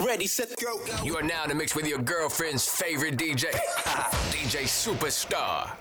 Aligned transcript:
Ready, 0.00 0.26
set, 0.26 0.56
go. 0.56 0.80
You 1.04 1.16
are 1.18 1.22
now 1.22 1.42
in 1.42 1.50
the 1.50 1.54
mix 1.54 1.76
with 1.76 1.86
your 1.86 1.98
girlfriend's 1.98 2.66
favorite 2.66 3.18
DJ, 3.18 3.44
DJ 4.32 4.64
Superstar. 4.64 5.72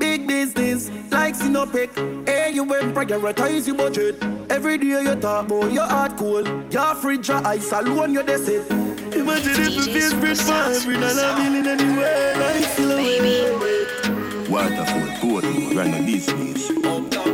Big 0.00 0.26
business, 0.26 0.90
like 1.12 1.36
Sinopec. 1.36 2.28
Hey, 2.28 2.50
you 2.50 2.64
went 2.64 2.92
prioritize 2.92 3.68
your 3.68 3.76
budget. 3.76 4.20
Every 4.50 4.78
day 4.78 5.02
you 5.02 5.14
talk 5.14 5.46
about 5.46 5.72
your 5.72 5.86
heart 5.86 6.16
cool. 6.16 6.44
Your 6.72 6.94
fridge, 6.96 7.28
your 7.28 7.46
ice 7.46 7.70
alone, 7.70 8.14
you're 8.14 8.24
the 8.24 8.38
set. 8.38 8.68
Imagine 9.14 9.62
if 9.62 9.74
you 9.76 9.82
feel 9.82 10.20
rich 10.22 10.40
for 10.40 10.52
every 10.54 10.94
dollar 10.94 11.36
bill 11.36 11.54
in 11.54 11.66
anywhere. 11.68 12.36
Like 12.36 12.64
silhouette. 12.64 14.50
Waterford, 14.50 15.10
Portmore, 15.20 15.76
run 15.76 15.94
a 15.94 16.02
business. 16.04 16.68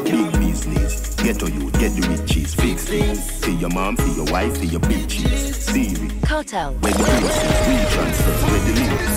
Big 0.04 0.33
business. 0.54 1.14
Get 1.16 1.38
to 1.40 1.50
you, 1.50 1.70
get 1.82 1.90
the 1.96 2.06
riches. 2.08 2.54
Fix 2.54 2.84
things. 2.84 3.44
For 3.44 3.50
your 3.50 3.70
mom, 3.70 3.96
for 3.96 4.12
your 4.18 4.26
wife, 4.30 4.56
for 4.56 4.64
your 4.64 4.80
bitches. 4.80 5.54
Siri. 5.54 6.08
Cartel. 6.22 6.74
Where 6.74 6.92
the 6.92 7.02
prices, 7.02 7.58
we 7.66 7.76
transfer, 7.94 8.34
where 8.48 8.62
the 8.66 8.72
links. 8.78 9.14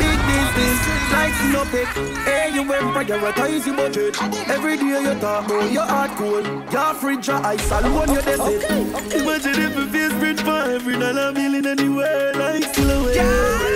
Big 0.00 0.18
business, 0.28 0.78
like 1.12 1.34
Sinopec. 1.38 1.88
Hey, 2.24 2.54
you 2.54 2.62
went 2.68 2.84
prioritize 2.94 3.66
your 3.66 3.76
budget. 3.76 4.16
Every 4.48 4.76
day 4.76 5.02
you 5.06 5.14
talk 5.20 5.46
about 5.46 5.70
your 5.70 5.84
heart 5.84 6.10
cool. 6.16 6.44
Your 6.72 6.94
fridge, 6.94 7.28
your 7.28 7.40
ice 7.44 7.70
alone, 7.70 8.08
you're 8.14 8.22
the 8.22 8.36
set. 8.36 9.20
Imagine 9.20 9.62
if 9.66 9.76
you 9.76 9.86
feel 9.92 10.12
rich 10.20 10.40
for 10.40 10.60
every 10.76 10.98
dollar 10.98 11.32
bill 11.32 11.54
in 11.54 11.66
anywhere. 11.66 12.32
Like 12.34 12.64
silhouette. 12.74 13.68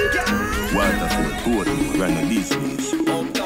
Waterford, 0.74 1.34
Portmore, 1.44 2.00
run 2.00 2.16
a 2.16 2.28
business. 2.28 2.90
Big 2.90 3.06
business. 3.06 3.41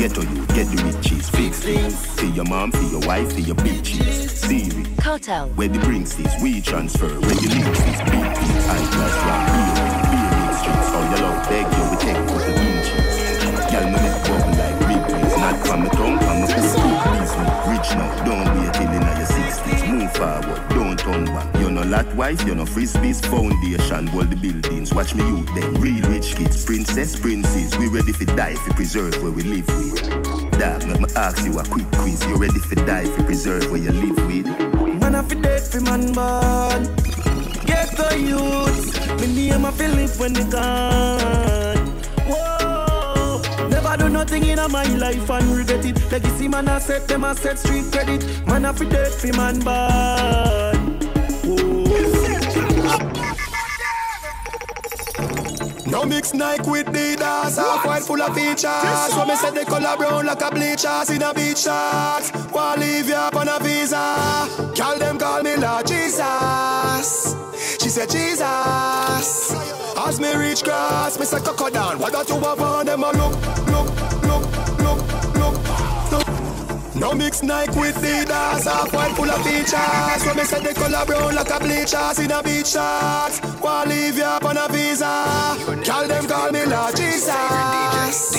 Get 0.00 0.14
to 0.14 0.22
you, 0.22 0.46
get 0.56 0.64
the 0.72 0.80
riches. 0.82 1.28
Fix 1.28 1.60
things. 1.60 2.06
For 2.16 2.24
your 2.24 2.46
mom, 2.46 2.72
for 2.72 2.80
your 2.84 3.00
wife, 3.00 3.34
for 3.34 3.40
your 3.40 3.56
bitches. 3.56 4.30
Siri. 4.30 4.86
Cartel. 4.96 5.50
Where 5.56 5.68
the 5.68 5.78
drinks 5.78 6.18
is, 6.18 6.32
we 6.40 6.62
transfer. 6.62 7.04
Where 7.20 7.36
the 7.36 7.48
links 7.52 7.80
is, 7.84 8.00
big 8.08 8.32
things. 8.32 8.64
High 8.64 8.80
class 8.96 9.12
beer, 9.52 9.76
beer 10.08 10.32
in 10.40 10.56
streets. 10.56 10.88
All 10.96 11.04
your 11.04 11.20
love, 11.20 11.44
beg 11.52 11.68
you, 11.68 11.84
we 11.84 11.96
take 12.00 12.16
for 12.32 12.40
the 12.40 12.52
inches. 12.64 13.12
Y'all 13.68 13.92
know 13.92 14.00
make 14.00 14.16
bubble 14.24 14.56
like 14.56 14.76
big 14.88 15.02
breeze. 15.04 15.36
Not 15.36 15.56
from 15.68 15.80
my 15.84 15.88
tongue, 15.92 16.16
from 16.16 16.36
my 16.40 16.46
foot. 16.48 16.96
Please 17.04 17.36
me, 17.36 17.44
rich 17.68 17.92
now, 17.92 18.24
don't 18.24 18.49
forward, 20.14 20.68
don't 20.70 20.98
turn 20.98 21.24
back. 21.26 21.54
You're 21.56 21.70
no 21.70 21.82
lot 21.82 22.06
wife, 22.14 22.44
you're 22.44 22.54
no 22.54 22.64
frisbees 22.64 23.24
foundation. 23.26 24.06
Hold 24.08 24.30
the 24.30 24.36
buildings, 24.36 24.92
watch 24.94 25.14
me 25.14 25.24
youth 25.26 25.54
them. 25.54 25.74
Real 25.76 26.02
rich 26.08 26.36
kids, 26.36 26.64
princess, 26.64 27.18
princes. 27.18 27.76
We 27.78 27.88
ready 27.88 28.12
for 28.12 28.24
die, 28.24 28.54
for 28.54 28.74
preserve 28.74 29.22
where 29.22 29.32
we 29.32 29.42
live 29.42 29.66
with. 29.68 30.58
Dog, 30.58 30.86
make 30.86 31.00
me 31.00 31.08
ask 31.16 31.44
you 31.44 31.58
a 31.58 31.64
quick 31.64 31.90
quiz. 31.92 32.24
You 32.26 32.36
ready 32.36 32.58
for 32.58 32.74
die, 32.74 33.06
for 33.06 33.22
preserve 33.24 33.70
where 33.70 33.80
you 33.80 33.92
live 33.92 34.26
with? 34.26 34.46
Man, 35.00 35.14
I 35.14 35.22
feel 35.22 35.40
dead 35.40 35.62
for 35.62 35.80
man 35.80 36.12
born. 36.12 36.84
Get 37.66 37.96
the 37.96 38.16
youth. 38.18 39.20
Me 39.20 39.26
name 39.34 39.64
I 39.64 39.70
feel 39.72 39.90
live 39.90 40.18
when 40.18 40.32
they 40.32 40.44
gone. 40.44 41.76
Whoa. 42.26 42.59
Never 43.68 43.96
do 43.96 44.08
nothing 44.08 44.44
in 44.44 44.58
my 44.70 44.84
life 44.96 45.28
and 45.30 45.56
regret 45.56 45.84
it. 45.84 46.12
Legacy 46.12 46.48
man, 46.48 46.68
I 46.68 46.78
set 46.78 47.08
them, 47.08 47.24
I 47.24 47.34
set 47.34 47.58
street 47.58 47.90
credit. 47.92 48.46
Man, 48.46 48.64
I 48.64 48.72
feel 48.72 48.88
dead 48.88 49.12
for 49.12 49.36
man 49.36 49.58
born. 49.60 50.98
No 55.90 56.04
mix 56.04 56.32
Nike 56.32 56.70
with 56.70 56.86
Adidas, 56.86 57.56
half 57.56 57.84
white 57.84 58.04
full 58.04 58.22
of 58.22 58.32
features. 58.34 59.12
So 59.12 59.26
me 59.26 59.34
set 59.34 59.54
the 59.54 59.64
color 59.64 59.96
brown 59.96 60.24
like 60.24 60.40
a 60.40 60.50
bleachers 60.50 61.10
in 61.10 61.20
a 61.20 61.34
beach 61.34 61.58
shorts. 61.58 62.30
Wanna 62.52 62.80
leave 62.80 63.08
you 63.08 63.14
up 63.14 63.34
on 63.34 63.48
a 63.48 63.58
visa? 63.58 64.48
Call 64.76 64.98
them 64.98 65.18
call 65.18 65.42
me 65.42 65.56
Lord 65.56 65.86
Jesus. 65.86 67.34
She 67.80 67.88
said 67.88 68.08
Jesus. 68.08 69.69
As 70.02 70.18
me 70.18 70.34
reach 70.34 70.64
cross, 70.64 71.18
me 71.18 71.26
say 71.26 71.40
coco 71.40 71.68
down. 71.68 71.98
What 71.98 72.12
that 72.12 72.28
you 72.28 72.36
have 72.40 72.60
on 72.60 72.86
them 72.86 73.02
a 73.02 73.12
look, 73.12 73.34
look, 73.68 73.88
look, 74.24 74.44
look, 74.80 75.00
look, 75.36 75.56
look. 76.10 76.94
No 76.96 77.12
mix 77.12 77.42
Nike 77.42 77.78
with 77.78 77.96
Adidas, 77.96 78.64
half 78.64 78.92
white 78.94 79.14
full 79.14 79.30
of 79.30 79.44
features. 79.44 80.22
So 80.24 80.34
me 80.34 80.44
set 80.44 80.62
the 80.62 80.72
color 80.72 81.04
brown 81.04 81.34
like 81.34 81.50
a 81.50 81.58
bleachers 81.60 82.18
in 82.18 82.30
a 82.30 82.42
beach 82.42 82.68
shorts. 82.68 83.42
Wanna 83.60 83.90
leave 83.90 84.16
you 84.16 84.24
up 84.24 84.44
on 84.44 84.56
a 84.56 84.68
visa? 84.68 85.54
Call 85.84 86.08
them 86.08 86.26
call 86.26 86.50
me 86.50 86.64
Lord 86.64 86.96
Jesus. 86.96 88.32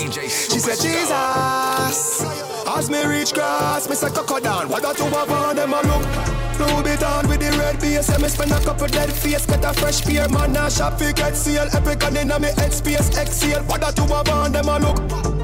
She 0.51 0.59
said 0.59 0.79
Jesus. 0.81 2.25
As 2.67 2.89
me 2.89 3.05
reach 3.05 3.33
cross, 3.33 3.87
me 3.87 3.95
say 3.95 4.09
coco 4.09 4.39
down. 4.39 4.67
What 4.67 4.81
that 4.81 4.97
you 4.97 5.05
have 5.05 5.29
on 5.29 5.55
them 5.55 5.73
a 5.73 5.81
look? 5.81 6.50
Louis 6.61 6.83
Vuitton 6.83 7.27
with 7.27 7.39
the 7.41 7.49
red 7.57 7.79
base 7.79 8.09
And 8.09 8.21
me 8.21 8.29
spend 8.29 8.51
a 8.51 8.59
couple 8.59 8.87
dead 8.87 9.11
face. 9.11 9.45
Get 9.45 9.65
a 9.65 9.73
fresh 9.73 10.01
pair 10.01 10.29
Man. 10.29 10.55
A 10.55 10.69
shop 10.69 10.99
fi 10.99 11.11
get 11.11 11.35
seal. 11.35 11.67
Epic 11.73 12.03
and 12.03 12.17
inna 12.17 12.39
me 12.39 12.49
head 12.57 12.73
space 12.73 13.09
Exhale 13.17 13.63
What 13.63 13.81
that 13.81 13.97
you 13.97 14.05
have 14.13 14.29
on 14.29 14.51
them 14.51 14.69
a 14.69 14.77
look? 14.79 14.99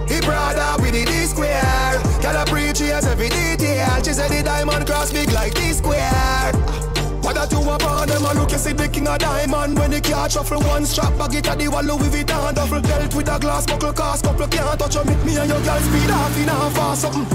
He 0.08 0.22
brother 0.22 0.82
with 0.82 0.94
the 0.94 1.04
D 1.06 1.12
square. 1.26 2.00
Girl 2.22 2.38
a 2.38 2.46
has 2.94 3.06
every 3.06 3.30
detail. 3.30 4.04
She 4.04 4.14
said 4.14 4.30
the 4.32 4.44
diamond 4.44 4.86
cross 4.86 5.12
big 5.12 5.32
like 5.32 5.54
D 5.56 5.74
square 5.74 6.97
what 7.28 7.36
that 7.36 7.52
you 7.52 7.60
on 7.60 8.08
them 8.08 8.24
a 8.24 8.34
look, 8.40 8.52
you 8.52 8.58
see 8.58 8.72
the 8.72 8.88
king 8.88 9.08
of 9.08 9.20
diamond. 9.20 9.78
When 9.78 9.92
the 9.92 10.00
car 10.00 10.30
shuffle 10.30 10.62
one 10.62 10.86
strap, 10.86 11.12
bag 11.20 11.36
it 11.36 11.48
at 11.48 11.60
the 11.60 11.68
wall 11.68 11.84
Louis 11.84 12.08
Vuitton 12.08 12.56
duffel 12.56 12.82
Belt 12.82 13.14
with 13.16 13.28
a 13.28 13.38
glass 13.38 13.66
buckle 13.66 13.92
cast 13.92 14.24
Couple 14.24 14.48
can't 14.48 14.80
touch 14.80 14.96
you, 14.96 15.04
me 15.04 15.36
and 15.36 15.50
your 15.52 15.60
girl 15.60 15.80
speed 15.84 16.10
off 16.10 16.38
in 16.40 16.48
a 16.48 16.56
fast 16.72 17.02
something 17.02 17.26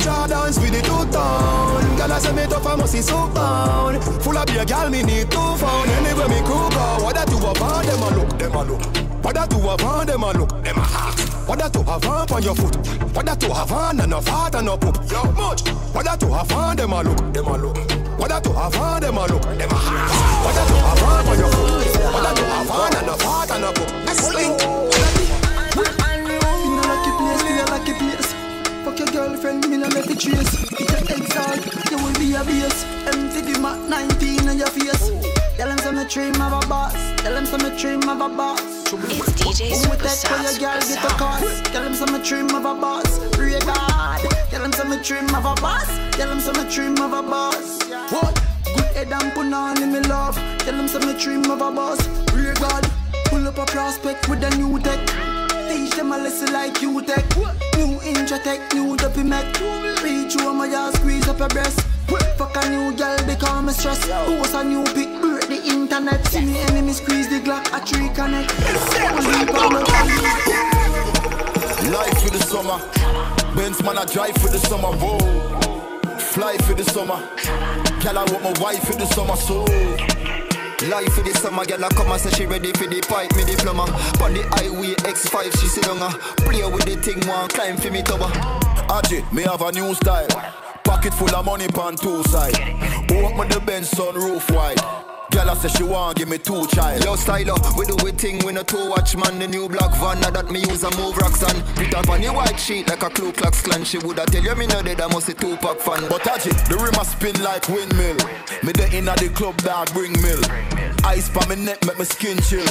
Jordans 0.00 0.56
with 0.58 0.72
the 0.72 0.80
two-tone 0.80 1.96
Girl 1.96 2.12
I 2.12 2.18
say 2.18 2.32
me 2.32 2.46
tough, 2.48 2.66
I 2.66 2.74
must 2.74 2.92
see 2.92 3.02
so 3.02 3.28
bound 3.28 4.02
Full 4.24 4.36
of 4.36 4.46
beer, 4.46 4.64
girl, 4.64 4.88
me 4.88 5.02
need 5.02 5.30
two 5.30 5.56
phone. 5.60 5.88
Anywhere 6.00 6.28
me 6.28 6.40
crew 6.48 6.72
go, 6.72 6.80
oh, 6.80 7.04
what 7.04 7.14
that 7.14 7.28
you 7.28 7.36
on 7.36 7.84
them 7.84 8.02
a 8.02 8.08
look, 8.16 8.38
them 8.38 8.54
a 8.54 8.64
look 8.64 9.11
What 9.22 9.36
that 9.36 9.52
you 9.52 9.68
up 9.68 9.84
on 9.84 10.06
them 10.06 10.24
a 10.24 10.32
look, 10.32 10.50
them 10.64 10.76
a 10.76 10.80
ask 10.82 11.48
What 11.48 11.58
that 11.60 11.74
you 11.74 11.82
have 11.84 12.04
on 12.04 12.32
on 12.32 12.42
your 12.42 12.56
foot. 12.56 12.74
What 13.14 13.24
that 13.26 13.40
you 13.42 13.52
have 13.52 13.70
on 13.70 14.00
and 14.00 14.10
no 14.10 14.20
fat 14.20 14.54
and 14.56 14.66
no 14.66 14.76
poop. 14.76 14.98
Yo, 15.10 15.22
much. 15.32 15.62
What 15.94 16.04
that 16.06 16.20
you 16.20 16.28
have 16.32 16.50
on 16.52 16.76
them 16.76 16.92
a 16.92 17.02
look, 17.02 17.18
them 17.32 17.46
a 17.46 17.56
look. 17.56 17.76
What 18.18 18.28
that 18.30 18.44
you 18.44 18.52
have 18.52 18.74
on 18.74 19.00
them 19.00 19.16
a 19.16 19.26
look, 19.26 19.42
them 19.42 19.70
a 19.70 19.78
ask 19.78 20.44
What 20.44 20.54
that 20.58 20.68
you 20.68 20.78
have 20.82 21.02
on 21.06 21.28
on 21.28 21.38
your 21.38 21.50
foot. 21.54 22.02
What 22.12 22.22
that 22.26 22.38
you 22.38 22.44
have 22.50 22.70
on 22.70 22.96
and 22.96 23.06
no 23.06 23.14
fat 23.14 23.50
and 23.52 23.62
no 23.62 23.70
poop. 23.72 23.90
Slink 24.10 24.58
In 26.66 26.78
a 26.78 26.82
lucky 26.82 27.12
place, 27.14 27.40
still 27.46 27.62
a 27.62 27.66
lucky 27.70 27.94
place. 27.94 28.28
Fuck 28.82 28.98
your 28.98 29.08
girlfriend, 29.14 29.68
me 29.70 29.76
no 29.76 29.86
let 29.86 30.10
it 30.10 30.18
trace. 30.18 30.50
It 30.66 30.90
a 30.90 30.98
exalt, 31.14 31.62
you 31.90 31.98
will 32.02 32.16
be 32.18 32.34
a 32.34 32.42
base. 32.42 32.84
Empty 33.06 33.52
the 33.52 33.58
mat 33.60 33.78
19 33.88 34.48
on 34.48 34.58
your 34.58 34.66
face. 34.66 35.41
Tell 35.62 35.68
them 35.68 35.78
some 35.78 36.08
dream 36.08 36.34
of 36.42 36.64
a 36.64 36.66
boss. 36.66 36.92
Tell 37.18 37.34
them 37.34 37.46
some 37.46 37.60
dream 37.78 38.02
of 38.08 38.20
a 38.20 38.28
boss. 38.36 38.60
It's 38.92 39.30
DJ 39.38 39.70
Who 39.70 39.90
with 39.90 40.00
that 40.00 40.18
for 40.18 40.34
Superstar. 40.34 40.42
your 40.42 40.58
girl 40.58 40.80
get 40.80 41.04
a 41.04 41.14
cost? 41.14 41.64
Tell 41.66 41.84
them 41.84 41.94
some 41.94 42.22
dream 42.24 42.46
of 42.46 42.64
a 42.64 42.74
boss. 42.74 43.20
Pray 43.36 43.60
God. 43.60 44.20
Tell 44.50 44.60
them 44.60 44.72
some 44.72 44.90
dream 45.02 45.32
of 45.32 45.44
a 45.44 45.54
boss. 45.62 45.86
Tell 46.16 46.28
them 46.28 46.40
some 46.40 46.68
dream 46.68 46.98
of 46.98 47.12
a 47.12 47.22
boss. 47.22 47.78
What? 48.10 48.42
Good 48.74 48.84
head 48.96 49.12
and 49.12 49.32
put 49.34 49.52
on 49.52 49.80
in 49.80 49.92
me 49.92 50.00
love. 50.00 50.34
Tell 50.58 50.76
them 50.76 50.88
some 50.88 51.16
dream 51.16 51.48
of 51.48 51.60
a 51.60 51.70
boss. 51.70 52.00
Pray 52.26 52.52
God. 52.54 52.84
Pull 53.26 53.46
up 53.46 53.58
a 53.58 53.64
prospect 53.66 54.28
with 54.28 54.42
a 54.42 54.50
new 54.56 54.80
tech. 54.80 55.31
Teach 55.72 55.92
them 55.92 56.12
a 56.12 56.18
lesson 56.18 56.52
like 56.52 56.82
you 56.82 57.00
tech. 57.00 57.24
New 57.78 57.98
Intratec, 58.00 58.74
new 58.74 58.94
dopey 58.94 59.22
mech. 59.22 59.58
Reach 60.02 60.36
on 60.42 60.58
my 60.58 60.66
yard, 60.66 60.94
squeeze 60.96 61.26
up 61.26 61.38
your 61.38 61.48
breast. 61.48 61.80
Fuck 62.36 62.56
a 62.62 62.68
new 62.68 62.94
girl, 62.94 63.16
they 63.24 63.36
call 63.36 63.62
me 63.62 63.72
stress. 63.72 64.06
Post 64.06 64.54
a 64.54 64.62
new 64.62 64.84
pic, 64.84 65.08
break 65.22 65.48
the 65.48 65.62
internet. 65.64 66.26
See 66.26 66.44
me 66.44 66.60
enemy 66.60 66.92
squeeze 66.92 67.30
the 67.30 67.40
Glock, 67.40 67.64
a 67.72 67.80
tree 67.86 68.10
connect. 68.10 68.52
Life 71.90 72.22
for 72.22 72.30
the 72.30 72.42
summer. 72.50 72.78
Benz 73.56 73.82
man, 73.82 73.96
I 73.96 74.04
drive 74.04 74.34
for 74.34 74.48
the 74.48 74.58
summer. 74.58 74.92
Whoa. 75.00 76.18
Fly 76.18 76.58
for 76.58 76.74
the 76.74 76.84
summer. 76.84 77.16
Girl, 78.02 78.18
I 78.18 78.24
want 78.30 78.44
my 78.44 78.52
wife 78.60 78.84
for 78.84 78.92
the 78.92 79.06
summer. 79.06 79.36
So. 79.36 80.21
Life 80.88 81.14
for 81.14 81.22
the 81.22 81.32
summer, 81.34 81.64
girl, 81.64 81.84
I 81.84 81.88
come 81.90 82.10
and 82.10 82.20
say 82.20 82.30
she 82.30 82.46
ready 82.46 82.72
for 82.72 82.86
the 82.86 83.00
pipe, 83.02 83.34
me 83.36 83.44
diploma. 83.44 83.82
On 84.22 84.34
the 84.34 84.42
highway 84.50 84.94
X5, 85.06 85.60
she 85.60 85.68
sit 85.68 85.84
down, 85.84 86.02
uh, 86.02 86.10
play 86.38 86.64
with 86.64 86.84
the 86.84 86.96
thing, 86.96 87.20
one 87.28 87.48
climb 87.48 87.76
for 87.76 87.90
me 87.90 88.02
tower. 88.02 88.28
Aji, 88.90 89.30
me 89.32 89.42
have 89.42 89.62
a 89.62 89.70
new 89.70 89.94
style. 89.94 90.26
Pocket 90.82 91.14
full 91.14 91.34
of 91.34 91.44
money 91.44 91.68
pan 91.68 91.94
two 91.94 92.22
side. 92.24 92.58
Open 93.10 93.48
the 93.48 93.62
Benz 93.64 93.90
sunroof 93.92 94.50
wide. 94.54 95.11
Girl, 95.32 95.48
I 95.48 95.54
say 95.54 95.68
she 95.68 95.82
want 95.82 96.18
give 96.18 96.28
me 96.28 96.36
two 96.36 96.66
child. 96.68 97.02
Yo, 97.04 97.14
styler, 97.16 97.56
we 97.76 97.86
do 97.86 97.96
we 98.04 98.12
thing, 98.12 98.44
we 98.44 98.52
no 98.52 98.62
two 98.62 98.90
watch 98.90 99.16
man. 99.16 99.38
The 99.38 99.48
new 99.48 99.66
black 99.66 99.90
van, 99.96 100.20
now 100.20 100.30
that 100.30 100.50
me 100.50 100.60
use 100.60 100.84
a 100.84 100.90
move 100.96 101.16
rocks 101.16 101.42
on. 101.42 101.62
Put 101.74 101.94
up 101.94 102.08
on 102.10 102.20
the 102.20 102.28
white 102.28 102.60
sheet 102.60 102.88
like 102.88 103.02
a 103.02 103.08
Ku 103.08 103.32
Klux 103.32 103.62
Klan. 103.62 103.82
She 103.84 103.96
woulda 103.98 104.26
tell 104.26 104.42
you 104.42 104.54
me 104.54 104.66
no 104.66 104.82
dead, 104.82 105.00
I 105.00 105.06
must 105.08 105.30
a 105.30 105.34
Tupac 105.34 105.80
fan. 105.80 106.06
But 106.08 106.22
Aji, 106.22 106.52
the 106.68 106.76
rim 106.76 106.94
a 107.00 107.04
spin 107.04 107.42
like 107.42 107.66
windmill. 107.68 108.16
Me 108.62 108.72
the 108.72 108.88
inna 108.92 109.14
the 109.16 109.30
club 109.30 109.56
dog 109.62 109.90
bring 109.94 110.12
mill. 110.20 110.40
Ice 111.04 111.28
pa 111.30 111.44
me 111.48 111.56
neck 111.56 111.84
make 111.86 111.98
me 111.98 112.04
skin 112.04 112.38
chill. 112.42 112.68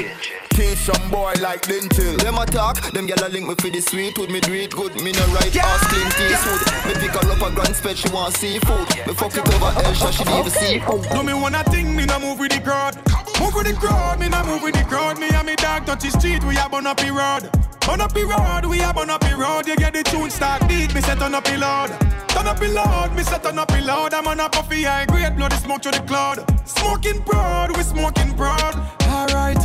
Teach 0.51 0.77
some 0.77 1.09
boy 1.09 1.33
like 1.41 1.63
dental. 1.63 2.15
Them 2.17 2.37
a 2.37 2.45
talk, 2.45 2.77
them 2.91 3.07
gyal 3.07 3.25
a 3.25 3.29
link 3.31 3.47
me 3.47 3.55
for 3.55 3.69
the 3.69 3.81
sweet 3.81 4.17
wood. 4.17 4.29
Me 4.29 4.39
do 4.39 4.53
it 4.53 4.71
good, 4.71 4.93
me 5.01 5.11
no 5.11 5.25
right 5.33 5.55
ass 5.57 5.81
clean 5.89 6.07
Eastwood. 6.29 6.61
Me 6.85 6.93
pick 7.01 7.15
her 7.17 7.31
up 7.31 7.41
a 7.41 7.49
grand 7.55 7.75
spread, 7.75 7.97
she 7.97 8.09
want 8.09 8.35
seafood. 8.35 8.87
Me 9.07 9.13
fuck 9.13 9.33
it 9.33 9.47
over 9.47 9.73
Elsha, 9.81 10.11
she 10.13 10.23
need 10.25 10.45
the 10.45 10.51
seafood. 10.51 11.03
Do 11.09 11.23
me 11.23 11.33
wanna 11.33 11.63
thing, 11.65 11.95
me 11.95 12.05
no 12.05 12.19
move 12.19 12.39
with 12.39 12.50
the 12.51 12.61
crowd. 12.61 12.95
Move 13.39 13.55
with 13.55 13.67
the 13.67 13.73
crowd, 13.73 14.19
me 14.19 14.29
not 14.29 14.45
move 14.45 14.61
with 14.63 14.75
the 14.75 14.83
crowd. 14.83 15.19
Me 15.19 15.29
and 15.29 15.47
me 15.47 15.55
dog 15.55 15.85
touch 15.85 16.03
the 16.03 16.11
street, 16.11 16.43
we 16.43 16.55
have 16.55 16.73
on 16.73 16.87
up 16.87 16.97
the 16.97 17.11
road. 17.11 17.49
On 17.89 17.99
up 17.99 18.13
the 18.13 18.23
road, 18.23 18.69
we 18.69 18.77
have 18.79 18.97
on 18.97 19.09
up 19.09 19.21
the 19.21 19.35
road. 19.35 19.67
You 19.67 19.75
get 19.75 19.93
the 19.93 20.03
tune 20.03 20.29
start 20.29 20.67
beat, 20.67 20.93
me 20.93 21.01
set 21.01 21.21
on 21.21 21.33
up 21.33 21.43
the 21.43 21.57
load. 21.57 21.89
Turn 22.29 22.47
up 22.47 22.59
the 22.59 22.67
load, 22.67 23.15
me 23.15 23.23
set 23.23 23.45
on 23.45 23.57
up 23.57 23.67
the 23.69 23.81
load. 23.81 24.13
I'm 24.13 24.27
on 24.27 24.39
a 24.39 24.49
puffy 24.49 24.83
high 24.83 25.05
grade, 25.05 25.35
bloody 25.35 25.55
smoke 25.55 25.81
to 25.83 25.91
the 25.91 26.01
cloud. 26.01 26.45
Smoking 26.67 27.21
proud, 27.23 27.75
we 27.75 27.83
smoking 27.83 28.35
proud. 28.35 28.75
Alright, 29.07 29.61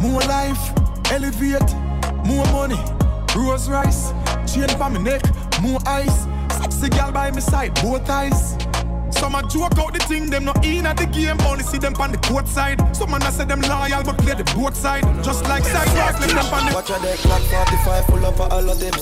more 0.00 0.20
life, 0.22 0.62
elevate, 1.10 1.70
more 2.26 2.46
money, 2.52 2.80
rose 3.36 3.68
rice, 3.68 4.12
chain 4.52 4.68
for 4.68 4.90
me 4.90 5.00
neck, 5.00 5.22
more 5.60 5.80
ice. 5.86 6.26
Sexy 6.58 6.88
girl 6.88 7.12
by 7.12 7.30
my 7.30 7.40
side, 7.40 7.74
both 7.82 8.08
eyes. 8.08 8.56
Some 9.12 9.34
a 9.34 9.42
joke 9.48 9.78
out 9.78 9.92
the 9.92 10.00
thing, 10.00 10.30
them 10.30 10.44
not 10.44 10.64
in 10.64 10.86
at 10.86 10.96
the 10.96 11.06
game, 11.06 11.40
only 11.42 11.64
see 11.64 11.78
them 11.78 11.94
on 12.00 12.12
the 12.12 12.18
court 12.18 12.48
side. 12.48 12.78
Some 12.96 13.10
man 13.10 13.22
a 13.22 13.30
say 13.30 13.44
them 13.44 13.60
loyal, 13.62 14.02
but 14.04 14.18
play 14.18 14.34
the 14.34 14.44
both 14.56 14.76
side. 14.76 15.04
Just 15.22 15.44
like 15.44 15.64
sidewalk, 15.64 16.20
let 16.20 16.30
them 16.30 16.54
on 16.54 16.66
the. 16.66 16.74
Watch 16.74 16.90
a 16.90 17.00
deck, 17.02 17.18
clock 17.18 17.42
45, 17.42 18.06
full 18.06 18.26
up 18.26 18.36
for 18.36 18.52
all 18.52 18.68
of 18.68 18.78
them. 18.80 18.92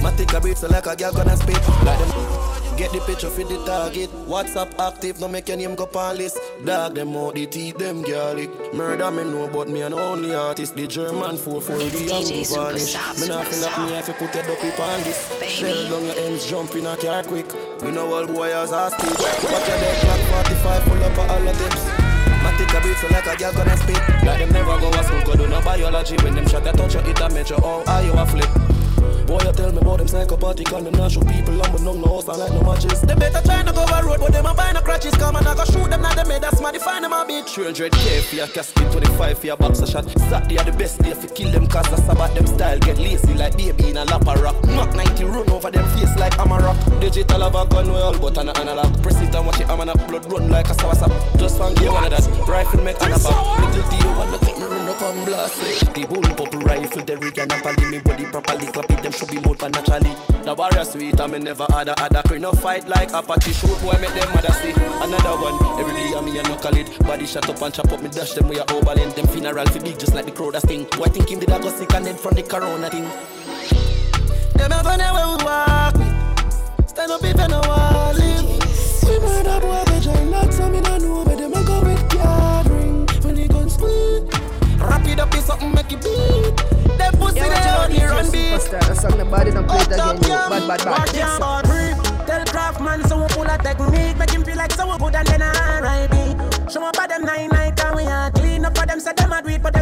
Matic 0.00 0.32
a 0.36 0.40
beat, 0.40 0.58
so 0.58 0.68
like 0.68 0.86
a 0.86 0.96
girl 0.96 1.12
gonna 1.12 1.36
spit. 1.36 1.56
Like 1.84 1.98
them. 1.98 2.49
Get 2.80 2.92
the 2.92 3.00
picture 3.00 3.28
for 3.28 3.44
the 3.44 3.62
target. 3.66 4.08
WhatsApp 4.24 4.72
active, 4.80 5.20
no 5.20 5.28
make 5.28 5.48
your 5.48 5.58
name 5.58 5.74
go 5.74 5.84
on 5.84 6.16
list. 6.16 6.40
Dog 6.64 6.94
them 6.94 7.14
out 7.14 7.34
the 7.34 7.44
teeth, 7.44 7.76
them 7.76 8.00
garlic. 8.00 8.48
Murder 8.72 9.10
me 9.10 9.24
know, 9.24 9.50
but 9.52 9.68
me 9.68 9.82
an 9.82 9.92
only 9.92 10.34
artist. 10.34 10.76
The 10.76 10.86
German 10.86 11.36
440 11.36 11.84
and 11.84 12.08
go 12.08 12.64
vanish. 12.64 12.96
Me 13.20 13.28
not 13.28 13.46
feel 13.48 13.60
like 13.60 13.78
me 13.84 13.98
if 13.98 14.08
you 14.08 14.14
put 14.14 14.34
your 14.34 14.44
dopey 14.44 14.72
on 14.80 15.00
this. 15.04 15.28
Shell 15.44 15.90
down 15.90 16.06
your 16.06 16.16
ends, 16.24 16.48
jump 16.48 16.74
in 16.74 16.86
a 16.86 16.96
car 16.96 17.22
quick. 17.22 17.52
We 17.82 17.90
know 17.90 18.14
all 18.14 18.26
boy 18.26 18.48
as 18.48 18.72
a 18.72 18.88
speech. 18.96 19.12
Watch 19.12 19.68
your 19.68 19.76
dead 19.76 20.00
clock 20.00 20.46
45, 20.48 20.82
pull 20.84 21.04
up 21.04 21.12
for 21.12 21.32
all 21.36 21.48
of 21.48 21.58
them. 21.58 22.00
Matic 22.40 22.72
a 22.72 22.82
beat 22.82 22.96
so 22.96 23.08
like 23.08 23.26
a 23.26 23.36
girl 23.36 23.52
gonna 23.52 23.76
spit 23.76 24.24
Like 24.24 24.38
them 24.38 24.50
never 24.52 24.80
go 24.80 24.88
a 24.88 25.04
school, 25.04 25.20
go 25.26 25.34
do 25.34 25.46
no 25.46 25.60
biology 25.60 26.16
When 26.24 26.34
them 26.34 26.48
shot 26.48 26.66
a 26.66 26.72
touch 26.72 26.94
you, 26.94 27.00
it 27.00 27.20
a 27.20 27.28
measure, 27.28 27.56
oh, 27.58 27.84
how 27.84 28.00
you 28.00 28.12
a 28.14 28.24
flip 28.24 28.79
Boy, 29.26 29.38
you 29.44 29.52
tell 29.52 29.72
me 29.72 29.78
about 29.78 29.98
them 29.98 30.08
psychopathic 30.08 30.72
and 30.72 30.86
them 30.86 31.08
show 31.08 31.20
people 31.20 31.60
on 31.62 31.72
but 31.72 31.82
no 31.82 31.92
no 31.92 32.06
house 32.06 32.28
and 32.28 32.38
like 32.38 32.52
no 32.52 32.62
matches. 32.62 33.00
They 33.02 33.14
better 33.14 33.42
try 33.44 33.62
to 33.62 33.72
go 33.72 33.84
a 33.84 34.04
road, 34.04 34.20
but 34.20 34.32
them 34.32 34.46
a 34.46 34.54
buy 34.54 34.72
no 34.72 34.80
crutches. 34.80 35.14
Come 35.14 35.36
and 35.36 35.46
I 35.46 35.54
go 35.54 35.64
shoot 35.64 35.90
them, 35.90 36.02
not 36.02 36.16
them 36.16 36.30
head. 36.30 36.42
That's 36.42 36.60
my 36.60 36.72
define 36.72 37.02
them 37.02 37.12
a 37.12 37.24
beat. 37.26 37.46
300k 37.46 38.22
for 38.22 38.36
your 38.36 38.46
casket, 38.48 38.90
25 38.92 39.38
for 39.38 39.46
your 39.46 39.56
boxer 39.56 39.86
shot. 39.86 40.08
Saturday 40.28 40.58
are 40.58 40.64
the 40.64 40.72
best 40.72 41.02
day 41.02 41.14
for 41.14 41.28
kill 41.28 41.50
them 41.50 41.66
cause 41.66 41.88
that's 41.90 42.08
about 42.08 42.34
them 42.34 42.46
style. 42.46 42.78
Get 42.78 42.98
lazy 42.98 43.34
like 43.34 43.56
baby 43.56 43.90
in 43.90 43.96
a 43.96 44.04
lap 44.04 44.26
of 44.26 44.40
rock. 44.40 44.56
Knock 44.66 44.94
90 44.94 45.24
run 45.24 45.50
over 45.50 45.70
them 45.70 45.86
face 45.96 46.16
like 46.18 46.38
I'm 46.38 46.52
a 46.52 46.58
rock. 46.58 46.78
Digital 47.00 47.40
have 47.40 47.54
a 47.54 47.66
gun 47.66 47.92
well, 47.92 48.18
but 48.18 48.38
an 48.38 48.48
analog. 48.50 49.02
Press 49.02 49.20
it 49.20 49.34
and 49.34 49.46
watch 49.46 49.60
it, 49.60 49.68
I'm 49.68 49.80
an 49.80 49.90
blood 50.08 50.30
run 50.32 50.50
like 50.50 50.68
a 50.68 50.74
sawasap. 50.74 51.38
Just 51.38 51.58
fan 51.58 51.74
game 51.74 51.92
one 51.92 52.04
of 52.04 52.10
that. 52.10 52.48
Rifle 52.48 52.82
make 52.82 53.00
an 53.02 53.12
about. 53.12 53.60
Little 53.60 53.90
deal, 53.90 54.18
one 54.18 54.30
look 54.30 54.69
and 55.02 55.26
blast. 55.26 55.94
The 55.94 56.06
bull 56.06 56.22
pop 56.36 56.54
rifle, 56.64 57.02
the 57.02 57.16
rig 57.16 57.38
and 57.38 57.52
a 57.52 57.90
me 57.90 57.98
body 58.00 58.24
properly. 58.26 58.66
Clap 58.66 58.90
it, 58.90 59.02
them 59.02 59.12
should 59.12 59.30
be 59.30 59.40
more 59.40 59.54
for 59.54 59.68
naturally. 59.68 60.14
The 60.44 60.54
warrior 60.54 60.84
sweet, 60.84 61.20
I 61.20 61.26
me 61.26 61.38
never 61.38 61.66
had 61.70 61.88
a 61.88 62.00
other 62.00 62.22
crew. 62.26 62.38
No 62.38 62.52
fight 62.52 62.88
like 62.88 63.12
Apache 63.12 63.52
shoot, 63.52 63.80
boy, 63.80 63.96
make 64.00 64.14
them 64.14 64.28
mother 64.34 64.52
see. 64.60 64.72
Another 64.72 65.36
one, 65.40 65.56
every 65.80 65.94
day 65.94 66.12
I 66.14 66.20
me 66.20 66.38
a 66.38 66.42
knuckle 66.42 66.76
it. 66.76 66.88
Body 67.00 67.26
shut 67.26 67.48
up 67.48 67.60
and 67.62 67.74
chop 67.74 67.92
up, 67.92 68.02
me 68.02 68.08
dash 68.08 68.32
them 68.32 68.48
with 68.48 68.58
a 68.58 68.72
overland. 68.72 69.12
Them 69.12 69.26
funeral 69.28 69.66
fi 69.66 69.78
big 69.80 69.98
just 69.98 70.14
like 70.14 70.26
the 70.26 70.32
crowd 70.32 70.54
that 70.54 70.62
sting. 70.62 70.84
Boy, 70.96 71.06
think 71.06 71.30
him 71.30 71.40
did 71.40 71.50
I 71.50 71.58
go 71.58 71.70
sick 71.70 71.92
and 71.94 72.04
then 72.06 72.16
from 72.16 72.34
the 72.34 72.42
corona 72.42 72.90
thing. 72.90 73.08
Them 74.54 74.72
a 74.72 74.82
gonna 74.82 75.08
we 75.16 75.44
walk 75.44 75.96
me. 75.98 76.08
Stand 76.86 77.12
up 77.12 77.24
if 77.24 77.36
you 77.38 77.48
know 77.48 77.60
live. 78.16 78.46
We 79.04 79.18
murder 79.18 79.60
boy, 79.60 79.82
we 79.92 80.00
join 80.00 80.30
lots, 80.30 80.56
so 80.56 80.68
me 80.68 80.80
up 85.20 85.34
in 85.34 85.42
something 85.42 85.72
make 85.72 85.92
it 85.92 86.02
beat. 86.02 86.56
Them 86.98 87.12
pussy 87.20 87.36
yeah, 87.36 87.86
they 87.88 87.96
only 87.96 88.04
run 88.04 88.30
beat. 88.32 88.60
That 88.70 88.96
song 88.96 89.16
the 89.18 89.24
body 89.24 89.50
don't 89.50 89.66
play 89.68 89.80
it 89.80 89.92
again. 89.92 90.18
Bad, 90.20 90.66
bad, 90.66 90.84
bad. 90.84 90.98
Watch 90.98 91.14
your 91.14 91.62
breathe. 91.68 92.00
Tell 92.26 92.44
Craftman 92.46 93.06
so 93.06 93.20
we 93.20 93.28
pull 93.28 93.44
a 93.44 93.58
technique, 93.58 94.16
make 94.16 94.30
him 94.30 94.44
feel 94.44 94.56
like 94.56 94.72
so 94.72 94.90
we 94.90 94.98
good 94.98 95.14
and 95.14 95.28
then 95.28 95.42
R.I.P. 95.42 96.72
Show 96.72 96.84
up 96.84 96.98
at 96.98 97.08
them 97.08 97.24
nine 97.24 97.48
night 97.48 97.80
and 97.84 97.96
we 97.96 98.04
are 98.04 98.30
clean 98.30 98.64
up 98.64 98.76
for 98.76 98.86
them, 98.86 99.00
say 99.00 99.12
them 99.12 99.32
a 99.32 99.42
do 99.42 99.48
it, 99.50 99.62
but 99.62 99.74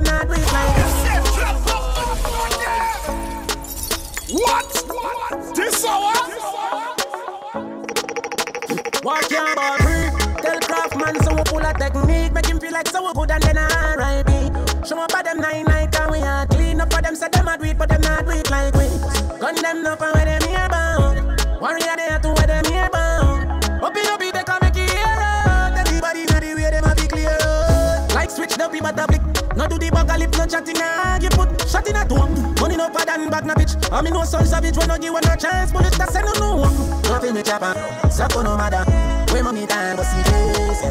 do 29.68 29.78
the 29.78 29.90
bag 29.90 30.18
lip, 30.18 30.32
no 30.32 30.46
chatting, 30.46 30.78
nah. 30.78 31.18
You 31.20 31.28
put 31.30 31.68
shot 31.68 31.88
in 31.88 31.96
a 31.96 32.04
dome. 32.04 32.54
Money 32.60 32.76
no 32.76 32.88
pad 32.90 33.08
and 33.08 33.30
back 33.30 33.44
na 33.44 33.54
bitch. 33.54 33.76
I 33.92 34.02
mean 34.02 34.14
no 34.14 34.24
son 34.24 34.44
savage 34.46 34.76
when 34.76 34.90
I 34.90 34.98
give 34.98 35.12
one 35.12 35.24
a 35.24 35.36
chance. 35.36 35.72
Bullet 35.72 35.92
that 35.94 36.10
say 36.10 36.22
no 36.22 36.32
no. 36.40 36.64
Nothing 37.08 37.34
me 37.34 37.42
chopper. 37.42 37.74
Ah. 37.76 38.08
Sako 38.08 38.42
no 38.42 38.56
matter. 38.56 38.84
When 39.32 39.44
money 39.44 39.66
time, 39.66 39.96
but 39.96 40.04
see 40.04 40.22
this. 40.24 40.82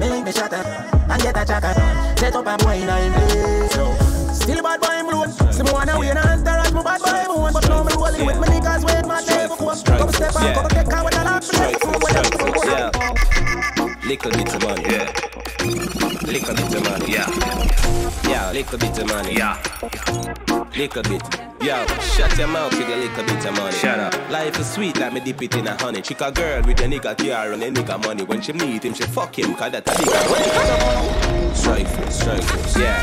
Make 0.00 0.24
me 0.24 0.32
up 0.32 0.52
and 1.10 1.22
get 1.22 1.36
a 1.36 1.44
chaka. 1.44 1.74
Set 2.18 2.34
up 2.34 2.46
a 2.46 2.56
boy 2.64 2.76
in 2.76 2.88
a 2.88 2.96
place. 3.12 4.40
Still 4.40 4.62
bad 4.62 4.80
boy 4.80 5.02
blown. 5.08 5.30
See 5.52 5.62
me 5.62 5.70
wanna 5.72 5.98
win 5.98 6.16
and 6.16 6.18
entourage, 6.18 6.72
me 6.72 6.82
bad 6.82 7.00
boy 7.02 7.24
moan. 7.28 7.52
But 7.52 7.68
now 7.68 7.82
me 7.84 7.92
rolling 7.94 8.26
with 8.26 8.38
my 8.38 8.46
niggas, 8.46 8.84
wait 8.84 9.06
my 9.06 9.22
table 9.22 9.56
phone. 9.56 9.76
Come 9.84 10.12
step 10.12 10.36
on, 10.36 10.54
come 10.54 10.68
take 10.68 10.88
car 10.88 11.04
with 11.04 11.18
a 11.18 11.24
lot. 11.24 11.44
Yeah. 12.64 12.90
Little 14.06 14.30
bit 14.32 14.54
of 14.54 14.62
money. 14.62 14.82
Yeah. 14.90 15.09
Little 18.60 18.78
bit 18.78 18.98
of 18.98 19.06
money. 19.06 19.36
Yeah. 19.36 19.56
Little 20.76 21.02
bit. 21.04 21.22
Yo, 21.62 21.86
shut 21.98 22.36
your 22.36 22.46
mouth 22.46 22.70
with 22.76 22.88
a 22.88 22.94
little 22.94 23.24
bit 23.24 23.46
of 23.46 23.56
money. 23.56 23.74
Shut 23.74 23.98
up. 23.98 24.30
Life 24.30 24.60
is 24.60 24.70
sweet, 24.70 24.98
let 24.98 25.14
me 25.14 25.20
dip 25.20 25.40
it 25.40 25.56
in 25.56 25.66
a 25.66 25.74
honey. 25.80 26.02
Chick 26.02 26.20
a 26.20 26.30
girl 26.30 26.60
with 26.64 26.78
a 26.80 26.84
nigga 26.84 27.16
car 27.16 27.52
and 27.52 27.62
a 27.62 27.70
nigga 27.70 28.04
money. 28.04 28.22
When 28.22 28.42
she 28.42 28.52
meet 28.52 28.84
him, 28.84 28.92
she 28.92 29.04
fuck 29.04 29.38
him, 29.38 29.54
cause 29.54 29.72
that's 29.72 29.90
a 29.90 29.94
nigga. 29.94 31.56
Strike 31.56 31.88
force, 31.88 32.20
strike 32.20 32.42
force, 32.42 32.76
yeah. 32.76 33.02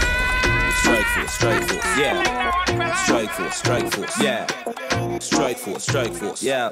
Strike 0.81 1.07
force, 1.07 1.33
strike 1.33 1.64
force, 1.64 1.97
yeah. 1.97 2.94
Strike 2.94 3.31
force, 3.31 3.56
strike 3.56 3.92
force, 3.92 4.21
yeah. 4.21 5.19
Strike 5.19 5.57
force, 5.57 5.83
strike 5.83 6.14
force, 6.14 6.44
yeah. 6.44 6.69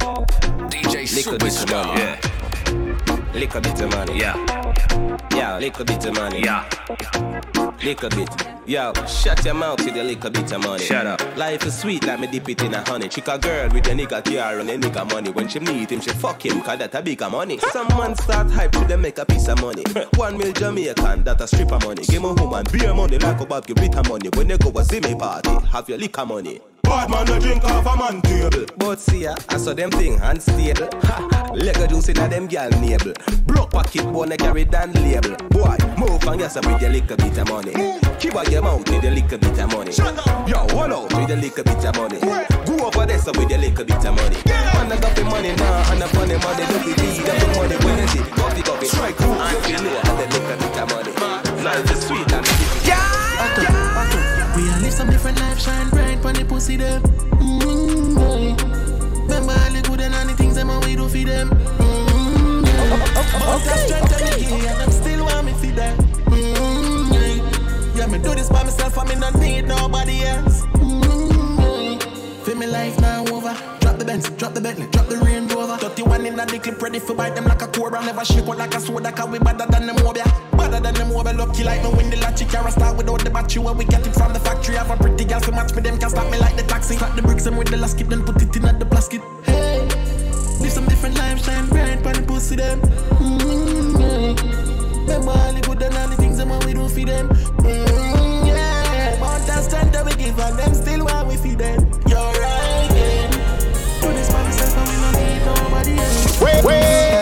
DJ 0.70 1.08
Superstar, 1.08 1.98
yeah. 1.98 3.34
Lick 3.34 3.56
a 3.56 3.62
bit 3.62 3.82
of 3.82 3.90
money, 3.90 4.20
yeah. 4.20 4.65
Yeah, 5.36 5.58
lick 5.60 5.80
a 5.80 5.86
bit 5.86 6.06
of 6.06 6.16
money, 6.16 6.42
yeah. 6.42 6.68
Lick 7.84 8.04
a 8.04 8.10
bit. 8.10 8.30
Yo, 8.66 8.94
shut 9.06 9.44
your 9.46 9.54
mouth 9.54 9.84
with 9.86 9.96
a 9.96 10.04
little 10.04 10.30
bit 10.30 10.52
of 10.52 10.64
money. 10.64 10.84
Shut 10.84 11.06
up. 11.06 11.38
Life 11.38 11.66
is 11.66 11.78
sweet, 11.78 12.04
let 12.06 12.20
me 12.20 12.28
dip 12.28 12.50
it 12.50 12.64
in 12.64 12.74
a 12.74 12.82
honey. 12.90 13.08
Chick 13.10 13.28
a 13.28 13.38
girl 13.38 13.70
with 13.70 13.86
a 13.88 13.92
nigga 13.92 14.24
car 14.24 14.60
and 14.60 14.70
a 14.70 14.78
nigga 14.78 15.08
money. 15.12 15.30
When 15.30 15.48
she 15.48 15.60
meet 15.60 15.92
him, 15.92 16.02
she 16.02 16.10
fuck 16.12 16.44
him, 16.46 16.62
cause 16.62 16.80
that 16.80 16.96
a 16.96 17.02
bigger 17.02 17.30
money. 17.30 17.60
Some 17.60 17.88
man 17.90 18.16
start 18.16 18.50
hype 18.50 18.72
to 18.72 18.80
them 18.86 19.02
make 19.02 19.18
a 19.20 19.26
piece 19.26 19.48
of 19.48 19.62
money. 19.62 19.84
One 20.16 20.38
mil 20.38 20.52
Jamaican, 20.52 21.24
that 21.26 21.42
a 21.42 21.48
stripper 21.48 21.80
money. 21.86 22.04
Give 22.06 22.24
me 22.24 22.32
woman 22.32 22.66
beer 22.72 22.94
money 22.94 23.18
like 23.20 23.40
a 23.40 23.46
Bob, 23.46 23.68
give 23.68 23.76
bitter 23.76 24.02
money. 24.10 24.30
When 24.34 24.48
they 24.48 24.58
go 24.58 24.72
a 24.72 24.84
see 24.84 25.00
me 25.00 25.14
party, 25.14 25.50
have 25.68 25.88
your 25.88 25.98
liquor 25.98 26.26
money. 26.26 26.60
Bad 26.86 27.10
man 27.10 27.26
no 27.26 27.40
drink 27.40 27.64
off 27.66 27.86
a 27.86 27.98
man 27.98 28.22
table. 28.22 28.66
But 28.78 29.00
see 29.00 29.24
ya, 29.24 29.36
I 29.50 29.58
saw 29.58 29.74
them 29.74 29.92
thing 29.92 30.20
unstable. 30.22 30.90
Ha, 31.04 31.52
Lego 31.54 31.88
juice 31.88 32.10
in 32.10 32.18
a 32.20 32.28
them 32.30 32.48
gal 32.48 32.70
navel. 32.82 33.14
Broke 33.46 33.72
pocket 33.72 34.04
bone 34.14 34.38
carry 34.38 34.66
down 34.66 34.94
label. 34.94 35.36
Boy, 35.50 35.78
move 35.98 36.24
and 36.28 36.52
some 36.52 36.72
with 36.72 36.82
your 36.82 36.92
little 36.92 37.18
bit 37.18 37.38
of 37.38 37.50
money. 37.50 37.74
Keep 38.20 38.36
out 38.36 38.52
your 38.52 38.62
mouth 38.62 38.88
with 38.90 39.04
your 39.04 39.14
little 39.14 39.38
bit 39.38 39.60
of 39.60 39.72
money. 39.72 39.92
Yo, 40.48 40.58
hold 40.74 40.94
out 40.94 41.14
with 41.14 41.30
your 41.30 41.38
little 41.38 41.64
bit 41.64 41.86
of 41.86 41.96
money. 41.96 42.20
Go 42.20 42.86
over 42.86 43.06
there 43.06 43.20
so 43.20 43.32
with 43.34 43.50
your 43.50 43.60
little 43.60 43.86
bit 43.86 44.06
of 44.06 44.16
money. 44.16 44.38
Man, 44.46 44.92
I 44.92 44.98
got 45.00 45.16
the 45.16 45.24
money 45.24 45.56
now, 45.56 45.92
and 45.92 46.02
the 46.02 46.08
funny 46.10 46.38
money. 46.38 46.66
Don't 46.70 46.86
be 46.86 46.94
need 47.02 47.26
the 47.26 47.48
money 47.58 47.76
when 47.84 48.00
it's 48.00 48.16
it. 48.16 48.26
Coffee, 48.38 48.62
coffee, 48.62 48.88
strike 48.88 49.16
cool. 49.18 49.34
And 49.34 49.70
you 49.70 49.78
know, 49.82 50.02
and 50.06 50.20
the 50.20 50.40
little 50.40 50.58
bit 50.58 50.80
of 50.80 50.90
money. 50.90 51.64
Life 51.64 51.92
is 51.92 52.06
sweet 52.06 52.32
and 52.32 52.65
some 54.96 55.10
different 55.10 55.38
life, 55.42 55.60
shine 55.60 55.90
bright 55.90 56.26
on 56.26 56.34
the 56.36 56.46
pussy 56.46 56.78
them. 56.78 57.02
Mm-hmm, 57.04 58.56
Remember 59.28 59.52
all 59.52 59.72
the 59.72 59.82
good 59.88 60.00
and 60.00 60.16
all 60.16 60.26
the 60.26 60.34
things 60.34 60.56
them 60.56 60.70
we 60.86 60.96
do 60.96 61.10
for 61.10 61.18
them. 61.18 61.50
Mm-hmm, 61.50 62.66
yeah. 62.66 63.56
Okay. 63.56 63.86
strength 63.88 64.22
and 64.22 64.42
me 64.42 64.68
and 64.68 64.80
them 64.80 64.92
still 64.92 65.26
want 65.26 65.46
me 65.46 65.54
for 65.54 65.76
them. 65.76 65.98
Mm-hmm, 66.32 67.98
yeah. 67.98 68.08
me 68.08 68.20
do 68.20 68.36
this 68.36 68.50
by 68.50 68.64
myself, 68.64 68.98
I 68.98 69.04
me 69.06 69.16
not 69.16 69.36
need 69.36 69.68
nobody 69.68 70.24
else. 70.24 70.62
Mm-hmm, 70.78 72.44
Feel 72.46 72.56
me 72.56 72.68
life 72.68 72.98
now. 73.02 73.25
Drop 73.96 74.06
the 74.06 74.12
Benz, 74.12 74.30
drop 74.32 74.54
the 74.54 74.60
Bentley, 74.60 74.88
drop 74.88 75.08
the 75.08 75.16
Range 75.16 75.50
Rover. 75.54 75.78
31 75.78 76.26
in 76.26 76.36
the 76.36 76.60
clip, 76.60 76.82
ready 76.82 77.00
for 77.00 77.16
bite 77.16 77.34
them 77.34 77.46
like 77.46 77.62
a 77.62 77.68
cobra. 77.68 78.04
Never 78.04 78.26
shake 78.26 78.46
out 78.46 78.58
like 78.58 78.76
a 78.76 78.80
soda, 78.82 79.10
cause 79.10 79.30
we 79.30 79.40
better 79.40 79.66
than 79.72 79.88
them 79.88 79.96
mobile. 80.04 80.22
Better 80.52 80.82
than 80.82 80.94
them 80.96 81.12
over 81.14 81.32
lucky 81.32 81.64
like 81.64 81.82
me 81.82 81.90
win 81.96 82.10
the 82.10 82.18
lottery. 82.18 82.46
Car 82.46 82.70
start 82.72 82.98
without 82.98 83.24
the 83.24 83.30
battery 83.30 83.64
where 83.64 83.74
we 83.74 83.86
get 83.86 84.06
it 84.06 84.14
from 84.14 84.34
the 84.34 84.40
factory. 84.42 84.76
Have 84.76 84.92
a 84.92 84.98
pretty 84.98 85.24
girl 85.24 85.40
to 85.40 85.52
match 85.54 85.74
me, 85.74 85.82
them 85.82 85.98
can't 85.98 86.12
stop 86.12 86.30
me 86.30 86.38
like 86.38 86.58
the 86.58 86.64
taxi. 86.64 86.98
Cut 86.98 87.16
the 87.16 87.22
bricks 87.22 87.46
and 87.46 87.58
with 87.58 87.70
the 87.70 87.78
last 87.78 87.98
kit, 87.98 88.10
then 88.10 88.26
put 88.26 88.42
it 88.42 88.54
in 88.54 88.66
at 88.66 88.80
the 88.80 88.86
basket. 88.86 89.22
Hey, 89.46 89.80
live 90.60 90.74
some 90.74 90.88
different 90.88 91.18
life, 91.18 91.42
shine 91.46 91.66
bright, 91.70 92.04
pan 92.04 92.16
the 92.16 92.24
pussy 92.28 92.58
them. 92.58 92.82
Mm-hmm. 92.82 94.36
Remember 95.08 95.32
Hollywood 95.32 95.82
and 95.82 95.96
all 95.96 96.10
the 96.10 96.18
things 96.18 96.38
that 96.38 96.66
we 96.66 96.74
do 96.74 96.90
for 96.90 97.00
them. 97.00 97.30
Mm-hmm. 97.30 98.48
Yeah, 98.48 99.46
that's 99.48 99.68
time 99.68 99.90
that 99.92 100.04
we 100.06 100.12
give 100.16 100.38
and 100.38 100.60
them 100.60 100.74
still 100.74 101.06
while 101.06 101.26
we 101.26 101.38
feed 101.38 101.60
them. 101.60 101.90
You're 102.10 102.20
right, 102.20 102.95
Wait, 106.42 106.64
wait. 106.64 107.15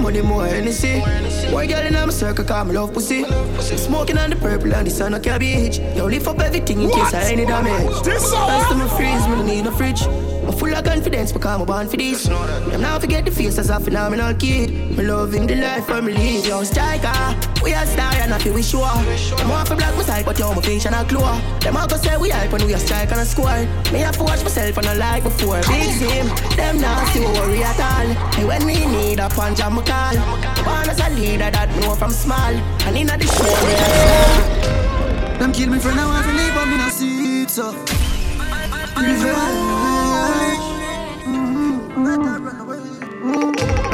More 0.00 0.12
weed, 0.12 0.22
more 0.22 0.40
money, 0.40 0.44
more 0.44 0.46
Hennessy. 0.46 1.50
More 1.50 1.66
girl 1.66 1.86
in 1.86 1.92
my 1.92 2.08
circle, 2.08 2.44
cause 2.44 2.66
me 2.66 2.74
love 2.74 2.92
pussy. 2.94 3.24
Smoking 3.60 4.18
on 4.18 4.30
the 4.30 4.36
purple 4.36 4.74
and 4.74 4.86
the 4.86 4.90
sun 4.90 5.14
of 5.14 5.22
cabbage. 5.22 5.78
Yo, 5.96 6.06
lift 6.06 6.26
up 6.26 6.40
everything 6.40 6.82
in 6.82 6.90
case 6.90 7.14
I 7.14 7.32
any 7.32 7.44
damage. 7.44 8.02
This 8.02 8.30
Thanks 8.30 8.68
to 8.68 8.74
my 8.76 8.88
freeze, 8.88 9.26
me 9.28 9.34
don't 9.34 9.46
need 9.46 9.64
no 9.64 9.72
fridge. 9.72 10.02
I'm 10.02 10.52
full 10.52 10.74
of 10.74 10.84
confidence 10.84 11.32
because 11.32 11.60
I'm 11.60 11.66
born 11.66 11.86
for 11.86 11.96
this. 11.96 12.28
I'm 12.28 12.80
now 12.80 12.98
forget 12.98 13.24
the 13.24 13.30
face 13.30 13.58
as 13.58 13.68
a 13.68 13.78
phenomenal 13.78 14.34
kid. 14.34 14.70
Me 14.96 15.04
loving 15.04 15.46
the 15.46 15.56
life 15.56 15.90
I'm 15.90 16.06
lead. 16.06 16.46
Yo, 16.46 16.64
striker, 16.64 17.06
ah. 17.06 17.60
we 17.62 17.74
are 17.74 17.86
star 17.86 18.14
and 18.14 18.32
I 18.32 18.38
feel 18.38 18.54
we 18.54 18.62
sure. 18.62 18.82
I'm 18.82 19.50
off 19.50 19.70
a 19.70 19.76
black 19.76 19.94
my 19.96 20.02
side, 20.02 20.24
but 20.24 20.38
yo, 20.38 20.54
my 20.54 20.62
face 20.62 20.86
and 20.86 20.94
I 20.94 21.04
glow. 21.04 21.38
Them 21.60 21.76
all 21.76 21.86
go 21.86 21.96
say 21.96 22.16
we 22.16 22.30
hype 22.30 22.52
when 22.52 22.64
we 22.64 22.72
a 22.72 22.78
strike 22.78 23.10
and 23.12 23.20
a 23.20 23.24
score. 23.26 23.60
Me 23.92 24.00
have 24.00 24.16
to 24.16 24.24
watch 24.24 24.42
myself 24.42 24.76
and 24.78 24.86
I 24.86 24.94
like 24.94 25.24
before. 25.24 25.60
Big 25.68 25.92
team, 25.98 26.26
them 26.56 26.80
not 26.80 27.06
see 27.08 27.20
worry 27.20 27.62
at 27.62 27.78
all. 27.78 28.08
And 28.38 28.48
when 28.48 28.66
me 28.66 28.86
need 28.86 29.20
a 29.20 29.28
punch, 29.28 29.62
I'm 29.62 29.76
a 29.78 29.82
call. 29.90 30.16
Born 30.64 30.88
as 30.88 31.00
a 31.00 31.08
leader 31.18 31.50
that 31.50 31.68
know 31.80 31.94
from 31.96 32.12
small. 32.12 32.54
And 32.86 32.96
in 32.96 33.06
the 33.08 33.26
show, 33.26 33.54
yeah. 33.66 35.38
Them 35.38 35.52
kill 35.52 35.70
me 35.70 35.78
for 35.78 35.92
now, 35.92 36.10
I 36.10 36.22
feel 36.22 36.36
leave, 36.38 36.54
but 36.54 36.66
me 36.70 36.76
not 36.76 36.92
see 36.92 37.42
it, 37.42 37.50
so. 37.50 37.72
Now 37.72 37.76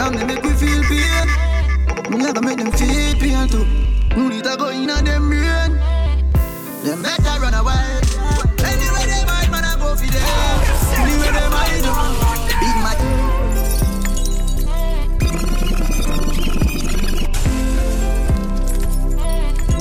mm-hmm. 0.09 0.17
they 0.17 0.25
make 0.31 0.45
me 0.45 0.53
feel 0.61 0.83
pain. 0.91 1.27
Me 2.11 2.17
never 2.19 2.43
make 2.43 2.59
them 2.59 2.73
feel 2.73 3.15
pain 3.23 3.49
too. 3.49 3.65
No 4.17 4.29
need 4.29 4.45
to 4.45 4.57
go 4.57 4.69
in 4.69 4.91
on 4.91 5.05
them 5.05 5.29
brain? 5.29 5.73
Them 6.85 7.03
better 7.03 7.41
run 7.41 7.55
away 7.55 8.01
Anyway 8.65 9.05
they 9.11 9.25
might, 9.27 9.49
man, 9.51 9.65
I 9.65 9.75
go 9.79 9.97
for 9.97 10.07
them. 10.07 10.59
Anyway 11.01 11.31
they 11.37 11.49
might 11.51 11.81
do 11.83 12.26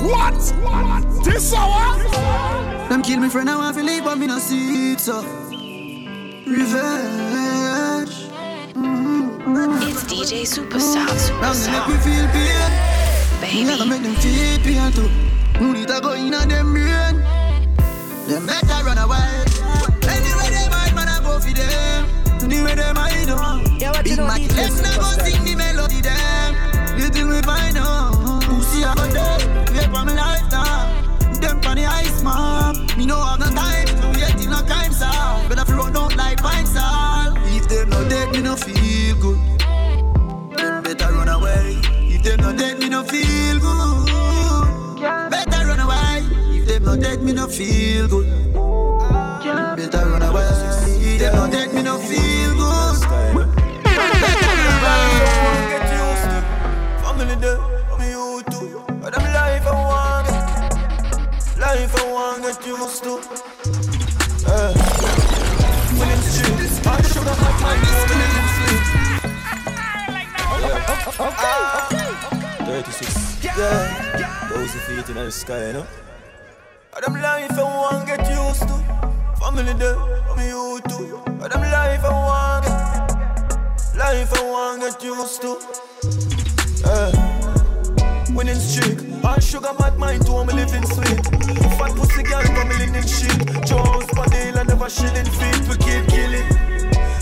What? 0.06 0.38
What? 0.62 1.24
This 1.24 1.52
hour? 1.52 1.98
Them 2.88 3.02
kill 3.02 3.18
me 3.18 3.28
friend, 3.28 3.50
I 3.50 3.56
want 3.56 3.76
to 3.76 3.82
leave, 3.82 4.04
but 4.04 4.16
me 4.16 4.28
not 4.28 4.40
see 4.40 4.92
it, 4.92 5.00
so. 5.00 5.20
Revenge. 6.46 8.14
Mm-hmm. 8.70 9.82
It's 9.82 10.04
DJ 10.04 10.46
Superstar. 10.46 11.10
Now 11.40 11.52
they 11.52 11.70
make 11.72 11.88
me 11.88 11.96
feel 12.06 12.26
pain. 12.30 12.70
Me 13.42 13.64
never 13.64 13.84
make 13.84 14.02
them 14.02 14.14
feel 14.14 14.58
pain 14.62 14.92
too. 14.92 15.10
No 15.60 15.72
need 15.72 15.88
to 15.88 16.00
go 16.00 16.12
in 16.12 16.32
on 16.34 16.48
them 16.48 16.72
brain. 16.72 17.16
Them 18.28 18.46
better 18.46 18.84
run 18.86 18.98
away. 18.98 19.26
Anyway 20.06 20.50
they 20.54 20.68
might, 20.70 20.94
man, 20.94 21.08
I 21.08 21.18
go 21.20 21.40
for 21.40 21.50
them. 21.50 22.06
Anyway 22.44 22.76
they 22.76 22.92
might 22.92 23.26
oh. 23.28 23.60
do 23.78 24.02
Big 24.04 24.18
Mac, 24.18 24.40
let's 24.54 24.80
not 24.82 24.94
go 25.00 25.24
sing 25.24 25.42
the 25.42 25.56
melody 25.56 26.00
them. 26.00 26.54
You 26.96 27.08
think 27.08 27.28
we 27.28 27.42
find 27.42 27.76
out 27.76 28.15
ice 31.86 32.22
man 32.22 32.74
Me 32.96 33.06
no 33.06 33.16
have 33.22 33.40
no 33.40 33.46
time 33.46 33.86
to 33.86 34.08
wait 34.18 34.44
in 34.44 34.50
no 34.50 34.62
crime 34.62 34.92
song 34.92 35.48
Better 35.48 35.64
flow 35.64 35.90
don't 35.90 36.16
like 36.16 36.38
pints 36.38 36.76
all 36.76 37.36
If 37.56 37.68
them 37.68 37.88
no 37.90 38.08
dead, 38.08 38.32
me 38.32 38.42
no 38.42 38.54
feel 38.54 39.16
good. 39.16 39.38
Them 40.56 40.82
better 40.82 41.12
run 41.12 41.28
away. 41.28 41.78
If 42.14 42.22
them 42.22 42.40
no 42.40 42.52
dead, 42.56 42.78
me 42.78 42.88
no 42.88 43.02
feel 43.02 43.58
good. 43.58 45.00
Better 45.30 45.66
run 45.66 45.80
away. 45.80 46.22
If 46.56 46.66
them 46.66 46.84
no 46.84 46.96
dead, 46.96 47.22
me 47.22 47.32
no 47.32 47.46
feel 47.46 48.08
good. 48.08 48.26
Better 49.76 50.06
run 50.10 50.22
away. 50.22 50.48
If 51.00 51.18
them 51.20 51.34
no 51.34 51.50
dead, 51.50 51.72
me 51.74 51.82
no 51.82 51.98
feel 51.98 52.35
Want 62.46 62.58
get 62.60 62.68
used 62.68 63.02
to. 63.02 63.10
Uh, 64.46 64.72
when 65.98 66.08
it's 66.10 66.26
street, 66.30 66.86
I 66.86 67.02
should 67.02 67.26
have 67.26 67.38
had 67.42 67.56
my 67.60 67.74
business 67.82 68.34
in 68.38 68.46
sleep. 68.54 68.84
36 72.66 73.42
Yeah 73.42 73.58
Thousand 74.48 74.80
feet 74.82 75.08
in 75.08 75.14
the 75.16 75.30
sky, 75.32 75.66
you 75.66 75.72
know 75.72 75.86
them 77.02 77.14
life 77.14 77.50
I 77.50 77.62
want 77.64 78.06
get 78.06 78.30
used 78.30 78.60
to. 78.60 78.76
Family 79.40 79.72
there, 79.72 79.98
me 80.36 80.46
you 80.46 80.80
too. 80.88 81.20
But 81.40 81.50
them 81.50 81.62
life 81.62 82.04
I 82.04 82.10
want, 82.28 82.66
life 83.96 84.32
I 84.32 84.42
want 84.48 84.82
get 84.82 85.02
used 85.02 85.42
to. 85.42 85.58
Uh, 86.84 87.15
winning 88.36 88.54
streak. 88.60 88.98
All 89.24 89.40
sugar 89.40 89.72
mad 89.80 89.98
mind 89.98 90.26
to 90.26 90.44
me 90.44 90.52
living 90.52 90.86
sweet. 90.86 91.24
Fat 91.78 91.92
pussy 91.96 92.22
girl 92.22 92.42
from 92.42 92.68
me 92.68 92.76
linen 92.76 93.06
sheet. 93.06 93.38
Jones 93.64 94.06
Padilla 94.12 94.62
never 94.64 94.90
shilling 94.90 95.24
feet. 95.24 95.60
We 95.68 95.76
keep 95.78 96.06
killing. 96.08 96.46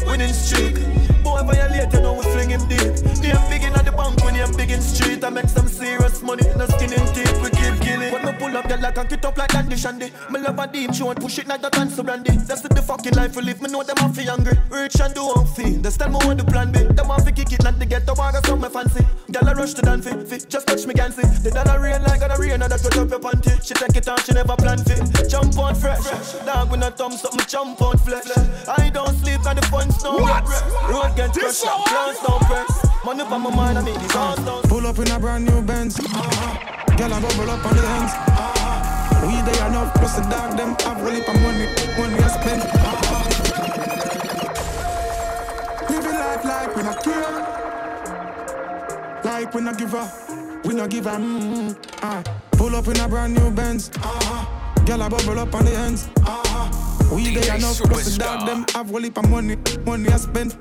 Winning 0.07 0.33
streak. 0.33 1.14
Boy 1.25 1.43
violate, 1.43 1.93
you 1.93 2.01
know 2.01 2.13
we 2.15 2.23
fling 2.23 2.51
him 2.51 2.69
deep. 2.69 2.93
Name 3.25 3.41
big 3.49 3.65
in 3.65 3.73
the 3.73 3.93
bank 3.97 4.23
when 4.25 4.37
I'm 4.37 4.53
big 4.55 4.71
in 4.71 4.81
street. 4.81 5.25
I 5.25 5.31
make 5.31 5.49
some 5.49 5.67
serious 5.67 6.23
money. 6.23 6.45
No 6.57 6.67
skin 6.67 6.93
in 6.93 7.05
teeth. 7.15 7.41
We 7.43 7.49
keep 7.51 7.81
killing. 7.81 8.13
When 8.13 8.27
me 8.27 8.33
pull 8.39 8.57
up, 8.57 8.69
get 8.69 8.81
like 8.83 8.99
and 8.99 9.09
get 9.09 9.25
up 9.25 9.39
like 9.39 9.51
Dandy 9.51 9.77
Shandy. 9.77 10.13
Me 10.31 10.39
love 10.41 10.59
a 10.59 10.67
deep 10.67 10.93
short, 10.95 11.19
push 11.21 11.39
it 11.39 11.49
like 11.49 11.63
the 11.63 11.71
dance 11.71 12.01
brandy. 12.01 12.37
That's 12.37 12.61
the 12.61 12.83
fucking 12.83 13.15
life 13.15 13.35
we 13.37 13.43
live. 13.43 13.63
Me 13.63 13.71
know 13.71 13.83
them 13.83 13.97
have 13.97 14.15
fi 14.15 14.25
hungry. 14.25 14.59
Rich 14.69 15.01
and 15.01 15.15
do 15.15 15.25
one 15.25 15.47
feel. 15.47 15.81
They 15.81 15.91
tell 15.91 16.11
me 16.11 16.17
what 16.27 16.37
the 16.37 16.45
plan 16.45 16.71
be. 16.71 16.81
Them 16.85 17.07
have 17.07 17.25
fi 17.25 17.33
kick 17.33 17.53
it 17.53 17.65
like 17.65 17.79
they 17.79 17.87
get 17.87 18.05
the 18.05 18.13
water, 18.15 18.41
so 18.45 18.57
me 18.57 18.69
fancy. 18.69 19.05
Girl 19.33 19.49
I 19.49 19.53
rush 19.55 19.73
to 19.75 19.83
dance 19.83 20.07
fi. 20.07 20.39
Just 20.47 20.67
touch 20.67 20.87
me 20.87 20.93
can 20.93 21.11
see. 21.13 21.27
The 21.43 21.51
dollar 21.51 21.81
rain 21.81 22.03
like 22.03 22.21
got 22.21 22.37
a 22.37 22.41
rain 22.41 22.61
and 22.61 22.71
that 22.71 22.81
touch 22.81 22.97
up 22.99 23.09
your 23.09 23.21
panty. 23.21 23.57
She 23.65 23.73
take 23.73 23.97
it 23.97 24.09
on, 24.09 24.19
she 24.19 24.33
never 24.33 24.57
plan 24.57 24.79
fi. 24.85 25.01
Jump 25.27 25.59
on 25.59 25.75
fresh. 25.75 26.05
Dog 26.45 26.71
with 26.71 26.83
a 26.83 26.91
thumb, 26.91 27.13
something 27.13 27.47
jump 27.49 27.81
on 27.81 27.97
flesh. 27.97 28.29
I 28.69 28.91
don't 28.91 29.15
sleep 29.25 29.41
and 29.47 29.59
the 29.59 29.67
fun's 29.73 30.03
no 30.05 30.19
What? 30.19 30.45
Road 30.91 31.14
get 31.17 31.33
This 31.35 31.65
hour? 31.65 31.85
plans 31.87 32.19
don't 32.27 32.43
press. 32.43 33.05
Money 33.05 33.25
for 33.25 33.39
my 33.39 33.55
mind, 33.55 33.79
I 33.79 33.83
mean 33.83 33.99
these 33.99 34.13
don't 34.13 34.69
Pull 34.69 34.87
up 34.87 34.99
in 34.99 35.11
a 35.11 35.19
brand 35.19 35.45
new 35.45 35.63
Benz. 35.63 35.97
Girl, 35.97 37.13
I 37.13 37.21
bubble 37.21 37.51
up 37.51 37.65
on 37.67 37.77
the 37.77 37.87
ends. 37.97 38.13
We 39.27 39.41
they 39.43 39.59
enough, 39.67 39.95
plus 39.95 40.17
the 40.17 40.23
dog 40.29 40.57
them 40.57 40.75
have 40.81 41.01
heap 41.13 41.29
of 41.29 41.41
money, 41.41 41.67
money 41.99 42.19
I 42.23 42.29
spend. 42.29 42.63
Living 45.91 46.19
life 46.19 46.45
like 46.45 46.77
we 46.77 46.83
not 46.83 47.03
care. 47.03 47.33
Like 49.25 49.55
we 49.55 49.61
not 49.63 49.79
give 49.79 49.95
up, 49.95 50.11
we 50.65 50.75
not 50.75 50.91
give 50.91 51.07
a 51.07 51.11
mm, 51.11 51.77
ah. 52.03 52.23
Pull 52.53 52.77
up 52.77 52.87
in 52.89 53.01
a 53.01 53.09
brand 53.09 53.35
new 53.35 53.51
Benz. 53.51 53.91
Girl, 54.87 55.03
I 55.03 55.09
bubble 55.09 55.39
up 55.39 55.55
on 55.55 55.65
the 55.65 55.73
ends. 55.73 56.09
We 57.11 57.35
they 57.35 57.41
DJ 57.41 57.57
enough, 57.57 57.79
plus 57.79 58.17
the 58.17 58.19
dog 58.19 58.47
them 58.47 58.67
have 58.75 58.95
a 58.95 59.01
heap 59.01 59.17
of 59.17 59.31
money, 59.31 59.57
money 59.87 60.09
I 60.09 60.17
spend. 60.17 60.57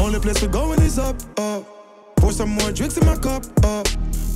Only 0.00 0.18
place 0.18 0.42
we 0.42 0.48
going 0.48 0.82
is 0.82 0.98
up, 0.98 1.16
up. 1.38 1.64
Pour 2.16 2.32
some 2.32 2.50
more 2.50 2.72
drinks 2.72 2.96
in 2.96 3.06
my 3.06 3.16
cup, 3.16 3.44
up. 3.64 3.86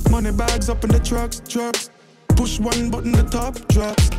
Money 0.09 0.31
bags 0.31 0.69
up 0.69 0.83
in 0.85 0.91
the 0.91 0.99
trucks, 0.99 1.41
trucks. 1.47 1.89
Push 2.37 2.59
one 2.59 2.89
button, 2.89 3.11
the 3.11 3.23
top 3.23 3.55
drops. 3.67 4.09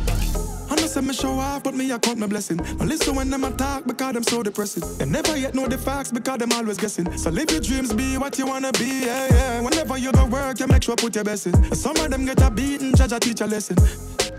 I 0.69 0.75
know 0.75 0.85
say 0.85 1.01
me 1.01 1.13
show 1.13 1.31
off, 1.39 1.63
but 1.63 1.73
me 1.73 1.91
I 1.91 1.97
count 1.97 2.19
my 2.19 2.27
blessing. 2.27 2.57
But 2.57 2.87
listen 2.87 3.15
when 3.15 3.31
them 3.31 3.45
attack 3.45 3.85
because 3.87 4.13
them 4.13 4.23
so 4.23 4.43
depressing. 4.43 4.83
Them 4.97 5.11
never 5.11 5.35
yet 5.37 5.55
know 5.55 5.65
the 5.65 5.77
facts 5.77 6.11
because 6.11 6.37
them 6.37 6.51
always 6.51 6.77
guessing. 6.77 7.17
So 7.17 7.31
live 7.31 7.49
your 7.49 7.61
dreams, 7.61 7.93
be 7.93 8.17
what 8.17 8.37
you 8.37 8.45
wanna 8.45 8.71
be, 8.73 9.05
yeah, 9.05 9.27
yeah. 9.31 9.61
Whenever 9.61 9.97
you 9.97 10.11
go 10.11 10.25
work, 10.25 10.59
you 10.59 10.67
make 10.67 10.83
sure 10.83 10.95
put 10.95 11.15
your 11.15 11.23
best 11.23 11.47
in. 11.47 11.73
Some 11.73 11.95
of 11.97 12.11
them 12.11 12.25
get 12.25 12.41
a 12.41 12.51
beating, 12.51 12.93
judge 12.95 13.13
a 13.13 13.19
teach 13.19 13.41
a 13.41 13.47
lesson. 13.47 13.77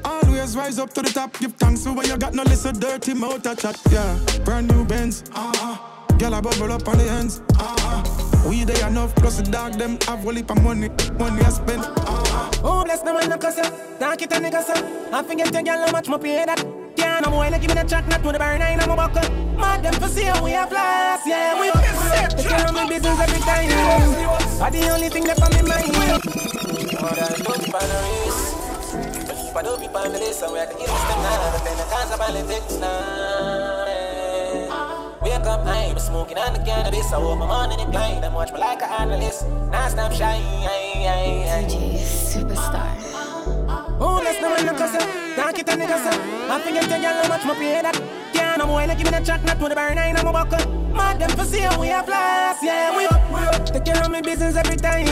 Always 0.05 0.57
rise 0.57 0.79
up 0.79 0.93
to 0.95 1.03
the 1.03 1.11
top, 1.11 1.39
give 1.39 1.53
thanks 1.55 1.85
for 1.85 1.93
when 1.93 2.07
you 2.07 2.17
got 2.17 2.35
no 2.35 2.43
listen 2.43 2.79
dirty 2.79 3.15
mouth 3.15 3.43
chat, 3.43 3.81
yeah. 3.91 4.19
Brand 4.45 4.69
new 4.69 4.85
Benz, 4.85 5.25
uh-huh. 5.35 6.17
Girl, 6.19 6.35
I 6.35 6.41
bubble 6.41 6.73
up 6.73 6.87
on 6.89 6.99
the 6.99 7.05
ends, 7.05 7.43
uh-huh. 7.55 8.49
We 8.49 8.65
they 8.65 8.81
enough, 8.87 9.15
plus 9.17 9.37
the 9.39 9.51
dog 9.51 9.75
them 9.75 9.99
have 10.07 10.27
a 10.27 10.35
heap 10.35 10.51
of 10.51 10.63
money, 10.63 10.89
money 11.19 11.43
I 11.43 11.51
spend, 11.51 11.83
uh-huh. 11.83 12.51
Oh, 12.65 12.85
bless 12.85 13.03
the 13.03 13.13
man, 13.13 13.29
no 13.29 13.39
cuss 13.39 13.57
ya. 13.59 13.71
Talk 13.99 14.23
it 14.23 14.33
a 14.33 14.37
nigga, 14.37 14.63
so. 14.63 14.75
I 15.13 15.23
forget 15.23 15.53
your 15.53 15.63
girl, 15.63 15.87
how 15.87 15.93
much 15.93 16.09
my 16.09 16.19
pay 16.19 16.45
that. 16.45 16.65
Yeah, 16.97 17.21
no 17.21 17.31
like 17.31 17.61
give 17.61 17.75
me 17.75 17.81
the 17.81 17.89
chat, 17.89 18.09
not 18.09 18.23
to 18.23 18.33
the 18.33 18.39
burn, 18.39 18.61
I 18.61 18.71
am 18.71 18.91
a 18.91 18.97
buckle. 18.97 19.31
Mad 19.57 19.85
them 19.85 19.95
for 19.95 20.09
see 20.09 20.25
how 20.25 20.43
we 20.43 20.51
have 20.53 20.73
last, 20.73 21.27
yeah, 21.27 21.61
we 21.61 21.71
Take 21.71 22.49
care 22.49 22.67
of 22.67 22.75
my 22.75 22.89
business 22.89 23.21
every 23.21 23.41
time. 23.41 24.39
Are 24.61 24.71
the 24.71 24.89
only 24.91 25.09
thing 25.09 25.25
that 25.25 25.41
on 25.41 25.53
my 25.53 25.63
mind. 25.63 25.95
More 27.01 27.15
than 27.15 27.45
20 27.45 27.71
pound 27.71 27.93
a 27.93 28.58
I 29.57 29.63
don't 29.63 29.81
be 29.81 29.87
on 29.87 30.13
the 30.13 30.19
list, 30.19 30.41
so 30.41 30.53
we 30.53 30.59
have 30.59 30.71
to 30.71 30.77
give 30.79 30.89
us 30.89 31.03
the 31.09 31.17
night. 31.23 31.51
But 31.53 31.65
then 31.65 31.77
the 31.77 31.85
about 32.15 32.33
the 32.33 32.43
next 32.45 32.79
night. 32.81 33.89
Wake 35.23 35.47
up 35.47 35.65
but 35.65 35.99
smoking 35.99 36.39
on 36.39 36.53
the 36.53 36.61
cannabis. 36.61 37.13
I 37.13 37.19
woke 37.19 37.39
my 37.39 37.47
morning 37.47 37.81
in 37.81 37.91
blind 37.91 38.25
and 38.25 38.35
watch 38.35 38.53
me 38.53 38.59
like 38.61 38.83
an 38.83 38.91
analyst. 38.91 39.47
Now 39.71 39.89
stop 39.89 40.13
shy. 40.13 40.41
DJ 40.69 41.99
Superstar. 41.99 42.99
Oh, 44.01 44.21
let's 44.23 44.41
know 44.41 44.51
when 44.51 44.65
you 44.65 44.73
cuss 44.73 44.93
Talk 45.35 45.59
it 45.59 45.69
a 45.69 45.73
nigga 45.73 45.99
say 45.99 46.15
I 46.49 46.61
forget 46.63 46.85
the 46.85 46.99
girl 46.99 47.15
how 47.23 47.29
much 47.29 47.45
my 47.45 47.55
pay 47.55 47.83
that 47.83 48.01
Can't 48.33 48.59
no 48.59 48.67
boy 48.67 48.87
give 48.87 48.99
me 48.99 49.11
the 49.11 49.21
chat 49.25 49.43
Not 49.45 49.59
to 49.59 49.69
the 49.69 49.75
burn 49.75 49.99
I'm 49.99 50.27
a 50.27 50.33
buckle 50.33 50.88
Mad 50.93 51.19
them 51.19 51.31
for 51.31 51.45
see 51.45 51.61
how 51.61 51.81
we 51.81 51.89
have 51.89 52.07
class 52.07 52.63
Yeah, 52.63 52.97
we 52.97 53.05
up, 53.07 53.31
we 53.31 53.41
up. 53.41 53.67
Take 53.67 53.85
care 53.85 54.03
of 54.03 54.11
me 54.11 54.21
business 54.23 54.57
every 54.57 54.77
time. 54.77 55.07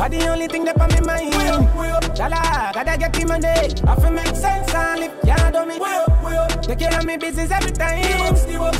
Are 0.00 0.08
the 0.08 0.28
only 0.28 0.48
thing 0.48 0.64
that 0.64 0.80
on 0.80 0.88
me 0.90 1.00
mind 1.00 1.34
We 1.34 1.46
up, 1.46 1.76
we 1.76 1.86
up. 1.88 2.02
Chala, 2.16 2.72
gotta 2.72 2.98
get 2.98 3.12
the 3.12 3.24
money 3.26 3.46
I 3.48 3.94
feel 4.00 4.10
make 4.10 4.36
sense 4.36 4.74
and 4.74 5.00
live. 5.00 5.12
Yeah, 5.24 5.50
do 5.50 5.66
me. 5.66 5.78
We 5.78 5.86
up, 5.86 6.24
we 6.24 6.32
up. 6.36 6.62
Take 6.62 6.78
care 6.80 6.98
of 6.98 7.04
me 7.04 7.16
business 7.16 7.50
every 7.50 7.72
time. 7.72 8.00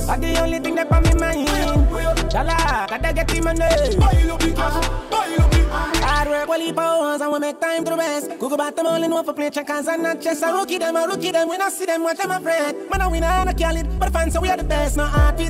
Are 0.08 0.18
the 0.18 0.40
only 0.40 0.58
thing 0.58 0.74
that 0.76 0.90
on 0.92 1.02
me 1.02 1.14
mind. 1.14 1.48
We 1.90 2.00
up, 2.02 2.16
Chala, 2.30 2.88
gotta 2.88 3.12
get 3.12 3.28
the 3.28 3.40
money 3.42 3.96
Buy 3.98 4.30
up 4.30 4.42
it, 4.42 4.56
buy 4.56 5.36
up 5.38 5.54
it 5.54 5.60
Hard 6.02 6.28
work, 6.28 6.48
well, 6.48 6.60
he 6.60 6.72
powers, 6.72 7.20
and 7.20 7.32
we 7.32 7.38
make 7.38 7.60
time 7.60 7.84
to 7.84 7.96
best. 7.96 8.28
Google 8.38 8.56
back 8.56 8.74
them 8.74 8.86
all 8.86 9.02
in 9.02 9.10
one 9.10 9.24
for 9.24 9.32
play 9.32 9.50
checkers 9.50 9.86
and 9.86 10.02
not 10.02 10.20
chess. 10.20 10.42
I 10.42 10.50
rookie 10.58 10.78
them, 10.78 10.96
I 10.96 11.04
rookie 11.04 11.30
them. 11.30 11.48
When 11.48 11.62
I 11.62 11.68
see 11.68 11.86
them, 11.86 12.02
watch 12.02 12.18
them 12.18 12.30
afraid. 12.32 12.74
Man, 12.90 13.00
I 13.00 13.06
win, 13.06 13.22
I 13.22 13.44
not 13.44 13.56
kill 13.56 13.76
it. 13.76 13.86
But 13.98 14.12
fans 14.12 14.32
say 14.32 14.40
we 14.40 14.50
are 14.50 14.56
the 14.56 14.64
best, 14.64 14.96
no 14.96 15.04
hard 15.04 15.38
to 15.38 15.44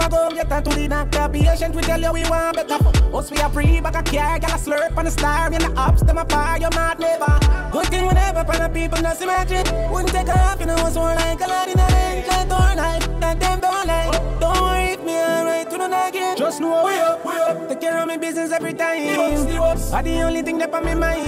I 0.00 0.08
go 0.08 0.30
get 0.30 0.48
that 0.48 0.64
to 0.64 0.70
the 0.70 0.88
doctor? 0.88 1.28
Patient, 1.28 1.74
we 1.74 1.82
tell 1.82 2.00
you 2.00 2.12
we 2.12 2.22
want 2.28 2.56
better. 2.56 2.78
Us, 3.14 3.30
we 3.30 3.38
are 3.38 3.50
free, 3.50 3.80
back 3.80 3.96
a 3.96 4.02
car, 4.02 4.38
got 4.38 4.52
a 4.52 4.54
slurp 4.56 4.96
on 4.96 5.04
the 5.04 5.10
star. 5.10 5.52
In 5.52 5.60
the 5.60 5.72
ups, 5.76 6.02
them 6.02 6.18
a 6.18 6.24
fire, 6.24 6.58
you're 6.58 6.70
mad 6.70 6.98
never. 6.98 7.38
Good 7.70 7.86
thing 7.86 8.06
we 8.06 8.14
never 8.14 8.44
find 8.44 8.62
the 8.64 8.68
people 8.68 9.00
that's 9.02 9.20
imagine. 9.20 9.64
Wouldn't 9.92 10.12
take 10.12 10.28
off, 10.28 10.58
you 10.60 10.66
know, 10.66 10.76
what's 10.76 10.96
more 10.96 11.14
like 11.14 11.40
a 11.40 11.46
lot 11.46 11.68
in 11.68 11.78
a 11.78 11.86
range, 11.86 12.26
like 12.28 12.48
door 12.48 12.74
life. 12.76 13.06
That 13.20 13.38
them 13.40 13.60
don't 13.60 13.86
like. 13.86 14.12
Don't 14.40 14.60
worry 14.60 14.92
if 14.94 15.04
me 15.04 15.14
alright, 15.14 15.70
to 15.70 15.76
the 15.76 16.08
again. 16.08 16.36
Just 16.36 16.60
know 16.60 16.84
we 16.84 16.98
up, 16.98 17.24
we 17.24 17.32
up. 17.32 17.68
Take 17.68 17.80
care 17.80 17.98
of 17.98 18.08
me 18.08 18.16
business 18.16 18.52
every 18.52 18.72
time. 18.72 19.00
Are 19.92 20.02
the 20.02 20.22
only 20.22 20.42
thing 20.42 20.58
that 20.58 20.72
on 20.72 20.84
me 20.84 20.94
mind. 20.94 21.26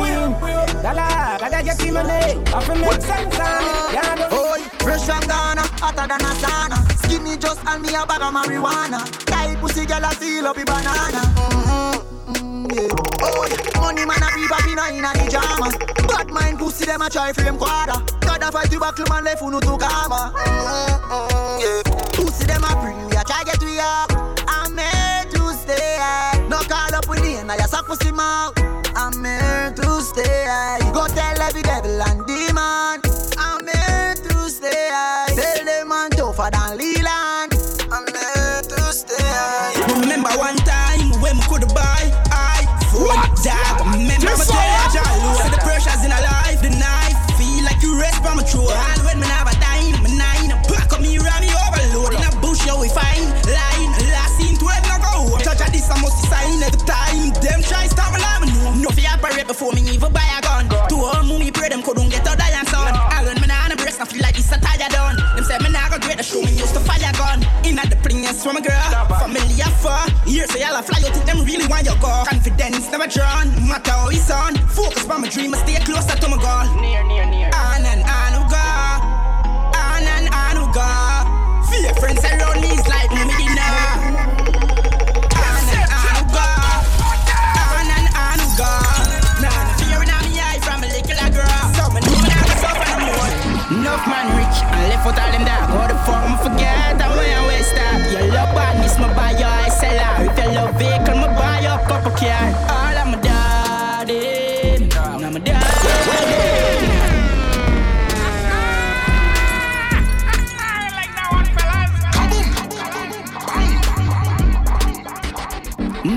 Dollar, 0.82 1.38
gotta 1.38 1.62
get 1.62 1.78
the 1.78 1.90
money. 1.90 2.42
I 2.54 2.64
feel 2.64 2.76
make 2.76 3.02
sense 3.02 3.38
on. 3.38 3.94
Yeah, 3.94 4.32
Oi, 4.32 4.60
fresh 4.80 5.04
from 5.04 5.20
Ghana, 5.20 5.62
hotter 5.80 6.06
than 6.08 6.20
a 6.20 6.32
sauna. 6.40 6.71
Just 7.42 7.66
and 7.66 7.82
me 7.82 7.88
a 7.88 8.06
bag 8.06 8.22
of 8.22 8.32
marijuana. 8.32 9.02
Tight 9.26 9.58
pussy 9.58 9.84
girl 9.84 10.04
a 10.04 10.14
seal 10.14 10.46
up 10.46 10.54
the 10.54 10.64
banana. 10.64 11.22
Mm-hmm, 11.34 12.32
mm, 12.38 12.70
yeah. 12.70 13.26
Oi, 13.26 13.50
money 13.80 14.06
man 14.06 14.22
a 14.22 14.30
be 14.30 14.46
popping 14.46 14.78
in 14.96 15.04
a 15.04 15.10
pajamas. 15.10 15.74
Bad 16.06 16.30
mind 16.30 16.60
pussy 16.60 16.84
them 16.86 17.02
a 17.02 17.10
try 17.10 17.32
frame 17.32 17.58
quarter. 17.58 17.98
Gotta 18.20 18.52
fight 18.52 18.70
you 18.70 18.78
back 18.78 18.94
to 18.94 19.04
man 19.10 19.24
left 19.24 19.40
who 19.40 19.50
no 19.50 19.58
to 19.58 19.76
karma. 19.76 20.30
Mm-hmm, 20.36 21.58
yeah. 21.58 21.82
Pussy 22.14 22.46
them 22.46 22.62
a 22.62 22.80
bring 22.80 23.08
we 23.10 23.16
a 23.16 23.24
try 23.24 23.42
get 23.42 23.60
we 23.60 23.76
up. 23.80 24.12
I'm 24.46 24.78
here 24.78 25.26
to 25.34 25.52
stay. 25.58 25.98
No 26.48 26.58
call 26.70 26.94
up 26.94 27.08
with 27.08 27.22
me 27.22 27.42
now 27.42 27.54
you 27.54 27.66
suck 27.66 27.86
pussy 27.88 28.12
mouth. 28.12 28.54
I'm 28.94 29.24
here 29.24 29.72
to 29.74 30.00
stay. 30.00 30.81
Before 59.62 59.74
me 59.78 59.94
even 59.94 60.12
buy 60.12 60.26
a 60.38 60.42
gun. 60.42 60.66
To 60.88 60.96
all 60.96 61.22
mommy 61.22 61.50
pray 61.52 61.68
them 61.68 61.82
couldn't 61.82 62.10
get 62.10 62.26
a 62.26 62.34
die 62.36 62.50
and 62.50 62.66
son. 62.66 62.90
I 62.90 63.22
learn 63.22 63.40
me 63.40 63.46
now 63.46 63.64
on 63.64 63.70
the 63.70 63.76
breast, 63.76 64.00
I 64.00 64.04
feel 64.04 64.20
like 64.20 64.36
it's 64.36 64.50
a 64.50 64.58
tired 64.58 64.90
done. 64.90 65.16
Them 65.36 65.44
say 65.44 65.58
me 65.58 65.70
now 65.70 65.88
go 65.88 65.98
great, 65.98 66.18
the 66.18 66.24
show 66.24 66.42
me 66.42 66.50
used 66.50 66.74
to 66.74 66.80
fire 66.80 67.12
gun. 67.14 67.46
In 67.64 67.78
at 67.78 67.88
the 67.90 67.96
place 67.96 68.42
from 68.42 68.56
a 68.56 68.60
girl, 68.60 68.90
family 69.22 69.60
afar. 69.62 70.08
Years 70.26 70.50
say 70.50 70.62
I'll 70.64 70.82
fly 70.82 70.98
out, 71.06 71.14
think 71.14 71.26
them 71.26 71.44
really 71.44 71.66
want 71.68 71.86
your 71.86 71.98
go. 72.02 72.24
Confidence 72.26 72.90
never 72.90 73.06
drawn, 73.06 73.46
matter 73.68 73.92
how 73.92 74.08
it's 74.10 74.30
on. 74.30 74.56
Focus 74.74 75.08
on 75.08 75.20
my 75.22 75.28
dream, 75.28 75.54
I 75.54 75.58
stay 75.62 75.78
closer 75.84 76.16
to 76.18 76.28
my 76.28 76.38
goal. 76.42 76.80
Near, 76.80 77.04
near, 77.06 77.26
near. 77.26 77.41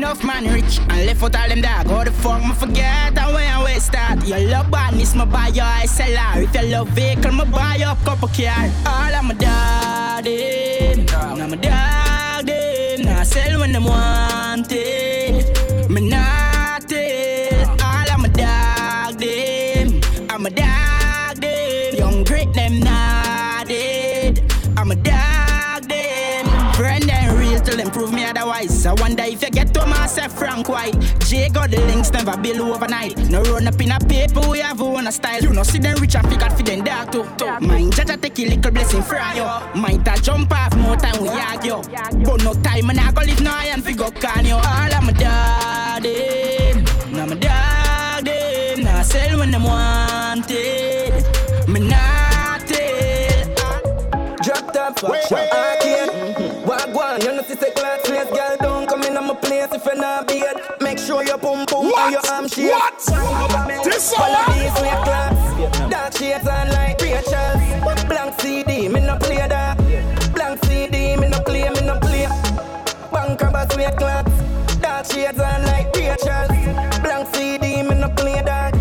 Enough 0.05 0.23
man 0.23 0.53
rich 0.53 0.77
and 0.77 1.07
left 1.07 1.23
out 1.23 1.35
all 1.35 1.49
them 1.49 1.61
dog. 1.61 1.87
How 1.87 2.03
the 2.03 2.11
fuck 2.11 2.39
me 2.43 2.53
forget 2.53 3.17
and 3.17 3.33
where 3.33 3.49
I 3.49 3.63
waste 3.63 3.91
that? 3.93 4.21
You 4.23 4.37
love 4.49 4.69
badness, 4.69 5.15
me 5.15 5.25
buy 5.25 5.47
your 5.47 5.65
SLR. 5.65 6.43
If 6.43 6.53
you 6.53 6.69
love 6.69 6.89
vehicle, 6.89 7.31
me 7.31 7.43
buy 7.45 7.77
your 7.77 7.95
couple 8.05 8.27
car. 8.27 8.69
All 8.85 9.15
of 9.15 9.23
my 9.25 9.33
daddy, 9.33 11.01
now 11.05 11.47
my 11.47 11.55
daddy. 11.55 13.03
Now 13.03 13.21
I 13.21 13.23
sell 13.23 13.59
when 13.59 13.71
them 13.71 13.85
want 13.85 14.71
it. 14.71 15.89
Me 15.89 16.07
not 16.07 16.44
myself 30.15 30.38
Frank 30.38 30.69
White. 30.69 30.95
J 31.19 31.49
got 31.49 31.71
the 31.71 31.80
links 31.88 32.12
never 32.12 32.38
build 32.38 32.62
overnight. 32.62 33.17
No 33.30 33.41
run 33.43 33.67
up 33.67 33.82
in 33.82 33.91
a 33.91 33.99
paper, 33.99 34.47
we 34.49 34.60
have 34.60 34.80
one 34.80 35.08
a 35.08 35.12
style. 35.12 35.41
You 35.41 35.54
know, 35.54 35.63
see 35.63 35.80
them 35.80 35.97
rich 35.99 36.15
and 36.15 36.28
figure 36.30 36.49
for 36.49 36.63
them 36.63 36.84
dark 36.84 37.12
too. 37.12 37.23
Mind 37.60 37.93
Jaja 37.93 38.21
take 38.21 38.39
a 38.39 38.56
little 38.56 38.71
blessing 38.71 39.01
from 39.01 39.36
you. 39.36 39.43
Mind 39.82 40.08
a 40.08 40.15
jump 40.21 40.51
off 40.51 40.75
more 40.78 40.95
time 40.95 41.21
we 41.21 41.30
argue. 41.30 41.82
But 42.23 42.43
no 42.43 42.54
time 42.54 42.89
and 42.89 42.99
I 42.99 43.12
go 43.12 43.21
live 43.21 43.41
no 43.41 43.51
iron 43.51 43.82
figure 43.82 44.12
can 44.12 44.45
you. 44.45 44.56
All 44.56 44.93
of 44.93 45.04
my 45.04 45.12
daddy, 45.12 46.73
now 47.12 47.25
my 47.25 47.36
daddy. 47.36 48.84
Now 48.84 49.01
sell 49.04 49.39
when 49.39 49.51
them 49.51 49.63
want 49.63 50.45
it. 50.49 51.67
Me 51.67 51.80
not 51.80 52.62
it. 52.67 53.58
Drop 54.43 54.71
top 54.73 54.99
fashion 54.99 55.38
arcade. 55.51 56.10
Wagwan, 56.65 57.23
you 57.23 57.34
know 57.34 57.43
see 57.43 57.56
say 57.56 57.71
class 57.71 58.01
place, 58.08 58.30
girl 58.30 58.58
don't 58.60 58.74
place 59.85 59.93
if 59.93 59.93
you're 59.93 60.01
not 60.01 60.27
beard. 60.27 60.81
Make 60.81 60.99
sure 60.99 61.23
your 61.23 61.37
pum 61.37 61.65
pum 61.65 61.91
and 61.97 62.11
your 62.11 62.21
arm 62.31 62.47
shake. 62.47 62.71
What? 62.71 62.97
This 63.83 64.13
Follow 64.13 64.53
these 64.53 64.73
with 64.73 65.03
class. 65.03 65.89
Dark 65.89 66.17
shades 66.17 66.47
on 66.47 66.69
like 66.69 67.01
Rachel. 67.01 68.07
Blank 68.07 68.39
CD, 68.39 68.87
me 68.89 68.99
no 69.01 69.17
play 69.17 69.47
that. 69.47 69.77
Blank 70.33 70.63
CD, 70.65 71.15
me 71.17 71.29
no 71.29 71.39
play, 71.41 71.69
me 71.69 71.81
no 71.81 71.99
play. 71.99 72.27
Bank 73.11 73.39
bus 73.39 73.75
with 73.75 73.95
class. 73.97 74.25
Dark 74.79 75.05
shades 75.05 75.39
on 75.39 75.63
like 75.63 75.93
Rachel. 75.95 76.47
Blank 77.01 77.35
CD, 77.35 77.83
me 77.83 77.95
no 77.95 78.09
play 78.09 78.41
that. 78.41 78.73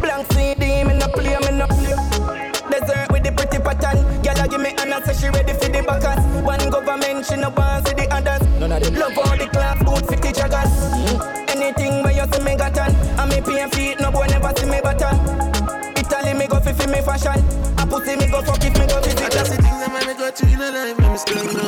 Blank 0.00 0.32
CD, 0.32 0.84
me 0.84 0.94
no 0.98 1.08
play, 1.08 1.36
me 1.38 1.58
no 1.58 1.66
play. 1.66 2.52
Desert 2.70 3.10
with 3.10 3.24
the 3.24 3.32
pretty 3.36 3.58
pattern. 3.58 3.98
Girl, 4.22 4.48
give 4.48 4.60
me 4.60 4.70
an 4.78 5.04
say 5.04 5.14
she 5.14 5.28
ready 5.30 5.52
for 5.52 5.68
the 5.70 5.82
backers. 5.82 6.24
One 6.44 6.70
government, 6.70 7.26
she 7.26 7.36
no 7.36 7.50
want 7.50 7.86
see 7.86 7.94
the 7.94 8.06
others. 8.12 8.46
None 8.60 8.72
of 8.72 8.82
them. 8.82 8.94
Love 8.94 9.18
all 9.18 9.36
the 9.36 9.57
me 16.88 17.00
go 17.00 17.12
fi 17.12 17.18
fi 17.18 17.32
me 17.32 17.36
fashion. 17.36 17.44
I 17.76 17.84
pussy 17.86 18.16
me 18.16 18.26
go 18.30 18.42
fuck 18.42 18.64
if 18.64 18.78
me 18.78 18.86
go 18.86 19.00
visit. 19.00 19.32
That's 19.32 19.50
the 19.50 19.56
things 19.56 19.78
that 19.80 19.90
man 19.92 20.16
go 20.16 20.30
through 20.30 20.52
in 20.52 20.60
a 20.60 20.70
life, 20.70 20.98
let 20.98 21.10
me 21.10 21.18
stand 21.18 21.48
up. 21.48 21.64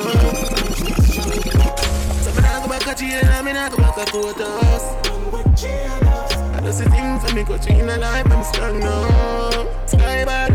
So 2.21 2.31
me 2.33 2.41
nah 2.43 2.61
go 2.61 2.69
back 2.69 2.87
a 2.87 2.95
chain, 2.95 3.25
and 3.25 3.45
me 3.47 3.53
nah 3.53 3.69
go 3.69 3.77
back 3.77 3.97
a 3.97 4.05
coat 4.11 4.39
house. 4.39 4.87
I 6.55 6.61
just 6.63 6.79
the 6.85 6.91
things 6.91 7.23
that 7.23 7.35
me 7.35 7.41
me 7.41 7.47
go 7.47 7.55
in 7.55 7.89
a 7.89 7.97
life, 7.97 8.27
I'm 8.31 8.45
strong 8.45 8.81
now. 8.81 9.87
Sky 9.87 10.25
bad, 10.25 10.53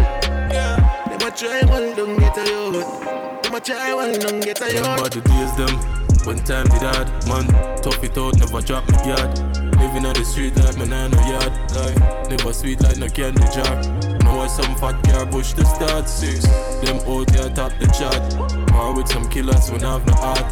yeah. 0.51 0.77
Them 1.09 1.27
a 1.27 1.31
try, 1.31 1.61
well, 1.65 1.95
don't 1.95 2.19
get 2.19 2.37
a 2.37 2.43
youth. 2.45 3.43
Them 3.43 3.55
a 3.55 3.59
try, 3.59 3.93
well, 3.93 4.19
don't 4.19 4.39
get 4.39 4.61
a 4.61 4.71
youth. 4.71 4.81
About 4.81 5.11
the 5.11 5.21
days 5.21 5.55
them. 5.57 5.75
One 6.25 6.37
time 6.43 6.67
did 6.67 6.81
hard, 6.81 7.07
man, 7.27 7.47
tough 7.81 8.03
it 8.03 8.17
out, 8.17 8.37
never 8.37 8.61
drop 8.61 8.87
my 8.89 8.97
guard. 9.03 9.54
Living 9.79 10.05
on 10.05 10.13
the 10.13 10.23
street 10.23 10.55
like 10.57 10.77
my 10.77 10.85
nano 10.85 11.17
yard, 11.27 11.53
like 11.75 12.29
never 12.29 12.53
sweet 12.53 12.81
like 12.81 12.97
no 12.97 13.07
candy 13.07 13.43
jar. 13.53 13.75
Know 14.23 14.47
some 14.47 14.75
fat 14.75 15.01
car 15.03 15.25
push 15.25 15.53
the 15.53 15.65
start 15.65 16.07
six. 16.07 16.45
Them 16.83 16.99
out 17.07 17.29
here 17.31 17.49
top 17.49 17.71
the 17.79 17.87
chart. 17.91 18.23
War 18.73 18.93
with 18.93 19.07
some 19.07 19.27
killers 19.29 19.71
when 19.71 19.83
I 19.83 19.93
have 19.93 20.05
no 20.05 20.13
heart. 20.13 20.45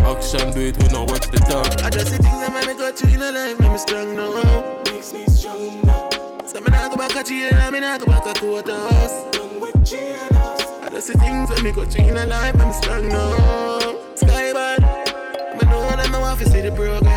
Action 0.00 0.52
do 0.52 0.60
it, 0.60 0.76
we 0.78 0.88
no 0.88 1.04
watch 1.04 1.28
the 1.30 1.38
talk. 1.38 1.82
I 1.82 1.90
just 1.90 2.10
see 2.10 2.16
things 2.16 2.40
that 2.40 2.52
make 2.52 2.66
me 2.66 2.74
go 2.74 2.90
through 2.92 3.14
in 3.14 3.22
a 3.22 3.30
life, 3.32 3.60
make 3.60 3.72
me 3.72 3.78
strong 3.78 4.16
now. 4.16 4.82
Makes 4.84 5.12
me 5.12 5.26
strong 5.26 5.82
now. 5.82 6.08
So 6.46 6.60
me 6.60 6.70
not 6.70 6.90
go 6.90 6.96
back 6.96 7.14
a 7.16 7.22
chain, 7.22 7.72
me 7.72 7.80
not 7.80 8.00
go 8.00 8.06
back 8.06 8.26
a 8.26 8.34
quarters. 8.38 9.12
I 10.82 10.88
just 10.90 11.06
see 11.06 11.14
things 11.14 11.48
that 11.50 11.60
make 11.62 11.76
me 11.76 11.82
go 11.82 11.84
through 11.84 12.06
in 12.06 12.16
a 12.16 12.26
life, 12.26 12.54
make 12.56 12.66
me 12.66 12.72
strong 12.72 13.08
now. 13.08 13.96
Sky 14.14 14.52
bad 14.52 15.00
know 15.70 15.96
them 15.96 16.14
I 16.14 16.18
want 16.18 16.40
to 16.40 16.50
see 16.50 16.60
the 16.60 16.72
progress. 16.72 17.09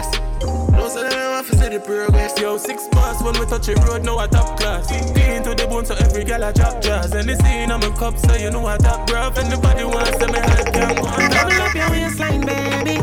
No 0.93 1.01
say 1.01 1.09
them 1.09 1.19
I 1.19 1.31
want 1.31 1.47
to 1.47 1.57
see 1.57 1.69
the 1.69 1.79
progress. 1.79 2.39
Yo, 2.39 2.57
six 2.57 2.87
bars 2.89 3.21
when 3.23 3.33
we 3.39 3.45
touch 3.47 3.65
the 3.65 3.73
road, 3.87 4.03
now 4.03 4.19
I 4.19 4.27
top 4.27 4.59
class. 4.59 4.87
Clean 4.87 5.41
to 5.43 5.55
the 5.55 5.65
bone, 5.67 5.85
so 5.85 5.95
every 5.95 6.23
girl 6.23 6.43
I 6.43 6.51
drop 6.51 6.81
jazz. 6.83 7.13
And 7.13 7.27
the 7.27 7.35
scene 7.37 7.71
I'm 7.71 7.81
in 7.81 7.93
cup, 7.93 8.17
so 8.17 8.35
you 8.35 8.51
know 8.51 8.65
I 8.67 8.77
top 8.77 9.09
rough. 9.09 9.37
Anybody 9.37 9.85
wants 9.85 10.17
to 10.19 10.27
me 10.27 10.39
head 10.39 10.73
can 10.73 10.95
go 10.95 11.05
on 11.05 11.31
Double 11.31 11.61
up 11.61 11.73
your 11.73 11.89
waistline, 11.89 12.41
baby. 12.45 13.01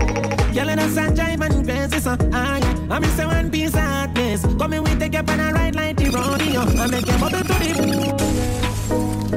Girl 0.54 0.68
in 0.68 0.78
a 0.78 0.88
sun 0.88 1.16
jive 1.16 1.40
and 1.40 1.66
crazy, 1.66 1.98
so 1.98 2.16
ah 2.32 2.58
yeah. 2.58 2.94
I'm 2.94 3.02
in 3.02 3.26
one 3.26 3.50
piece 3.50 3.74
of 3.74 3.80
hotness. 3.80 4.46
Come 4.58 4.72
in, 4.72 4.84
we 4.84 4.94
take 4.94 5.14
you 5.14 5.20
on 5.20 5.40
a 5.40 5.52
ride 5.52 5.74
like 5.74 5.96
the 5.96 6.10
rodeo. 6.10 6.60
I 6.60 6.86
make 6.86 7.06
you 7.06 7.18
bubble 7.18 7.42
to 7.42 7.54
the 7.58 7.74
boom. 7.74 8.20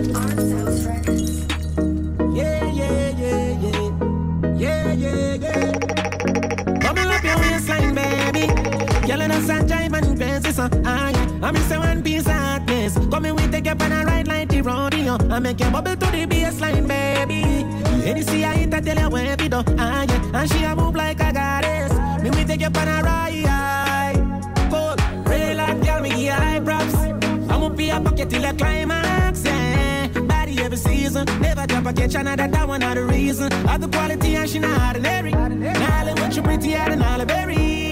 Yeah, 0.05 1.22
Girl 9.05 9.19
in 9.19 9.31
a 9.31 9.35
jive 9.35 9.93
and 9.97 10.17
crazy 10.17 10.51
so 10.53 10.69
ah 10.85 11.09
yeah. 11.09 11.27
I'm 11.43 11.55
in 11.57 11.79
one 11.79 12.03
piece 12.03 12.25
hotness. 12.25 12.97
Come 13.11 13.25
in, 13.25 13.35
we 13.35 13.47
take 13.47 13.65
you 13.65 13.71
on 13.71 13.91
a 13.91 14.05
ride 14.05 14.27
like 14.29 14.47
the 14.47 14.61
rodeo. 14.61 15.17
I 15.29 15.39
make 15.39 15.59
you 15.59 15.69
bubble 15.71 15.97
to 15.97 16.05
the 16.05 16.25
baseline, 16.25 16.87
baby. 16.87 17.43
Any 18.09 18.21
see 18.21 18.45
I 18.45 18.53
hit, 18.55 18.73
I 18.73 18.79
tell 18.79 18.97
you 18.97 19.09
where 19.09 19.35
we 19.35 19.49
do. 19.49 19.61
Yeah, 19.75 20.39
and 20.39 20.49
she 20.49 20.63
a 20.63 20.73
move 20.73 20.95
like 20.95 21.19
a 21.19 21.33
goddess. 21.33 21.91
Me 22.23 22.29
we 22.29 22.45
take 22.45 22.61
you 22.61 22.67
on 22.67 22.87
a 22.87 23.03
ride. 23.03 24.15
Cold, 24.71 25.27
real 25.27 25.57
like 25.57 25.83
girl, 25.83 25.99
me 26.01 26.09
give 26.09 26.33
high 26.33 26.61
props. 26.61 26.95
I'm 26.95 27.63
up 27.63 27.77
your 27.77 27.99
pocket 27.99 28.29
till 28.29 28.41
the 28.41 28.53
climax, 28.57 29.43
yeah. 29.43 30.07
Body 30.21 30.61
every 30.61 30.77
season, 30.77 31.25
never 31.41 31.67
drop 31.67 31.87
a 31.87 31.91
catch 31.91 32.15
another. 32.15 32.47
That 32.47 32.67
one 32.69 32.79
not 32.79 32.95
the 32.95 33.03
reason. 33.03 33.51
Of 33.67 33.81
the 33.81 33.89
quality 33.89 34.35
and 34.37 34.49
she 34.49 34.59
not 34.59 34.95
ordinary. 34.95 35.31
Now 35.31 36.05
what 36.15 36.33
you 36.37 36.41
pretty 36.41 36.73
and 36.73 37.03
all 37.03 37.19
the 37.19 37.25
berry 37.25 37.82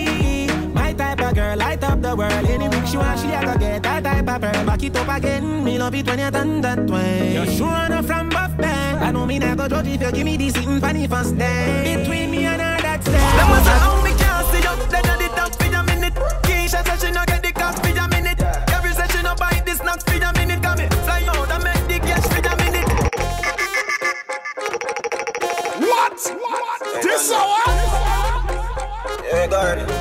girl, 1.51 1.57
light 1.57 1.83
up 1.83 2.01
the 2.01 2.15
world. 2.15 2.31
Any 2.31 2.67
week 2.69 2.87
she 2.87 2.97
want, 2.97 3.19
she 3.19 3.31
a 3.31 3.41
go 3.41 3.57
get 3.57 3.83
that 3.83 4.03
type 4.03 4.27
of 4.27 4.41
pearl. 4.41 4.65
Back 4.65 4.83
it 4.83 4.95
up 4.95 5.17
again, 5.17 5.63
me 5.63 5.77
love 5.77 5.95
it 5.95 6.07
when 6.07 6.19
you 6.19 6.31
done 6.31 6.61
that 6.61 6.89
way. 6.89 7.33
You're 7.33 7.45
sure 7.45 7.85
enough 7.85 8.05
from 8.05 8.29
buff 8.29 8.55
band. 8.57 9.03
I 9.03 9.11
know 9.11 9.25
me 9.25 9.39
never 9.39 9.67
judge 9.67 9.87
if 9.87 10.01
you 10.01 10.11
give 10.11 10.25
me 10.25 10.37
this 10.37 10.53
sitting 10.53 10.79
funny 10.79 11.07
first 11.07 11.37
day. 11.37 11.97
Between 11.97 12.31
me 12.31 12.45
and 12.45 12.61
her, 12.61 12.81
that's 12.81 13.05
there. 13.05 13.37
Them 13.37 13.49
was 13.49 13.67
a 13.67 13.71
how 13.71 14.03
me 14.03 14.11
can't 14.11 14.47
see 14.47 14.57
you. 14.57 14.87
Then 14.89 15.05
I 15.05 15.17
did 15.17 15.31
that 15.31 15.55
for 15.55 15.75
a 15.75 15.83
minute. 15.83 16.13
Keisha 16.43 16.85
said 16.85 16.99
she 16.99 17.11
no 17.11 17.23
get 17.25 17.43
the 17.43 17.51
cost 17.51 17.79
for 17.83 17.89
a 17.89 18.07
minute. 18.09 18.41
Every 18.71 18.93
said 18.93 19.11
she 19.11 19.21
no 19.21 19.35
buy 19.35 19.61
this 19.65 19.77
snacks 19.77 20.03
for 20.03 20.15
a 20.15 20.33
minute. 20.33 20.61
Come 20.61 20.79
here, 20.79 20.89
fly 21.05 21.23
out 21.27 21.51
and 21.51 21.63
make 21.63 21.87
the 21.87 21.99
cash 22.07 22.27
for 22.33 22.41
a 22.47 22.55
minute. 22.63 22.89
What? 25.79 26.19
What? 26.39 27.03
This 27.03 27.31
hour? 27.31 27.61
Yeah, 29.23 29.47
got 29.47 29.77
it. 29.77 30.00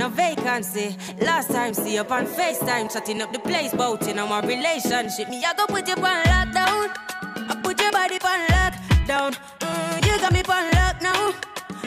fancy. 0.00 0.96
Last 1.20 1.50
time, 1.50 1.74
see 1.74 1.94
you 1.94 2.00
on 2.00 2.26
FaceTime, 2.26 2.92
chatting 2.92 3.22
up 3.22 3.32
the 3.32 3.38
place, 3.38 3.72
bout 3.72 4.06
in 4.08 4.18
our 4.18 4.42
relationship. 4.42 5.28
Me, 5.28 5.42
I 5.44 5.54
go 5.54 5.66
put 5.66 5.88
you 5.88 5.94
on 5.94 6.24
lockdown. 6.24 6.90
I 7.48 7.60
put 7.62 7.80
your 7.80 7.92
body 7.92 8.18
on 8.22 8.40
lockdown. 8.48 9.36
Mm, 9.60 10.06
you 10.06 10.18
got 10.20 10.32
me 10.32 10.42
on 10.42 10.70
lock 10.72 11.02
now. 11.02 11.32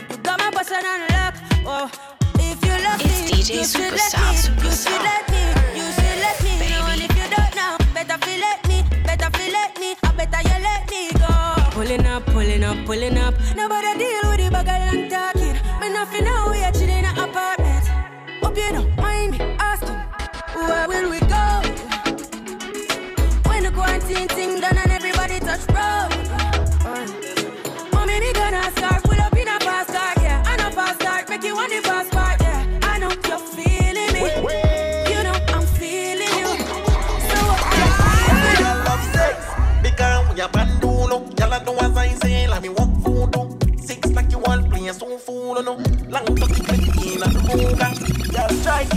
You 0.09 0.17
got 0.23 0.39
my 0.39 0.51
person 0.51 0.83
on 0.85 1.01
lock. 1.13 1.35
Oh, 1.65 1.91
if 2.35 2.63
you 2.65 2.75
love 2.83 3.01
it's 3.01 3.31
me, 3.31 3.41
DJ 3.41 3.55
you 3.55 3.65
should 3.65 3.93
let 3.93 4.13
me. 4.13 4.35
Superstar. 4.37 4.63
You 4.63 4.71
should 4.71 5.01
let 5.09 5.23
me. 5.31 5.43
You 5.79 5.87
should 5.97 6.19
let 6.25 6.37
me 6.43 6.51
Baby. 6.59 6.73
know. 6.73 6.87
And 6.91 7.01
if 7.01 7.13
you 7.19 7.27
don't 7.35 7.55
know, 7.55 7.77
better 7.93 8.17
feel 8.25 8.39
let 8.39 8.67
me. 8.67 8.83
Better 9.03 9.29
feel 9.37 9.51
let 9.53 9.79
me. 9.79 9.95
I 10.03 10.11
better 10.17 10.41
you 10.49 10.57
let 10.69 10.89
me 10.89 11.01
go. 11.13 11.31
Pulling 11.71 12.05
up, 12.05 12.25
pulling 12.27 12.63
up, 12.63 12.77
pulling 12.85 13.17
up. 13.17 13.33
Nobody 13.55 13.97
deal 13.99 14.29
with 14.29 14.39
the 14.43 14.49
bag 14.51 14.67
and 14.67 15.09
talking. 15.11 15.38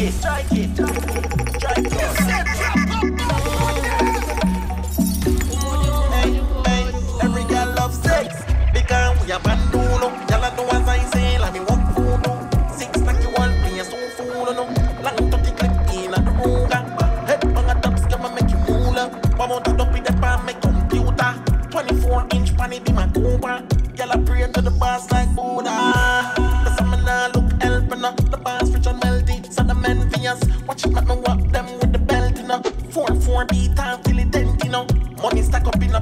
It, 0.02 0.12
strike 0.12 0.46
it, 0.50 1.11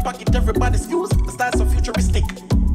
stack 0.00 0.14
up 0.14 0.20
in 0.20 0.24
a 0.24 0.24
pocket, 0.26 0.34
everybody's 0.34 0.86
views. 0.86 1.08
The 1.10 1.32
stars 1.32 1.58
so 1.58 1.64
futuristic. 1.66 2.24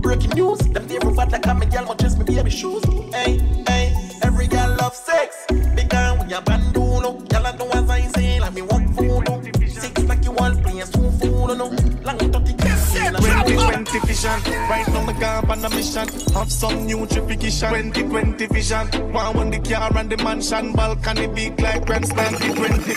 Breaking 0.02 0.32
news, 0.32 0.60
them 0.60 0.88
never 0.88 1.12
bad 1.12 1.32
like 1.32 1.48
I'm 1.48 1.62
a 1.62 1.66
girl, 1.66 1.86
but 1.88 2.00
just 2.00 2.18
me 2.18 2.26
baby 2.26 2.50
shoes. 2.50 2.84
Hey, 3.14 3.40
hey, 3.68 3.94
every 4.22 4.48
girl 4.48 4.76
love 4.80 4.96
sex. 4.96 5.46
Big 5.50 5.90
girl 5.90 6.18
with 6.20 6.30
your 6.30 6.42
bandulo. 6.42 7.28
Girl, 7.30 7.48
I 7.48 7.52
know 7.58 7.70
as 7.70 7.90
I 7.90 8.02
say, 8.08 8.40
like 8.40 8.54
me 8.54 8.62
walk 8.62 8.84
voodoo. 8.90 9.42
Six 9.68 10.04
like 10.04 10.24
you 10.24 10.32
want, 10.32 10.62
playing 10.64 10.86
soon 10.86 11.12
fool, 11.20 11.56
no. 11.56 11.68
Long 12.04 12.18
30 12.18 12.54
2020 12.56 14.00
vision, 14.08 14.42
right 14.70 14.88
now 14.88 15.06
me 15.06 15.14
gone 15.20 15.50
on 15.50 15.66
a 15.66 15.70
mission. 15.70 16.08
Have 16.34 16.52
some 16.52 16.86
new 16.86 17.06
tripication. 17.08 17.94
2020 17.94 18.46
vision, 18.48 18.88
one 19.12 19.38
when 19.38 19.50
the 19.52 19.60
car 19.60 19.98
and 19.98 20.10
the 20.10 20.18
mansion, 20.24 20.74
balcony 20.74 21.28
big 21.28 21.60
like 21.60 21.86
grandstand. 21.86 22.38
2020. 22.38 22.94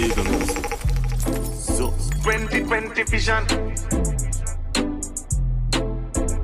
Eagle 0.00 0.24
music. 0.24 0.39
So 0.39 0.39
2020 3.00 3.04
vision. 3.04 3.46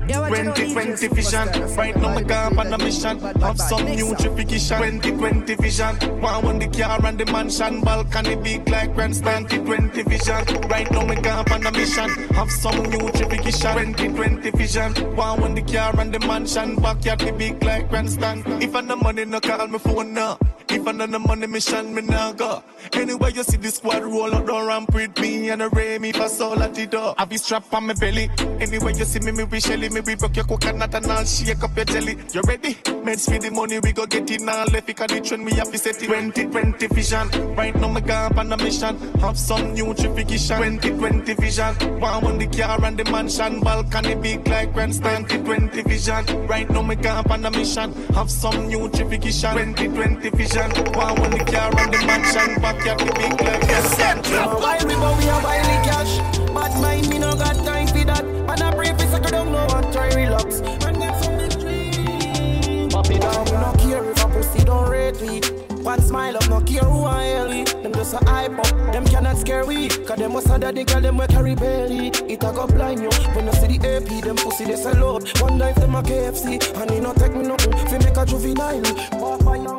2020 0.07 1.07
vision, 1.09 1.47
right 1.75 1.95
now 1.95 2.15
me 2.15 2.23
gone 2.23 2.57
on 2.57 2.73
a 2.73 2.77
mission. 2.77 3.19
Have 3.19 3.59
some 3.59 3.85
new 3.85 4.15
tripication. 4.15 5.01
2020 5.01 5.55
vision, 5.55 5.95
one 6.21 6.45
when 6.45 6.59
the 6.59 6.67
car 6.67 7.05
and 7.05 7.19
the 7.19 7.25
mansion, 7.31 7.81
balcony 7.81 8.35
big 8.35 8.67
like 8.69 8.93
grandstand. 8.95 9.49
2020 9.49 10.03
vision, 10.03 10.45
right 10.69 10.89
now 10.91 11.05
me 11.05 11.15
gone 11.15 11.51
on 11.51 11.65
a 11.65 11.71
mission. 11.71 12.09
Have 12.33 12.51
some 12.51 12.81
new 12.83 12.99
tripication. 13.09 13.95
2020 13.95 14.51
vision, 14.51 14.93
one 15.15 15.41
when 15.41 15.55
the 15.55 15.61
car 15.61 15.99
and 15.99 16.13
the 16.13 16.19
mansion, 16.19 16.75
backyard 16.77 17.19
the 17.19 17.31
big 17.33 17.63
like 17.63 17.89
grandstand. 17.89 18.43
If 18.63 18.75
I 18.75 18.81
no 18.81 18.95
money, 18.95 19.25
no 19.25 19.39
call 19.39 19.67
me 19.67 19.77
phone 19.79 20.13
now. 20.13 20.39
If 20.69 20.87
I 20.87 20.91
no 20.91 21.05
no 21.05 21.19
money, 21.19 21.47
mission 21.47 21.93
me 21.93 22.01
now 22.01 22.33
go. 22.33 22.63
Anyway, 22.93 23.31
you 23.33 23.43
see 23.43 23.57
the 23.57 23.69
squad 23.69 24.03
roll 24.03 24.33
out, 24.33 24.45
don't 24.47 24.67
ramp 24.67 24.93
with 24.93 25.17
me 25.19 25.49
and 25.49 25.61
a 25.61 25.69
ray 25.69 25.97
me 25.97 26.11
for 26.11 26.27
soul 26.29 26.61
at 26.61 26.73
the 26.75 26.85
door. 26.85 27.15
I 27.17 27.25
be 27.25 27.37
strapped 27.37 27.73
on 27.73 27.87
my 27.87 27.93
belly. 27.93 28.29
Anyway, 28.59 28.93
you 28.95 29.05
see 29.05 29.19
me, 29.19 29.31
me 29.31 29.43
we 29.43 29.59
shelly, 29.59 29.89
me 29.89 30.01
we 30.01 30.15
broke 30.15 30.35
your 30.35 30.45
coconut 30.45 30.93
and 30.93 31.05
I'll 31.07 31.25
shake 31.25 31.63
up 31.63 31.75
your 31.75 31.85
jelly. 31.85 32.17
You 32.33 32.41
ready? 32.47 32.73
Meds 33.05 33.31
for 33.31 33.39
the 33.39 33.51
money, 33.51 33.79
we 33.79 33.91
go 33.93 34.05
get 34.05 34.29
it 34.31 34.41
now. 34.41 34.65
Left 34.65 34.85
because 34.87 35.07
the 35.07 35.21
trend 35.21 35.45
we 35.45 35.51
have 35.53 35.71
to 35.71 35.77
set 35.77 36.01
it. 36.01 36.07
2020 36.07 36.87
vision, 36.87 37.55
right 37.55 37.75
now 37.75 37.87
me 37.89 38.01
gone 38.01 38.37
on 38.37 38.51
a 38.53 38.57
mission. 38.57 38.97
Have 39.19 39.37
some 39.37 39.73
new 39.73 39.85
tripication. 39.93 40.81
2020 40.81 41.33
vision, 41.35 41.99
one 41.99 42.23
on 42.25 42.37
the 42.37 42.47
car 42.47 42.83
and 42.83 42.97
the 42.97 43.03
mansion, 43.11 43.59
balcony 43.61 44.15
big 44.15 44.47
like 44.47 44.73
grandstand. 44.73 45.29
2020 45.29 45.81
vision, 45.83 46.47
right 46.47 46.69
now 46.69 46.81
me 46.81 46.95
gone 46.95 47.29
on 47.31 47.45
a 47.45 47.51
mission. 47.51 47.93
Have 48.13 48.29
some 48.31 48.67
new 48.67 48.89
tripication. 48.89 49.53
2020 49.75 50.29
vision, 50.31 50.56
one 50.57 51.21
when 51.21 51.31
the 51.31 51.45
car 51.45 51.71
and 51.77 51.93
the 51.93 51.99
mansion, 52.05 52.61
backyard 52.61 52.99
the 52.99 53.13
big 53.13 53.41
like 53.41 53.61
grandstand. 53.61 54.25
While 54.25 54.87
we 54.87 54.93
go, 54.93 55.15
we 55.17 55.29
are 55.29 55.43
wildly 55.43 55.77
cash. 55.85 56.17
Bad 56.53 56.81
mind, 56.81 57.09
me 57.09 57.19
no 57.19 57.33
got 57.33 57.55
time 57.63 57.87
for 57.87 58.03
that. 58.05 58.25
Man, 58.25 58.61
I 58.61 58.73
pray 58.73 58.91
for 58.93 59.07
second, 59.11 59.31
don't 59.31 59.51
know 59.51 59.65
what 59.67 59.93
try 59.93 60.09
relax. 60.15 60.61
Man, 60.61 60.99
get 60.99 61.23
some 61.23 61.37
big 61.37 61.59
dream. 61.59 62.89
Pop 62.89 63.09
it 63.09 63.21
down, 63.21 63.45
me 63.45 63.51
no 63.51 63.71
care 63.77 64.03
if 64.09 64.23
a 64.23 64.27
pussy 64.27 64.63
don't 64.65 64.89
rate 64.89 65.21
me. 65.21 65.41
One 65.83 66.01
smile 66.01 66.35
up, 66.35 66.49
no 66.49 66.59
care 66.61 66.83
who 66.83 67.05
I 67.05 67.23
hell 67.23 67.49
we. 67.49 67.63
Them 67.63 67.93
just 67.93 68.13
a 68.13 68.17
hype 68.25 68.57
up, 68.57 68.67
them 68.91 69.05
cannot 69.05 69.37
scare 69.37 69.65
we. 69.65 69.89
Cause 69.89 70.17
them 70.17 70.33
must 70.33 70.47
have 70.47 70.61
the 70.61 70.83
girl, 70.83 71.01
them 71.01 71.17
we 71.17 71.27
carry 71.27 71.55
belly. 71.55 72.07
It 72.27 72.43
a 72.43 72.51
go 72.51 72.67
blind 72.67 73.01
you. 73.01 73.09
When 73.33 73.45
you 73.45 73.53
see 73.53 73.77
the 73.77 73.97
AP, 73.97 74.23
them 74.23 74.35
pussy 74.35 74.65
they 74.65 74.75
sell 74.75 75.15
out. 75.15 75.41
One 75.41 75.57
night 75.59 75.75
them 75.75 75.95
a 75.95 76.01
KFC, 76.01 76.59
and 76.81 76.91
it 76.91 77.01
no 77.01 77.13
take 77.13 77.35
me 77.35 77.43
nothing. 77.43 77.73
Fi 77.73 77.97
make 77.99 78.17
a 78.17 78.25
juvenile. 78.25 78.81
Walk 79.13 79.45
by 79.45 79.76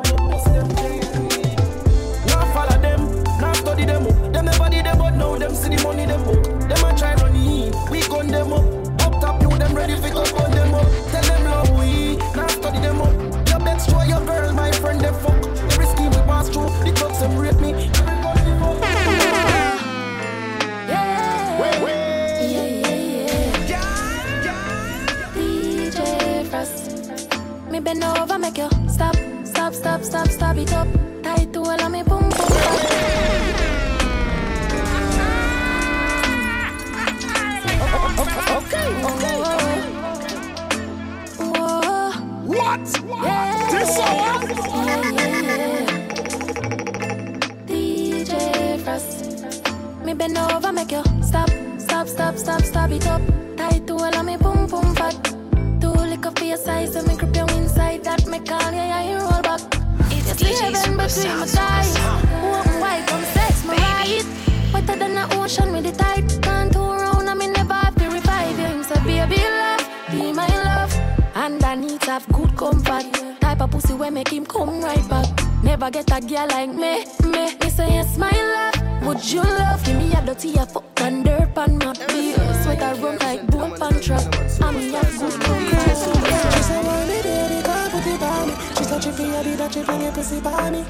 now, 0.75 0.85
them 0.85 1.05
bust 1.05 1.15
them 1.15 1.27
daily. 1.27 1.55
Now 2.27 2.45
follow 2.53 2.77
them, 2.81 3.01
now 3.39 3.53
study 3.53 3.85
them 3.85 4.05
up. 4.07 4.33
Them 4.33 4.45
never 4.45 4.69
did 4.69 4.85
them, 4.85 4.97
but 4.97 5.15
now 5.15 5.37
them 5.37 5.53
see 5.55 5.75
the 5.75 5.83
money 5.83 6.05
them 6.05 6.23
book. 6.23 6.43
Them 6.43 6.83
a 6.85 6.97
try 6.97 7.13
run 7.15 7.35
in, 7.35 7.73
we 7.89 8.01
gun 8.07 8.27
them 8.27 8.53
up. 8.53 8.65
Up 9.01 9.21
top 9.21 9.41
you, 9.41 9.49
them 9.57 9.73
ready 9.75 9.95
fi 9.95 10.09
go 10.09 10.23
gun 10.25 10.51
them 10.51 10.73
up. 10.73 10.87
Tell 11.11 11.23
them 11.23 11.43
love 11.45 11.69
we, 11.77 12.17
now 12.35 12.47
study 12.47 12.79
them 12.79 13.01
up. 13.01 13.13
Your 13.49 13.59
best 13.59 13.89
show 13.89 14.01
your 14.03 14.21
girl, 14.25 14.53
my 14.53 14.71
friend 14.71 14.99
them 15.01 15.13
fuck. 15.15 15.45
Every 15.73 15.85
scheme 15.87 16.11
we 16.11 16.21
pass 16.27 16.49
through, 16.49 16.69
the 16.83 16.91
clubs 16.95 17.19
them 17.19 17.37
rate 17.37 17.59
me. 17.59 17.73
Every 17.73 18.17
gun 18.23 18.35
we 18.45 18.51
fuck. 18.59 18.77
Yeah, 20.89 21.57
yeah, 23.67 23.83
yeah. 24.45 25.31
DJ 25.35 26.45
Frost. 26.47 27.71
Me 27.71 27.79
bend 27.79 28.03
over, 28.03 28.28
it 30.59 30.73
up. 30.73 30.87
Tight 31.23 31.53
to 31.53 31.59
all 31.59 31.81
of 31.81 31.91
me 31.91 32.03
boom 32.03 32.29
boom. 32.29 32.29
Okay, 38.19 38.43
okay. 38.59 38.87
What? 42.45 42.87
Yeah. 43.07 43.69
This 43.71 43.97
yeah, 43.97 44.13
yeah, 44.85 45.11
yeah. 45.17 45.85
DJ 47.67 48.79
Frost. 48.83 49.09
Me 50.05 50.13
bend 50.13 50.37
over, 50.37 50.71
make 50.73 50.91
you 50.91 51.03
stop, 51.21 51.49
stop, 51.77 52.07
stop, 52.07 52.35
stop, 52.37 52.61
stop 52.61 52.91
it 52.91 53.07
up. 53.07 53.21
Tight 53.55 53.87
to 53.87 53.93
all 53.93 54.15
of 54.15 54.25
me 54.25 54.35
boom 54.37 54.67
boom 54.67 54.95
fat. 54.95 55.15
Two 55.79 55.91
liquor 55.91 56.31
for 56.35 56.43
your 56.43 56.57
size, 56.57 56.93
so 56.93 57.01
me 57.03 57.15
grip 57.15 57.35
you 57.35 57.45
inside. 57.57 58.03
That 58.03 58.25
me 58.27 58.39
call 58.39 58.71
you, 58.71 58.77
yeah, 58.77 59.03
you 59.09 59.17
roll 59.17 59.41
back. 59.41 59.48
It's 59.48 59.48
DJ 59.48 59.48
living 60.41 60.97
between 60.97 61.37
my 61.39 61.45
thighs. 61.45 61.97
Open 61.97 62.79
wide, 62.79 63.07
come 63.07 63.23
sex 63.33 63.65
me 63.65 63.75
right. 63.75 64.25
Wetter 64.73 64.95
than 64.97 65.15
the 65.15 65.25
ocean 65.37 65.71
with 65.73 65.83
the 65.83 65.91
tide. 65.91 66.27
Can't 66.41 66.71
turn 66.71 66.99
around, 66.99 67.27
I 67.27 67.33
me 67.33 67.47
never 67.47 67.73
have 67.73 67.95
to 67.95 68.09
revive 68.09 68.59
you. 68.59 68.65
Him 68.65 68.83
say, 68.83 68.99
baby 69.03 69.37
love, 69.37 69.89
be 70.11 70.31
my 70.33 70.47
love. 70.47 70.93
Underneath 71.35 72.03
have 72.05 72.27
good 72.33 72.55
comfort. 72.55 73.05
Type 73.41 73.61
of 73.61 73.71
pussy 73.71 73.93
where 73.93 74.11
make 74.11 74.29
him 74.29 74.45
come 74.45 74.81
right 74.81 75.07
back. 75.09 75.27
Never 75.63 75.89
get 75.91 76.11
a 76.11 76.21
girl 76.21 76.47
like 76.47 76.69
me, 76.69 77.05
me. 77.23 77.55
Me 77.57 77.69
say 77.69 77.89
yes, 77.89 78.17
my 78.17 78.31
love. 78.31 79.03
Would 79.03 79.31
you 79.31 79.41
love? 79.41 79.83
Give 79.83 79.97
me 79.97 80.13
a 80.13 80.21
dirty 80.25 80.55
a 80.55 80.65
fuck 80.65 80.83
and 81.01 81.23
dirt 81.25 81.55
pan 81.55 81.77
my 81.77 81.93
be 82.07 82.33
sweat 82.63 82.81
a 82.81 83.01
run 83.01 83.17
like 83.19 83.47
boom 83.47 83.73
pan 83.77 83.99
trap. 84.01 84.23
I 84.61 84.71
mean 84.71 84.93
a 84.93 85.01
good 85.01 85.41
comfort. 85.41 85.58
Touch 88.89 89.05
it 89.05 89.13
for 89.13 89.21
you, 89.21 89.43
did 89.43 89.59
that 89.59 89.71
she 89.71 89.83
bring 89.83 90.01
your 90.01 90.11
pussy 90.11 90.41
by 90.41 90.71
me. 90.71 90.83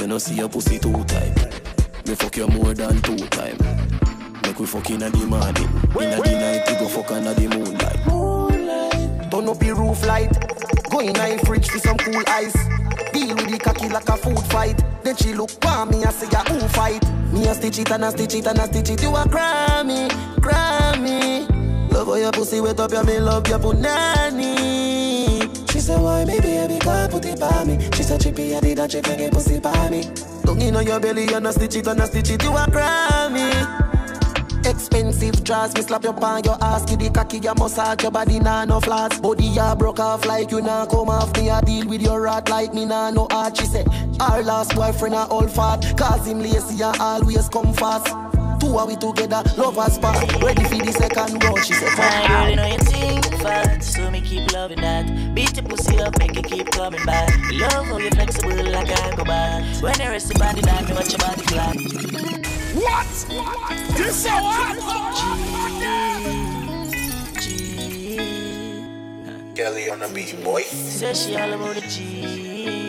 You 0.00 0.06
know 0.08 0.18
see 0.18 0.34
your 0.34 0.48
pussy 0.48 0.78
two 0.80 1.04
time. 1.04 1.34
Me 2.06 2.14
fuck 2.16 2.36
you 2.36 2.48
more 2.48 2.74
than 2.74 3.00
two 3.02 3.16
time. 3.28 3.56
Make 4.42 4.58
we 4.58 4.66
fuck 4.66 4.90
inna 4.90 5.08
the 5.08 5.24
morning. 5.24 5.68
Inna 6.00 6.20
the 6.20 6.32
night 6.32 6.68
we 6.68 6.74
go 6.74 6.88
fuck 6.88 7.12
under 7.12 7.32
the 7.32 7.46
moonlight. 7.46 8.06
Moonlight. 8.06 9.30
Turn 9.30 9.48
up 9.48 9.58
the 9.60 9.72
roof 9.72 10.04
light. 10.04 10.32
Go 10.90 10.98
in 11.00 11.16
a 11.16 11.38
fridge 11.46 11.68
for 11.68 11.78
some 11.78 11.96
cool 11.98 12.22
ice. 12.26 12.54
Deal 13.12 13.36
with 13.36 13.50
the 13.50 13.58
cocky 13.62 13.88
like 13.88 14.08
a 14.08 14.16
food 14.16 14.38
fight. 14.50 14.82
Then 15.04 15.14
she 15.14 15.32
look 15.32 15.50
for 15.50 15.86
me 15.86 16.02
and 16.02 16.12
say, 16.12 16.28
"Ya 16.32 16.42
who 16.42 16.58
fight?" 16.68 17.04
Me 17.32 17.46
a 17.46 17.54
stitch 17.54 17.78
it 17.78 17.90
and 17.92 18.04
a 18.04 18.10
stitch 18.10 18.34
it 18.34 18.46
and 18.46 18.58
a 18.58 18.66
stitch 18.66 18.90
it. 18.90 19.02
You 19.02 19.14
a 19.14 19.24
Grammy, 19.24 20.08
Grammy. 20.40 21.55
Love 21.96 22.08
how 22.08 22.14
your 22.16 22.30
pussy 22.30 22.60
wet 22.60 22.78
up, 22.78 22.92
yeah 22.92 23.02
me 23.04 23.18
love 23.18 23.48
your 23.48 23.58
punani. 23.58 24.52
She 25.70 25.80
said, 25.80 25.98
"Why 25.98 26.26
me 26.26 26.38
baby, 26.40 26.78
come 26.78 27.08
put 27.08 27.24
it 27.24 27.40
by 27.40 27.64
me." 27.64 27.78
She 27.94 28.02
said, 28.02 28.20
"Chippy, 28.20 28.54
I 28.54 28.60
did 28.60 28.76
that 28.76 28.92
she 28.92 29.00
bring 29.00 29.18
your 29.18 29.30
pussy 29.30 29.58
by 29.60 29.88
me." 29.88 30.02
Tongue 30.44 30.60
in 30.60 30.74
your 30.74 31.00
belly 31.00 31.26
and 31.32 31.46
a 31.46 31.52
stitch 31.54 31.76
it 31.76 31.86
and 31.86 32.00
a 32.02 32.06
stitch 32.06 32.28
it. 32.28 32.42
You 32.42 32.50
a 32.50 32.66
Grammy. 32.66 33.50
Expensive 34.66 35.42
dress, 35.42 35.74
me 35.74 35.80
slap 35.80 36.04
your 36.04 36.12
pan, 36.12 36.42
your 36.44 36.58
ass, 36.60 36.84
give 36.84 36.98
the 36.98 37.08
cocky, 37.08 37.38
your 37.38 37.54
massage, 37.54 38.02
your 38.02 38.10
body 38.10 38.40
nah 38.40 38.66
no 38.66 38.78
flaws. 38.78 39.18
Body 39.20 39.46
ya 39.46 39.74
broke 39.74 40.00
off 40.00 40.26
like 40.26 40.50
you 40.50 40.60
nah 40.60 40.84
come 40.84 41.08
off. 41.08 41.34
Me 41.38 41.48
a 41.48 41.62
deal 41.62 41.86
with 41.88 42.02
your 42.02 42.20
rat 42.20 42.50
like 42.50 42.74
me 42.74 42.84
nah 42.84 43.10
no 43.10 43.26
heart. 43.30 43.56
She 43.56 43.64
said, 43.64 43.88
our 44.20 44.42
last 44.42 44.74
boyfriend 44.74 45.14
a 45.14 45.24
all 45.28 45.48
fat, 45.48 45.96
cause 45.96 46.26
him 46.26 46.40
lazy 46.40 46.82
and 46.82 47.00
always 47.00 47.48
come 47.48 47.72
fast. 47.72 48.12
Two 48.66 48.76
are 48.78 48.86
we 48.86 48.96
together, 48.96 49.44
love 49.56 49.78
us 49.78 49.96
part, 49.96 50.42
ready 50.42 50.64
for 50.64 50.84
the 50.84 50.90
second 50.90 51.44
round. 51.44 51.64
She 51.64 51.72
said, 51.74 51.96
My 51.96 52.26
girl, 52.26 52.50
you 52.50 52.56
know 52.56 52.66
you 52.66 52.78
think 52.78 53.24
fat, 53.40 53.80
so 53.80 54.10
me 54.10 54.20
keep 54.20 54.52
loving 54.52 54.80
that. 54.80 55.06
Beat 55.36 55.56
your 55.56 55.66
pussy 55.66 56.00
up, 56.00 56.18
make 56.18 56.36
it 56.36 56.46
keep 56.46 56.72
coming 56.72 57.04
back. 57.04 57.30
Love 57.52 57.86
how 57.86 57.98
you 57.98 58.10
flexible 58.10 58.56
like 58.72 58.90
I 58.90 59.14
go 59.14 59.22
back. 59.24 59.62
When 59.80 59.94
you 60.00 60.08
rest 60.08 60.32
your 60.32 60.40
body 60.40 60.62
down, 60.62 60.84
me 60.84 60.94
watch 60.94 61.10
your 61.10 61.18
body 61.18 61.42
clap. 61.42 61.76
What? 62.74 63.06
This 63.96 64.24
so 64.24 64.30
hot. 64.30 64.76
Kelly 69.54 69.90
on 69.90 70.00
the 70.00 70.08
beat, 70.12 70.42
boy. 70.42 70.62
Say 70.62 71.14
she 71.14 71.36
all 71.36 71.52
about 71.52 71.76
the 71.76 71.82
G. 71.82 72.85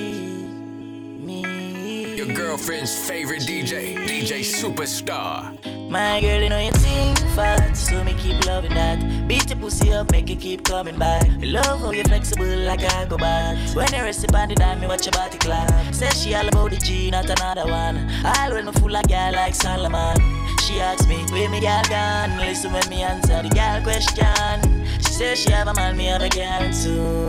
Your 2.27 2.35
girlfriend's 2.35 2.93
favorite 3.07 3.43
DJ, 3.43 3.95
DJ 4.05 4.41
Superstar. 4.43 5.55
My 5.89 6.19
girl, 6.19 6.41
you 6.41 6.49
know 6.49 6.59
you 6.59 6.71
think 6.71 7.17
fat, 7.37 7.71
so 7.77 8.03
me 8.03 8.15
keep 8.15 8.45
loving 8.45 8.73
that. 8.73 8.99
Beat 9.29 9.49
your 9.49 9.57
pussy 9.59 9.93
up, 9.93 10.11
make 10.11 10.29
it 10.29 10.41
keep 10.41 10.65
coming 10.65 10.99
back. 10.99 11.25
Love 11.39 11.79
how 11.79 11.91
you 11.91 12.03
flexible 12.03 12.45
like 12.45 12.83
I 12.83 13.05
go 13.05 13.17
back. 13.17 13.55
When 13.73 13.87
you 13.93 14.01
rest 14.01 14.25
upon 14.25 14.49
the 14.49 14.55
dime, 14.55 14.81
me 14.81 14.87
watch 14.87 15.05
your 15.05 15.13
body 15.13 15.37
clap. 15.37 15.95
Says 15.95 16.21
she 16.21 16.35
all 16.35 16.45
about 16.45 16.71
the 16.71 16.75
G, 16.75 17.09
not 17.11 17.29
another 17.29 17.65
one. 17.65 18.11
All 18.25 18.51
when 18.51 18.65
me 18.65 18.73
fool 18.73 18.93
of 18.93 19.07
girl 19.07 19.31
like 19.31 19.55
Solomon. 19.55 20.17
She 20.63 20.81
asks 20.81 21.07
me, 21.07 21.23
where 21.31 21.49
me 21.49 21.61
girl 21.61 21.81
gone? 21.87 22.37
Listen 22.39 22.73
when 22.73 22.89
me 22.89 23.03
answer 23.03 23.41
the 23.41 23.47
girl 23.55 23.81
question. 23.83 24.85
She 24.97 25.13
says 25.13 25.39
she 25.39 25.51
have 25.51 25.69
a 25.69 25.73
man, 25.73 25.95
me 25.95 26.07
have 26.07 26.21
a 26.21 26.27
girl 26.27 26.73
too. 26.73 27.25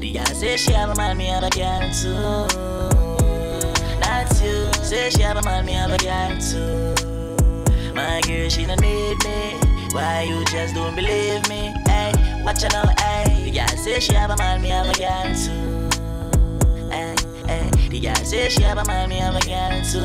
The 0.00 0.12
girl 0.12 0.26
says 0.26 0.60
she 0.60 0.72
have 0.72 0.90
a 0.90 0.94
man, 0.96 1.16
me 1.16 1.28
have 1.28 1.44
a 1.44 1.48
girl 1.48 1.90
too. 1.94 2.89
You. 4.42 4.72
Say 4.82 5.10
she 5.10 5.22
have 5.22 5.36
a 5.36 5.42
man, 5.42 5.66
me 5.66 5.72
have 5.72 5.90
a 5.90 5.98
girl 5.98 6.38
too. 6.40 6.94
My 7.94 8.20
girl, 8.22 8.48
she 8.48 8.64
don't 8.64 8.80
need 8.80 9.22
me. 9.24 9.58
Why 9.92 10.22
you 10.22 10.44
just 10.46 10.74
don't 10.74 10.94
believe 10.94 11.46
me? 11.48 11.74
Hey, 11.86 12.12
watch 12.42 12.64
out 12.64 12.72
now, 12.72 12.94
hey. 12.98 13.44
The 13.44 13.50
girl 13.50 13.68
say 13.76 14.00
she 14.00 14.14
have 14.14 14.30
a 14.30 14.36
man, 14.38 14.62
me 14.62 14.68
have 14.70 14.88
a 14.88 14.94
girl 14.94 15.34
too. 15.34 15.88
Hey, 16.90 17.14
hey. 17.46 17.70
The 17.88 18.00
girl 18.00 18.14
say 18.14 18.48
she 18.48 18.62
have 18.62 18.78
a 18.78 18.84
man, 18.86 19.10
me 19.10 19.16
have 19.16 19.36
a 19.36 19.40
girl 19.40 19.82
too. 19.84 20.00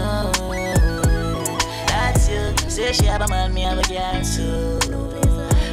That's 1.87 2.27
you. 2.27 2.69
Say 2.69 2.91
she 2.91 3.05
have 3.05 3.21
a 3.21 3.27
man, 3.29 3.53
me 3.53 3.61
have 3.61 3.77
a 3.77 3.83
girl 3.83 4.21
too. 4.21 4.79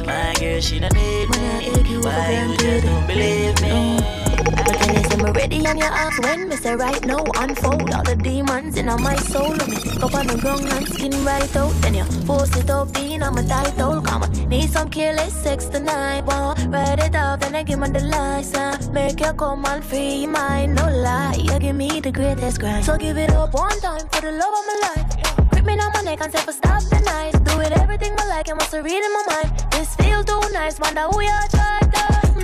My 0.05 0.33
girl, 0.39 0.61
she 0.61 0.79
don't 0.79 0.93
need 0.93 1.29
me. 1.29 1.97
Why 1.97 2.47
you 2.47 2.57
just 2.57 2.85
don't 2.85 3.07
believe 3.07 3.61
me? 3.61 4.22
But 4.43 5.49
then 5.49 5.77
you 5.77 5.83
and 5.83 5.83
ask 5.83 6.21
when 6.21 6.49
Me 6.49 6.55
say 6.55 6.75
right 6.75 7.05
now 7.05 7.23
unfold 7.37 7.93
all 7.93 8.03
the 8.03 8.15
demons 8.15 8.77
in 8.77 8.85
my 8.85 9.15
soul. 9.15 9.49
Let 9.49 9.67
me 9.67 9.75
take 9.77 10.03
up 10.03 10.13
on 10.13 10.27
the 10.27 10.37
ground 10.37 10.67
and 10.71 10.87
skin 10.87 11.11
right 11.25 11.55
out. 11.55 11.73
Then 11.81 11.95
you 11.95 12.03
force 12.25 12.55
it 12.55 12.69
up 12.69 12.95
in 12.97 13.23
on 13.23 13.35
my 13.35 13.43
title 13.43 14.01
Come 14.01 14.23
on, 14.23 14.31
need 14.49 14.69
some 14.69 14.89
careless 14.89 15.33
sex 15.33 15.65
tonight 15.65 16.25
Won't 16.25 16.59
write 16.67 16.99
it 16.99 17.15
off 17.15 17.39
then 17.39 17.55
I 17.55 17.63
give 17.63 17.79
me 17.79 17.89
the 17.89 18.01
license 18.01 18.89
Make 18.89 19.19
you 19.19 19.33
come 19.33 19.65
and 19.65 19.83
free 19.83 20.23
your 20.23 20.31
mind, 20.31 20.75
no 20.75 20.87
lie. 20.89 21.35
You 21.35 21.57
give 21.59 21.75
me 21.75 21.99
the 21.99 22.11
greatest 22.11 22.59
grind. 22.59 22.85
So 22.85 22.97
give 22.97 23.17
it 23.17 23.31
up 23.31 23.53
one 23.53 23.79
time 23.79 24.07
for 24.11 24.21
the 24.21 24.31
love 24.31 24.53
of 24.59 24.65
my 24.69 24.77
life. 24.87 25.49
Grip 25.51 25.65
me 25.65 25.73
on 25.73 25.91
my 25.93 26.01
neck 26.01 26.21
and 26.21 26.31
say 26.31 26.39
for 26.39 26.51
stop 26.51 26.83
the 26.83 26.99
night. 26.99 27.33
Do 27.43 27.59
it 27.61 27.71
everything 27.71 28.13
I 28.17 28.27
like 28.27 28.49
and 28.49 28.59
what's 28.59 28.73
read 28.73 28.85
in 28.85 29.13
my 29.13 29.23
mind? 29.27 29.65
This 29.71 29.95
feel 29.95 30.23
too 30.23 30.41
nice, 30.51 30.79
wonder 30.79 31.01
who 31.01 31.21
you 31.21 31.39
to 31.51 31.63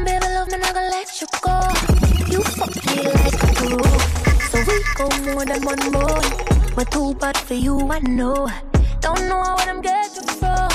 Baby 0.09 0.25
love 0.33 0.49
me, 0.51 0.57
not 0.57 0.73
gonna 0.73 0.89
let 0.89 1.21
you 1.21 1.27
go 1.41 1.88
You 2.29 2.43
fuck 2.43 2.75
me 2.85 3.03
like 3.03 3.41
a 3.41 3.47
pro 3.57 3.81
So 4.49 4.59
we 4.67 4.83
go 4.95 5.09
more 5.25 5.45
than 5.45 5.63
one 5.65 5.91
boy. 5.91 6.21
But 6.75 6.91
too 6.91 7.15
bad 7.15 7.35
for 7.35 7.55
you, 7.55 7.91
I 7.91 7.99
know. 7.99 8.47
Don't 9.01 9.27
know 9.27 9.41
where 9.57 9.69
I'm 9.69 9.81
getting 9.81 10.27
from. 10.37 10.69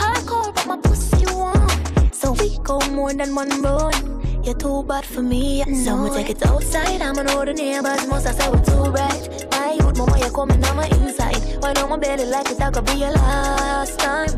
Hardcore, 0.00 0.54
but 0.54 0.66
my 0.66 0.76
pussy 0.78 1.26
want 1.26 2.14
So 2.14 2.32
we 2.32 2.58
go 2.64 2.80
more 2.90 3.12
than 3.12 3.34
one 3.34 3.60
boy. 3.60 3.90
You're 4.42 4.54
too 4.54 4.82
bad 4.84 5.04
for 5.04 5.20
me, 5.20 5.62
I 5.62 5.66
know. 5.66 5.84
So 5.84 6.02
we 6.04 6.10
take 6.10 6.30
it 6.30 6.46
outside, 6.46 7.02
I'm 7.02 7.18
an 7.18 7.28
order 7.30 7.52
neighbors 7.52 8.06
Most 8.06 8.26
I 8.26 8.32
say 8.32 8.48
we're 8.50 8.64
too 8.64 8.90
bright. 8.90 9.46
My 9.52 9.72
youth, 9.74 9.98
mama, 9.98 10.18
you're 10.18 10.30
coming 10.30 10.64
on 10.64 10.76
my 10.76 10.86
inside. 10.86 11.36
Why 11.60 11.74
on 11.74 11.90
my 11.90 11.98
belly 11.98 12.24
like 12.24 12.50
it, 12.50 12.58
that 12.58 12.72
could 12.72 12.86
be 12.86 12.92
your 12.92 13.10
last 13.10 13.98
time. 13.98 14.28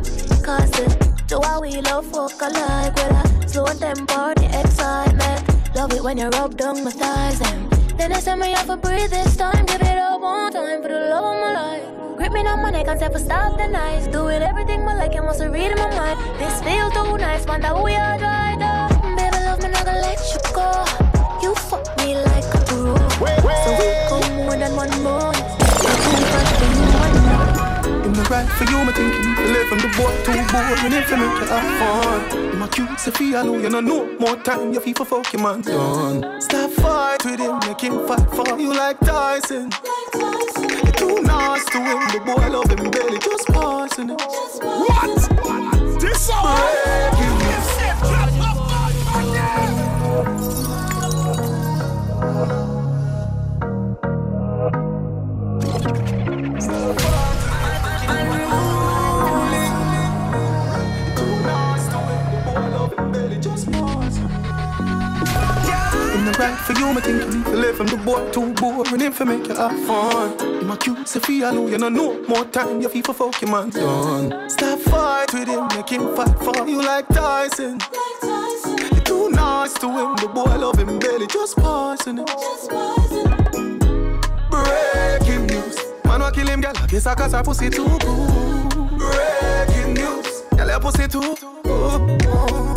Cause 0.42 0.81
uh, 0.81 0.88
the 0.88 1.24
do 1.29 1.40
how 1.42 1.61
we 1.61 1.81
love 1.81 2.07
fuck 2.07 2.42
alike. 2.42 2.94
With 2.96 3.44
a 3.44 3.48
slow 3.48 3.66
tempo, 3.66 4.35
the 4.35 4.61
excitement. 4.64 5.56
Love 5.77 5.93
it 5.93 6.03
when 6.03 6.17
you 6.17 6.27
rub 6.31 6.57
down 6.57 6.83
my 6.83 6.91
thighs, 6.91 7.39
and 7.43 7.71
then 7.99 8.11
I 8.11 8.19
send 8.19 8.41
me 8.41 8.55
off 8.55 8.67
a 8.71 8.79
breathe 8.79 9.11
this 9.11 9.37
time. 9.37 9.67
Give 9.67 9.83
it 9.83 9.99
up 9.99 10.23
one 10.23 10.51
time 10.51 10.81
for 10.81 10.89
the 10.89 11.01
love 11.11 11.37
of 11.37 11.41
my 11.43 11.53
life. 11.53 12.17
Grip 12.17 12.33
me 12.33 12.41
on 12.47 12.62
my 12.62 12.71
neck 12.71 12.89
and 12.89 12.99
say 12.99 13.11
for 13.11 13.19
stop 13.19 13.59
the 13.59 13.69
nights. 13.69 14.07
Doing 14.07 14.41
everything 14.41 14.87
but 14.87 14.97
like 14.97 15.15
it 15.15 15.23
wants 15.23 15.39
to 15.41 15.49
read 15.51 15.73
in 15.73 15.77
my 15.77 15.95
mind. 15.95 16.19
This 16.39 16.62
feel 16.62 16.91
too 16.93 17.19
nice, 17.19 17.47
man. 17.47 17.61
That 17.61 17.77
we 17.77 17.95
are 17.95 18.19
right 18.19 18.62
up. 18.62 18.91
Baby, 19.19 19.37
love 19.45 19.62
me, 19.62 19.69
not 19.69 19.85
gonna 19.85 20.01
let 20.01 20.19
you 20.33 20.41
go. 20.55 20.73
You 21.43 21.55
fuck 21.55 21.85
me 21.99 22.15
like 22.25 22.49
a 22.55 22.59
pro. 22.65 22.97
So 23.62 23.71
we 23.77 23.87
go 24.09 24.19
more 24.35 24.57
than 24.57 24.75
one 24.77 25.03
more. 25.03 26.96
In 28.16 28.22
the 28.22 28.29
right 28.31 28.48
for 28.48 28.64
you, 28.64 28.83
me 28.83 28.92
thinking 28.92 29.35
live 29.52 29.68
from 29.68 29.76
the 29.76 29.88
boy 29.88 30.09
too 30.24 30.33
boring 30.50 30.92
if 30.94 31.11
you 31.11 31.16
make 31.18 31.38
you 31.38 31.46
have 31.48 31.79
fun. 31.79 32.38
In 32.50 32.59
my 32.59 32.66
cute 32.68 32.98
Sophia, 32.98 33.44
you 33.44 33.68
know 33.68 33.81
no 33.81 34.07
more 34.18 34.37
time, 34.37 34.72
you 34.72 34.81
feel 34.81 34.94
for 34.94 35.05
fuck 35.05 35.31
your 35.35 35.42
man 35.42 35.61
done. 35.61 36.40
Stop 36.40 36.70
fight 36.70 37.22
with 37.26 37.40
him, 37.40 37.59
make 37.68 37.83
him 37.83 38.07
fight 38.09 38.26
for 38.31 38.59
you 38.59 38.72
like 38.72 38.98
Tyson. 39.00 39.70
You're 40.14 40.92
too 40.92 41.20
nice 41.24 41.66
to 41.66 41.79
him, 41.79 42.00
the 42.09 42.22
boy 42.24 42.48
love 42.48 42.70
him 42.70 42.90
barely, 42.90 43.18
just 43.18 43.48
passing 43.48 44.09
it. 44.09 44.22
What? 44.62 46.00
This 46.00 46.26
song? 46.26 47.36
Right 66.47 66.59
for 66.61 66.73
you, 66.75 66.93
me 66.93 67.01
thinking 67.01 67.45
to 67.45 67.51
live 67.51 67.77
from 67.77 67.87
the 67.87 67.97
boy 67.97 68.31
too 68.31 68.53
boring 68.55 69.01
if 69.01 69.19
you 69.19 69.27
make 69.27 69.47
you 69.49 69.55
have 69.55 69.79
fun. 69.87 70.39
In 70.61 70.67
my 70.67 70.77
cute 70.77 71.09
Sophia, 71.09 71.53
you 71.53 71.79
know 71.79 71.89
no 71.89 72.23
more 72.29 72.45
time, 72.45 72.81
you 72.81 72.89
feel 72.89 73.03
for 73.03 73.15
fuck 73.15 73.41
your 73.41 73.51
man 73.51 73.71
done. 73.71 74.49
Stop 74.49 74.79
fight 74.81 75.33
with 75.33 75.49
him, 75.49 75.67
make 75.75 75.89
him 75.89 76.15
fight 76.15 76.39
for 76.39 76.69
you 76.69 76.83
like 76.83 77.09
Tyson. 77.09 77.79
You're 78.93 79.01
too 79.03 79.31
nice 79.31 79.75
to 79.75 79.89
him, 79.89 80.17
the 80.17 80.29
boy 80.33 80.57
love 80.57 80.79
him 80.79 80.99
barely, 80.99 81.27
just 81.27 81.57
passing 81.57 82.19
it. 82.19 82.27
Breaking 84.51 85.47
news, 85.47 85.77
man 86.05 86.21
wa 86.21 86.31
kill 86.31 86.47
him, 86.47 86.61
girl, 86.61 86.73
I 86.77 86.87
guess 86.87 87.07
I 87.07 87.15
cause 87.15 87.33
her 87.33 87.43
pussy 87.43 87.71
too 87.71 87.85
good. 87.85 88.71
Breaking 88.99 89.95
news, 89.95 90.43
girl, 90.57 90.69
your 90.69 90.81
pussy 90.81 91.09
too. 91.09 91.37
Breaking 91.65 92.19
news. 92.19 92.76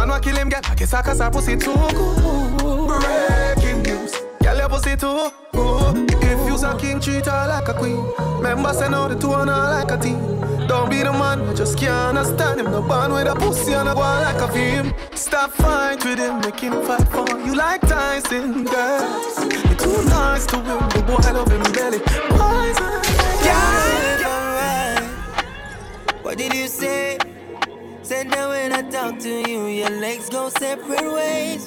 Man 0.00 0.08
wa 0.08 0.18
kill 0.18 0.34
him. 0.34 0.48
I 0.48 0.74
guess 0.76 0.94
I 0.94 1.02
cause 1.02 1.18
her 1.18 1.30
pussy 1.30 1.58
too 1.58 1.74
good. 1.74 2.88
Breaking 2.88 3.82
news. 3.82 4.14
Girl, 4.42 4.56
your 4.56 4.68
pussy 4.70 4.96
too 4.96 5.30
good. 5.52 6.10
If 6.24 6.48
you's 6.48 6.62
a 6.62 6.74
king, 6.78 7.00
treat 7.00 7.26
her 7.26 7.46
like 7.46 7.68
a 7.68 7.74
queen. 7.74 8.02
Remember, 8.38 8.72
send 8.72 8.94
out 8.94 9.08
the 9.10 9.16
two 9.16 9.30
on 9.34 9.48
her 9.48 9.52
like 9.52 9.90
a 9.90 9.98
team. 9.98 10.18
Don't 10.66 10.88
be 10.88 11.02
the 11.02 11.12
man, 11.12 11.42
I 11.42 11.52
just 11.52 11.76
can't 11.76 12.16
understand 12.16 12.60
him. 12.60 12.70
No 12.70 12.80
band 12.80 13.12
with 13.12 13.26
a 13.26 13.34
pussy 13.34 13.74
and 13.74 13.90
a 13.90 13.94
go 13.94 14.00
like 14.00 14.40
a 14.40 14.48
film. 14.48 14.94
Stop 15.14 15.50
fight 15.50 16.02
with 16.02 16.18
him, 16.18 16.40
make 16.40 16.58
him 16.60 16.80
fight 16.86 17.06
for 17.08 17.28
you 17.44 17.54
like 17.54 17.82
Tyson, 17.82 18.64
girl. 18.64 19.02
You're 19.52 19.76
too 19.76 20.02
nice 20.08 20.46
to 20.46 20.56
him, 20.56 20.88
the 20.94 21.02
boy 21.06 21.20
I 21.28 21.32
love 21.32 21.52
him 21.52 21.60
belly. 21.74 21.98
Poison, 22.40 23.02
Yeah. 23.44 24.30
What 26.22 26.38
did 26.38 26.54
you 26.54 26.68
say? 26.68 27.18
Said 28.10 28.28
that 28.32 28.48
when 28.48 28.72
I 28.72 28.82
talk 28.90 29.20
to 29.20 29.28
you, 29.48 29.66
your 29.66 29.88
legs 29.88 30.28
go 30.28 30.48
separate 30.48 31.12
ways. 31.12 31.64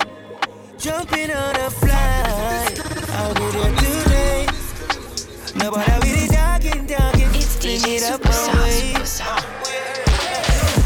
Jumping 0.77 1.31
on 1.31 1.55
a 1.55 1.69
flight, 1.69 2.81
I'll 3.11 3.33
be 3.33 3.47
there 3.55 3.73
today. 3.77 4.47
Nobody 5.55 6.11
really 6.11 6.27
talking, 6.27 6.85
talking. 6.85 7.31
Bring 7.61 7.95
it 7.95 8.03
up 8.11 8.21
my 8.25 8.61
way. 8.61 8.91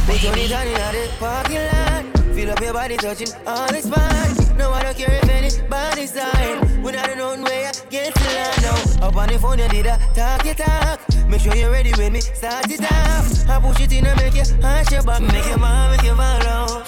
Put 0.06 0.22
your 0.22 0.36
knees 0.36 0.52
on 0.52 0.68
in 0.68 0.74
the 0.94 1.10
parking 1.18 1.66
lot. 1.74 2.36
Feel 2.36 2.52
up 2.52 2.62
your 2.62 2.74
body 2.74 2.98
touching 2.98 3.34
all 3.48 3.68
the 3.68 3.82
spots. 3.82 4.47
No, 4.58 4.72
I 4.72 4.82
don't 4.84 4.98
care 4.98 5.14
if 5.14 5.30
anybody's 5.30 6.14
side. 6.14 6.84
When 6.84 6.96
I 6.96 7.06
don't 7.06 7.18
know 7.18 7.44
where 7.44 7.68
I 7.68 7.72
get 7.90 8.16
to 8.16 8.24
land 8.24 8.62
now. 8.64 9.08
Up 9.08 9.16
on 9.16 9.28
the 9.30 9.38
phone, 9.38 9.60
you 9.60 9.70
did 9.70 9.86
a 9.86 9.98
talk 10.16 10.44
your 10.46 10.56
talk. 10.56 11.00
Make 11.28 11.42
sure 11.42 11.56
you're 11.56 11.72
ready 11.72 11.92
when 11.98 12.14
me 12.14 12.22
start 12.22 12.70
it 12.72 12.82
off. 12.82 13.50
I 13.50 13.60
push 13.60 13.82
it 13.82 13.94
in 13.94 14.08
and 14.08 14.18
make 14.20 14.36
you 14.36 14.44
arch 14.64 14.92
your 14.92 15.04
back. 15.04 15.22
Make 15.22 15.46
your 15.46 15.60
mom, 15.60 15.92
make 15.92 16.04
you 16.04 16.16
follow. 16.16 16.84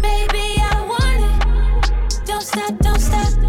Baby, 0.00 0.56
I 0.60 0.86
want 0.88 1.22
it. 1.28 2.26
Don't 2.26 2.42
stop, 2.42 2.78
don't 2.78 3.00
stop. 3.00 3.41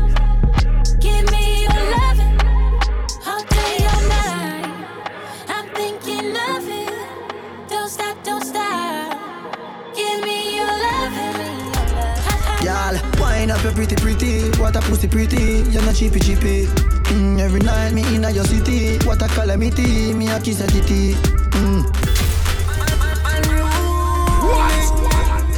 Wind 13.63 13.77
up 13.77 13.77
your 13.77 13.85
pretty 13.87 13.95
pretty, 13.95 14.59
what 14.59 14.75
a 14.75 14.81
pussy 14.81 15.07
pretty, 15.07 15.63
you're 15.71 15.83
not 15.83 15.95
cheapy 15.95 16.19
cheapy. 16.19 16.65
Mm, 17.13 17.39
every 17.39 17.61
night 17.61 17.93
me 17.93 18.01
in 18.15 18.23
your 18.23 18.43
city, 18.45 18.97
what 19.05 19.21
a 19.21 19.27
calamity, 19.29 20.13
me 20.13 20.27
a 20.29 20.39
kiss 20.39 20.59
a 20.61 20.67
titty. 20.67 21.13
Mm. 21.51 21.83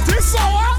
This 0.06 0.36
hour? 0.36 0.78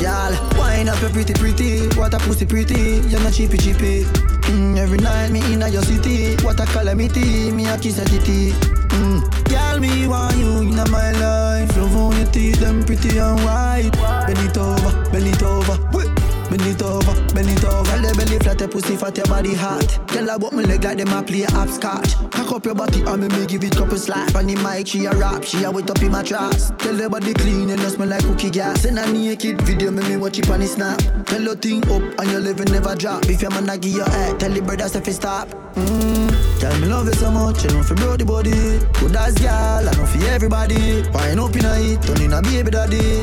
Y'all, 0.00 0.58
wind 0.58 0.88
up 0.88 1.00
your 1.00 1.10
pretty 1.10 1.32
pretty, 1.34 1.86
what 1.96 2.12
what 2.12 2.14
a 2.14 2.18
pussy 2.18 2.44
pretty, 2.44 3.00
you're 3.08 3.20
not 3.20 3.32
cheapy 3.32 3.56
cheapy. 3.56 4.04
Mm, 4.52 4.76
every 4.76 4.98
night 4.98 5.30
me 5.30 5.40
in 5.52 5.60
your 5.60 5.82
city, 5.82 6.36
what 6.44 6.60
a 6.60 6.66
calamity, 6.66 7.50
me 7.50 7.66
a 7.66 7.78
kiss 7.78 7.98
a 7.98 8.04
titty. 8.04 8.85
Mm, 8.96 9.20
girl, 9.48 9.78
me 9.78 10.08
want 10.08 10.36
you 10.36 10.62
in 10.62 10.90
my 10.90 11.12
life. 11.12 11.76
Love 11.76 11.96
on 11.96 12.16
your 12.16 12.26
teeth, 12.28 12.60
them 12.60 12.82
pretty 12.82 13.18
and 13.18 13.40
white. 13.44 13.90
Bend 14.26 14.38
it 14.38 14.56
over, 14.56 15.10
bend 15.10 15.26
it 15.26 15.42
over. 15.42 16.26
Bend 16.48 16.62
it 16.62 16.82
over, 16.82 17.34
bend 17.34 17.50
it 17.50 17.64
over. 17.64 17.84
Tell 17.84 18.00
the 18.00 18.14
belly 18.16 18.38
flat, 18.38 18.60
your 18.60 18.68
pussy 18.68 18.96
fat, 18.96 19.16
your 19.16 19.26
body 19.26 19.52
hot. 19.52 19.84
Her 20.10 20.34
about 20.34 20.52
me 20.52 20.64
leg 20.64 20.84
like 20.84 20.96
them 20.96 21.12
a 21.12 21.22
play 21.22 21.42
hopscotch. 21.42 22.14
Cock 22.30 22.52
up 22.52 22.64
your 22.64 22.74
body 22.74 23.02
and 23.02 23.20
me 23.20 23.28
me 23.28 23.46
give 23.46 23.64
it 23.64 23.76
couple 23.76 23.98
slap. 23.98 24.34
On 24.34 24.46
the 24.46 24.54
mic, 24.62 24.86
she 24.86 25.04
a 25.06 25.12
rap, 25.12 25.44
she 25.44 25.64
a 25.64 25.70
wet 25.70 25.90
up 25.90 26.00
in 26.00 26.12
my 26.12 26.22
tracks. 26.22 26.72
Tell 26.78 26.96
her 26.96 27.08
body 27.08 27.34
clean, 27.34 27.68
you 27.68 27.76
know 27.76 27.88
smell 27.88 28.08
like 28.08 28.22
cookie 28.22 28.50
gas. 28.50 28.82
Send 28.82 28.98
a 28.98 29.12
naked 29.12 29.60
video, 29.62 29.90
me 29.90 30.02
me 30.08 30.16
watch 30.16 30.38
it 30.38 30.48
on 30.48 30.60
the 30.60 30.66
snap. 30.66 30.98
Tell 31.26 31.42
your 31.42 31.56
thing 31.56 31.82
up 31.90 32.02
and 32.20 32.30
your 32.30 32.40
living 32.40 32.72
never 32.72 32.94
drop. 32.94 33.26
If 33.26 33.42
your 33.42 33.50
man 33.50 33.68
a 33.68 33.76
give 33.76 33.92
your 33.92 34.08
head, 34.08 34.38
tell 34.38 34.50
the 34.50 34.62
brothers 34.62 34.94
if 34.94 35.08
it 35.08 35.14
stop. 35.14 35.48
Mm. 35.74 36.25
Tell 36.66 36.80
me 36.80 36.88
love 36.88 37.06
you 37.06 37.12
so 37.12 37.30
much, 37.30 37.62
you 37.62 37.70
know 37.70 37.82
for 37.84 37.94
bro 37.94 38.16
the 38.16 38.24
body. 38.24 38.50
Good 38.98 39.14
as 39.14 39.34
girl, 39.38 39.86
I 39.86 39.92
know 39.94 40.04
for 40.04 40.18
everybody. 40.26 41.02
Wine 41.14 41.38
up 41.38 41.54
in 41.54 41.64
a 41.64 41.76
heat, 41.78 42.02
turn 42.02 42.20
in 42.20 42.32
a 42.32 42.42
baby 42.42 42.72
daddy. 42.72 43.22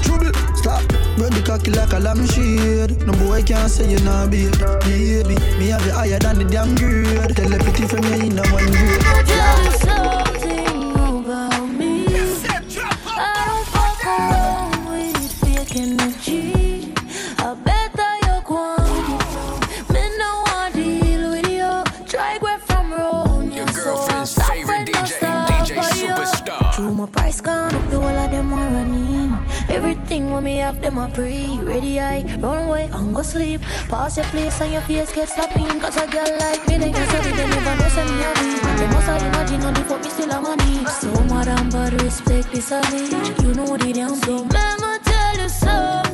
Trouble, 0.00 0.32
stop. 0.56 0.80
Run 1.20 1.28
the 1.36 1.42
cocky 1.44 1.72
like 1.72 1.92
a 1.92 1.98
lamb 1.98 2.24
shade. 2.24 3.06
No 3.06 3.12
boy 3.20 3.42
can't 3.42 3.70
say 3.70 3.84
you 3.90 4.00
not 4.00 4.30
babe. 4.30 4.50
Baby, 4.80 5.36
me 5.60 5.68
have 5.68 5.86
it 5.86 5.92
higher 5.92 6.18
than 6.18 6.38
the 6.38 6.44
damn 6.48 6.74
grade. 6.74 7.36
Tell 7.36 7.50
the 7.50 7.58
pretty 7.60 7.84
from 7.86 8.02
you 8.04 8.24
in 8.24 8.38
a 8.38 8.42
one 8.48 8.64
grade. 8.64 9.04
Tell 9.28 9.58
me 9.64 9.72
something 9.84 10.72
about 10.96 11.68
me. 11.68 12.08
I 13.12 13.28
don't 13.44 13.66
fuck 13.68 14.04
around 14.08 14.88
with 14.88 15.32
fake 15.36 15.76
gone. 27.42 27.74
Up, 27.74 27.90
the 27.90 27.98
whole 27.98 28.08
of 28.24 28.30
them 28.30 28.52
are 28.52 28.70
running. 28.70 29.36
Everything 29.68 30.30
when 30.30 30.44
me 30.44 30.56
have 30.56 30.80
them 30.80 30.98
a 30.98 31.08
pre 31.08 31.58
Ready 31.62 31.98
I 32.00 32.22
run 32.38 32.66
away 32.66 32.88
and 32.92 33.14
go 33.14 33.22
sleep. 33.22 33.60
Pass 33.88 34.16
your 34.16 34.26
place 34.26 34.60
and 34.60 34.72
your 34.72 34.82
face 34.82 35.12
get 35.12 35.28
slapping 35.28 35.80
Cause 35.80 35.96
a 35.96 36.06
girl 36.06 36.30
like 36.38 36.66
me 36.68 36.78
they 36.78 36.92
can 36.92 37.08
say 37.08 37.30
they 37.30 37.48
never 37.48 37.74
know 37.80 37.88
send 37.88 38.10
me 38.10 38.22
a 38.22 38.30
beat 38.38 38.62
They 38.78 38.86
must 38.86 39.06
have 39.06 39.22
imagine 39.22 39.62
on 39.62 39.74
the 39.74 39.80
fuck 39.84 40.02
me 40.02 40.10
still 40.10 40.30
a 40.30 40.40
money. 40.40 40.84
So 40.86 41.10
madam 41.24 41.70
but 41.70 41.92
respect 42.02 42.52
this 42.52 42.70
a 42.70 42.80
You 43.42 43.54
know 43.54 43.76
the 43.76 43.92
damn 43.92 44.14
thing 44.14 44.44
me 44.44 44.98
tell 45.04 45.38
you 45.38 45.48
something 45.48 46.11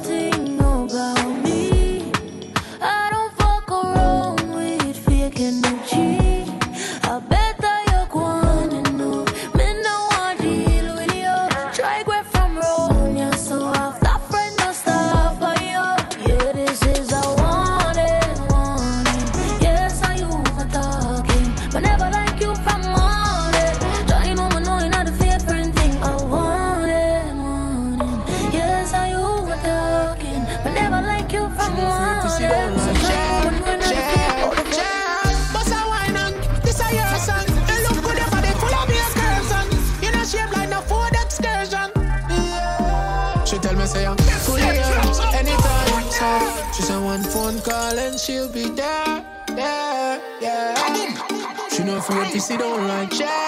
She 52.08 52.14
know 52.14 52.22
if 52.22 52.34
you 52.34 53.47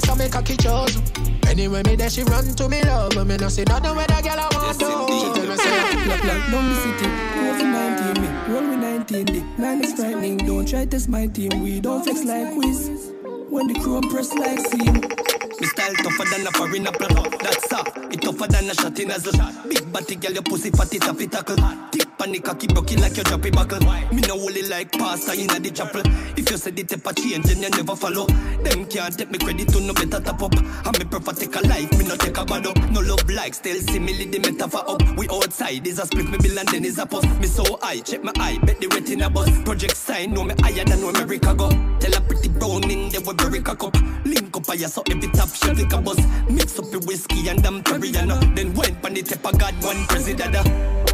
say 0.00 0.14
me 0.14 0.16
bless 0.16 0.18
and 0.18 0.18
me 0.18 0.28
cocky 0.28 0.56
chosen. 0.56 1.02
Anyway, 1.46 1.82
me 1.86 1.96
there 1.96 2.10
she 2.10 2.22
run 2.22 2.44
to 2.44 2.68
me 2.68 2.82
love, 2.82 3.12
but 3.14 3.26
me 3.26 3.36
no 3.36 3.48
see 3.48 3.64
nothing 3.64 3.94
where 3.96 4.06
the 4.06 4.20
girl 4.22 4.38
I 4.38 4.48
want 4.54 4.78
to. 4.78 4.86
She 4.86 5.32
tell 5.34 5.46
me 5.48 5.56
say, 5.56 6.06
Look 6.06 6.24
like 6.24 6.50
down 6.50 6.68
the 6.68 6.74
city, 6.74 7.06
over 7.48 7.64
19 7.64 8.22
me, 8.22 8.28
roll 8.52 8.68
with 8.68 8.78
19 8.78 9.24
D. 9.26 9.44
Man 9.58 9.84
is 9.84 9.92
frightening, 9.94 10.38
don't 10.38 10.66
try 10.66 10.86
test 10.86 11.08
my 11.08 11.26
team. 11.26 11.62
We 11.62 11.80
don't 11.80 12.02
flex 12.02 12.24
like 12.24 12.54
quiz. 12.54 13.12
When 13.50 13.66
the 13.66 13.74
crew 13.80 14.00
press 14.10 14.32
like 14.34 14.60
scene. 14.60 15.39
Me 15.60 15.66
style 15.66 15.94
tougher 15.94 16.24
than 16.30 16.46
a 16.46 16.50
foreign 16.52 16.86
apple. 16.86 17.38
That's 17.38 17.72
up. 17.72 17.88
It 18.10 18.22
tougher 18.22 18.46
than 18.46 18.70
a 18.70 18.74
shot 18.74 18.98
in 18.98 19.10
a 19.10 19.18
zone. 19.18 19.68
Big 19.68 19.92
body 19.92 20.16
girl, 20.16 20.32
your 20.32 20.42
pussy 20.42 20.70
fat 20.70 20.94
it 20.94 21.06
up 21.06 21.20
it 21.20 21.30
tackle. 21.30 21.56
Tip 21.92 22.08
panic 22.16 22.44
cocky 22.44 22.66
broke 22.66 22.90
like 22.96 23.16
your 23.16 23.24
droppy 23.24 23.52
buckle. 23.52 23.80
Me 24.14 24.22
no 24.22 24.38
hold 24.38 24.56
it 24.56 24.68
like 24.70 24.90
pasta 24.92 25.32
in 25.34 25.50
a 25.50 25.60
the 25.60 25.70
chapel. 25.70 26.00
If 26.36 26.50
you 26.50 26.56
say 26.56 26.70
the 26.70 26.84
tape 26.84 27.06
a 27.06 27.12
change, 27.12 27.44
then 27.44 27.62
you 27.62 27.70
never 27.70 27.94
follow. 27.94 28.26
Them 28.64 28.86
can't 28.86 29.16
take 29.18 29.30
me 29.30 29.38
credit 29.38 29.68
to 29.68 29.80
no 29.80 29.92
better 29.92 30.20
top 30.20 30.42
up. 30.42 30.54
I 30.56 30.90
me 30.98 31.04
prefer 31.04 31.32
take 31.32 31.54
a 31.54 31.60
life, 31.68 31.92
me 31.92 32.06
no 32.06 32.16
take 32.16 32.38
a 32.38 32.44
bad 32.46 32.66
up. 32.66 32.78
No 32.90 33.00
love 33.00 33.28
like 33.28 33.52
still 33.52 33.80
simile 33.82 34.30
the 34.30 34.38
metaphor 34.38 34.88
up. 34.88 35.02
We 35.18 35.28
outside 35.28 35.86
is 35.86 35.98
a 35.98 36.06
split 36.06 36.30
me 36.30 36.38
bill 36.38 36.58
and 36.58 36.68
then 36.68 36.86
is 36.86 36.98
a 36.98 37.04
post. 37.04 37.28
Me 37.38 37.46
so 37.46 37.64
high, 37.82 38.00
check 38.00 38.24
my 38.24 38.32
eye, 38.36 38.58
bet 38.64 38.80
the 38.80 38.88
retina 38.88 39.28
bus. 39.28 39.50
Project 39.64 39.96
sign, 39.96 40.32
know 40.32 40.44
me 40.44 40.54
higher 40.60 40.84
than 40.84 41.04
America 41.04 41.54
go. 41.54 41.68
Tell 42.00 42.16
a 42.16 42.20
pretty 42.22 42.48
brown 42.48 42.90
in 42.90 43.10
there 43.10 43.20
we 43.20 43.34
very 43.34 43.60
cock 43.60 43.84
up. 43.84 43.94
Link 44.24 44.56
up 44.56 44.64
fire 44.64 44.88
so 44.88 45.02
every 45.10 45.28
top 45.28 45.49
shot 45.54 45.76
like 45.76 45.92
a 45.92 46.00
bus. 46.00 46.18
Mix 46.48 46.78
up 46.78 46.90
your 46.90 47.00
whiskey 47.02 47.48
and 47.48 47.62
damn 47.62 47.82
Periana. 47.82 48.38
Then 48.54 48.74
went 48.74 49.02
pan 49.02 49.14
the 49.14 49.22
tip 49.22 49.44
of 49.44 49.58
God 49.58 49.74
one 49.82 50.04
president. 50.06 50.52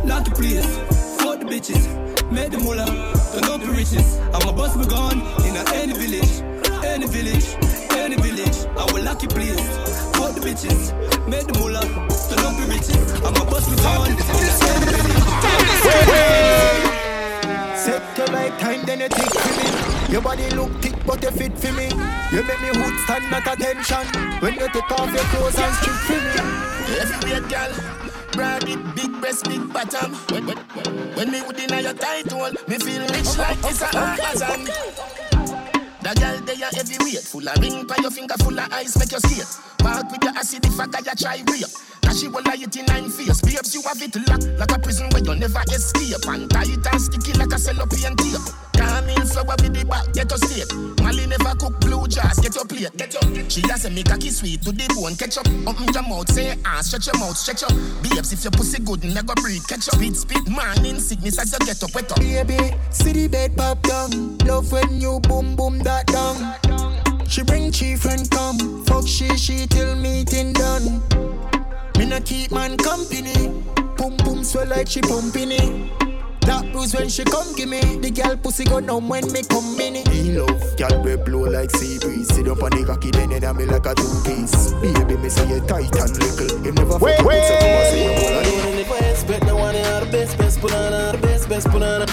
Not 0.05 0.25
the 0.25 0.31
place, 0.31 0.67
fuck 1.19 1.41
the 1.41 1.47
bitches. 1.47 1.87
Made 2.31 2.51
the 2.53 2.59
mullah, 2.59 2.87
turn 3.33 3.45
up 3.51 3.61
the 3.61 3.71
riches. 3.73 4.19
I'm 4.35 4.49
a 4.49 4.53
boss, 4.53 4.77
we 4.77 4.87
gone 4.87 5.21
in 5.47 5.57
a 5.57 5.63
any 5.75 5.93
village, 5.93 6.43
any 6.85 7.07
village, 7.07 7.57
any 7.93 8.17
village. 8.17 8.67
I 8.77 8.85
will 8.93 9.03
lock 9.05 9.23
you 9.23 9.29
please. 9.29 9.61
Fuck 10.17 10.35
the 10.35 10.41
bitches, 10.41 10.93
made 11.29 11.47
the 11.47 11.59
mullah, 11.59 11.83
turn 11.83 12.45
up 12.45 12.57
the 12.59 12.67
riches. 12.69 13.13
I'm 13.23 13.35
a 13.35 13.45
boss, 13.51 13.69
we 13.71 13.77
gone 13.77 14.11
in 14.11 14.19
a 14.19 14.25
any 14.75 14.87
village. 16.73 16.86
Set 17.87 18.19
your 18.19 18.27
right 18.35 18.59
time, 18.59 18.85
then 18.85 18.99
you 18.99 19.09
think 19.09 19.33
for 19.33 19.55
me. 19.63 20.13
Your 20.13 20.21
body 20.21 20.51
look 20.51 20.73
thick, 20.83 20.97
but 21.07 21.23
you 21.23 21.31
fit 21.31 21.57
for 21.57 21.71
me. 21.71 21.85
You 22.33 22.43
make 22.43 22.61
me 22.61 22.71
hood 22.75 22.99
stand 23.05 23.33
at 23.33 23.47
attention. 23.47 24.05
When 24.41 24.55
you 24.55 24.67
take 24.73 24.91
off 24.91 25.13
your 25.15 25.23
clothes 25.31 25.57
and 25.57 25.75
strip 25.77 25.95
for 25.95 26.19
me. 26.19 26.35
Heavyweight 26.99 27.49
girl, 27.49 27.73
broad 28.33 28.69
it, 28.69 28.95
big 28.97 29.21
breast, 29.21 29.45
big 29.45 29.73
bottom. 29.73 30.13
When, 30.33 30.47
when, 30.47 30.57
when 31.15 31.31
me 31.31 31.43
would 31.43 31.61
in 31.61 31.85
your 31.85 31.95
tight 31.95 32.33
hole, 32.33 32.51
me 32.67 32.77
feel 32.77 33.03
rich 33.07 33.39
like 33.39 33.59
it's 33.63 33.81
a 33.81 33.97
Amazon. 33.97 35.26
The 36.07 36.15
girl 36.23 36.39
they 36.47 36.63
are 36.63 36.71
heavyweight, 36.71 37.27
full 37.27 37.49
of 37.49 37.59
ring 37.59 37.85
by 37.85 37.97
your 37.99 38.13
finger, 38.13 38.35
full 38.39 38.57
of 38.57 38.73
ice, 38.73 38.97
make 38.97 39.11
you 39.11 39.19
skate. 39.19 39.43
Walk 39.83 40.07
with 40.13 40.23
your 40.23 40.39
acid 40.39 40.65
if 40.65 40.79
I 40.79 40.87
got 40.87 41.05
you 41.05 41.17
try 41.19 41.43
rape. 41.51 41.67
Now 42.05 42.13
she 42.13 42.29
will 42.29 42.47
lie 42.47 42.63
it 42.63 42.77
in 42.77 42.87
nine 42.87 43.11
face. 43.11 43.41
Babes, 43.43 43.75
you 43.75 43.83
have 43.83 44.01
it 44.01 44.15
locked 44.31 44.47
like 44.55 44.71
a 44.71 44.79
prison 44.79 45.11
where 45.11 45.25
you 45.25 45.35
never 45.35 45.63
escape. 45.67 46.23
And 46.31 46.49
tight 46.49 46.87
and 46.87 47.03
sticky 47.03 47.33
like 47.33 47.51
a 47.51 47.59
cellophane 47.59 48.15
tape. 48.15 48.39
So 49.27 49.43
I 49.43 49.57
be 49.57 49.69
the 49.69 49.85
back, 49.85 50.13
get 50.13 50.31
your 50.31 50.39
state. 50.39 50.71
Molly 51.03 51.27
never 51.27 51.55
cook 51.59 51.81
blue 51.81 52.07
jars, 52.07 52.39
get 52.39 52.55
your 52.55 52.65
plate, 52.65 52.95
get 52.97 53.13
your. 53.13 53.51
She 53.51 53.61
has 53.69 53.85
a 53.85 53.91
make 53.91 54.07
kiss 54.21 54.39
sweet 54.39 54.63
to 54.63 54.73
the 54.73 54.87
bone, 54.95 55.17
catch 55.17 55.37
up. 55.37 55.47
Open 55.67 55.93
your 55.93 56.03
mouth, 56.03 56.31
say 56.31 56.55
ah, 56.65 56.81
stretch 56.81 57.07
your 57.07 57.19
mouth, 57.19 57.37
stretch 57.37 57.65
up. 57.65 57.75
Babes, 58.03 58.33
if 58.33 58.45
your 58.45 58.53
pussy 58.53 58.83
good, 58.83 59.03
never 59.05 59.35
breathe, 59.43 59.67
catch 59.67 59.89
up. 59.89 59.95
Speed, 59.99 60.17
speed, 60.17 60.49
morning 60.49 60.99
sickness 60.99 61.39
as 61.39 61.53
you 61.53 61.59
get 61.67 61.83
up, 61.83 61.95
wet 61.95 62.11
up. 62.13 62.19
Baby, 62.19 62.75
see 62.91 63.13
the 63.13 63.29
bed 63.29 63.57
pop 63.57 63.83
down. 63.83 64.39
Love 64.47 64.71
when 64.71 65.01
you 65.01 65.21
boom 65.21 65.57
boom 65.57 65.79
that 65.81 66.07
down. 66.07 66.39
She 67.29 67.43
bring 67.43 67.73
chief 67.73 68.03
friend 68.03 68.31
come. 68.31 68.85
Fuck 68.87 69.07
she, 69.07 69.29
she 69.37 69.67
till 69.67 69.97
meeting 69.97 70.53
done. 70.53 71.03
Me 71.99 72.07
no 72.07 72.21
keep 72.21 72.53
man 72.53 72.77
company. 72.77 73.49
Boom 73.97 74.17
boom 74.19 74.45
swell 74.45 74.67
like 74.69 74.89
she 74.89 75.01
pumping 75.01 75.51
it. 75.51 76.06
That 76.47 76.71
bruise 76.73 76.95
when 76.95 77.09
she 77.09 77.25
come 77.25 77.55
give 77.55 77.69
me. 77.69 77.81
The 77.99 78.11
girl 78.11 78.37
pussy 78.37 78.65
go 78.65 78.79
numb 78.79 79.09
when 79.09 79.31
me 79.33 79.43
come 79.43 79.81
in 79.81 79.97
it. 79.97 80.09
Me 80.09 80.39
love, 80.39 80.77
girl 80.77 81.03
we 81.03 81.17
blow 81.17 81.51
like 81.51 81.71
sea 81.71 81.99
breeze. 81.99 82.29
Sit 82.35 82.47
up 82.49 82.63
on 82.63 82.71
the 82.71 82.85
cocky, 82.87 83.11
then 83.11 83.31
you 83.31 83.55
me 83.55 83.65
like 83.67 83.87
a 83.87 83.95
two 83.95 84.07
piece. 84.25 84.73
Baby, 84.79 85.17
me 85.17 85.29
say 85.29 85.49
you 85.49 85.61
tight 85.67 85.95
and 85.97 86.13
little. 86.19 86.65
You 86.65 86.73
never 86.73 86.99
Wait, 86.99 87.17
fuck 87.17 87.27
with 87.27 87.45
so 87.45 87.55
come 87.59 87.69
and 87.69 87.91
say 87.91 88.05
you 88.05 88.11
wait. 88.11 88.31
wanna 88.31 88.45
do. 88.47 88.69
And 88.71 88.79
if 88.81 88.91
I 88.93 88.99
expect 89.11 89.45
no 89.47 89.57
one, 89.57 89.75
you're 89.75 90.01
the 90.01 90.11
best, 90.13 90.39
best 90.39 90.61
banana, 90.63 91.13
the 91.13 91.19
best, 91.19 91.49
best 91.49 91.67
banana. 91.71 92.07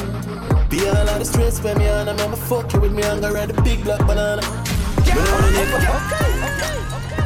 Be 0.69 0.81
all 0.89 0.97
out 0.97 1.21
of 1.21 1.27
stress 1.27 1.61
when 1.63 1.77
me 1.77 1.87
on, 1.89 2.09
I'ma 2.09 2.35
fuck 2.35 2.73
you 2.73 2.79
with 2.81 2.91
me, 2.91 3.03
I'm 3.03 3.21
gonna 3.21 3.33
ride 3.33 3.49
the 3.49 3.61
big 3.61 3.83
black 3.83 3.99
banana. 4.07 4.41
Me 4.41 5.13
know 5.13 5.41
the 5.45 5.61
nigga. 5.61 5.77
Me 5.77 7.22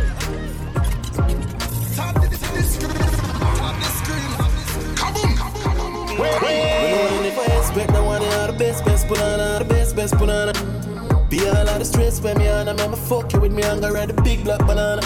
know 6.18 7.22
the 7.22 7.28
if 7.28 7.38
I 7.38 7.58
expect 7.58 7.92
no 7.92 8.04
one, 8.04 8.22
you're 8.22 8.48
the 8.48 8.54
best, 8.58 8.86
best 8.86 9.08
banana, 9.08 9.60
the 9.60 9.66
best, 9.66 9.96
best 9.96 10.18
banana. 10.18 10.54
Be 11.30 11.48
all 11.48 11.70
out 11.70 11.82
of 11.82 11.88
stress 11.88 12.22
when 12.22 12.38
me 12.38 12.48
on, 12.48 12.68
I'ma 12.70 12.96
fuck 12.96 13.34
you 13.34 13.40
with 13.40 13.52
me, 13.52 13.64
I'm 13.64 13.82
gonna 13.82 13.94
ride 13.94 14.10
the 14.10 14.22
big 14.22 14.44
black 14.44 14.60
banana. 14.66 15.02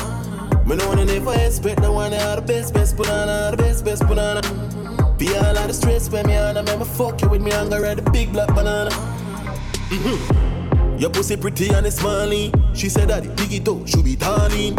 Me 0.65 0.75
know 0.75 0.95
the 0.95 1.15
if 1.15 1.27
I 1.27 1.35
expect 1.35 1.81
no 1.81 1.91
one, 1.91 2.11
you're 2.11 2.35
the 2.35 2.41
best, 2.41 2.73
best 2.73 2.95
banana, 2.95 3.51
the 3.51 3.57
best, 3.57 3.83
best 3.83 4.07
banana. 4.07 4.41
Be 5.17 5.27
all 5.35 5.57
out 5.57 5.69
of 5.69 5.75
stress 5.75 6.09
when 6.09 6.27
me 6.27 6.37
on, 6.37 6.57
I'ma 6.57 6.85
fuck 6.85 7.21
you 7.21 7.29
with 7.29 7.41
me, 7.41 7.51
I'm 7.51 7.69
gonna 7.69 7.81
ride 7.81 7.97
the 7.97 8.09
big 8.11 8.31
black 8.31 8.47
banana. 8.55 8.91
Mhm. 9.89 10.99
Your 11.01 11.09
pussy 11.09 11.35
pretty 11.35 11.69
and 11.69 11.85
it's 11.87 11.97
smiling. 11.97 12.53
She 12.73 12.87
said 12.87 13.09
that 13.09 13.25
it 13.25 13.35
big 13.35 13.51
it 13.53 13.67
out, 13.67 13.89
should 13.89 14.05
be 14.05 14.15
darling. 14.15 14.77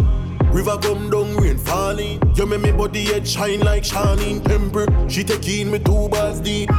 River 0.52 0.78
come 0.78 1.10
down, 1.10 1.36
rain 1.36 1.58
falling. 1.58 2.20
You 2.34 2.46
make 2.46 2.60
me 2.60 2.72
body 2.72 3.04
head 3.04 3.26
shine 3.26 3.60
like 3.60 3.84
shining 3.84 4.42
temper. 4.42 4.86
She 5.08 5.24
take 5.24 5.48
in 5.48 5.70
me 5.70 5.78
two 5.78 6.08
bars 6.08 6.40
deep. 6.40 6.70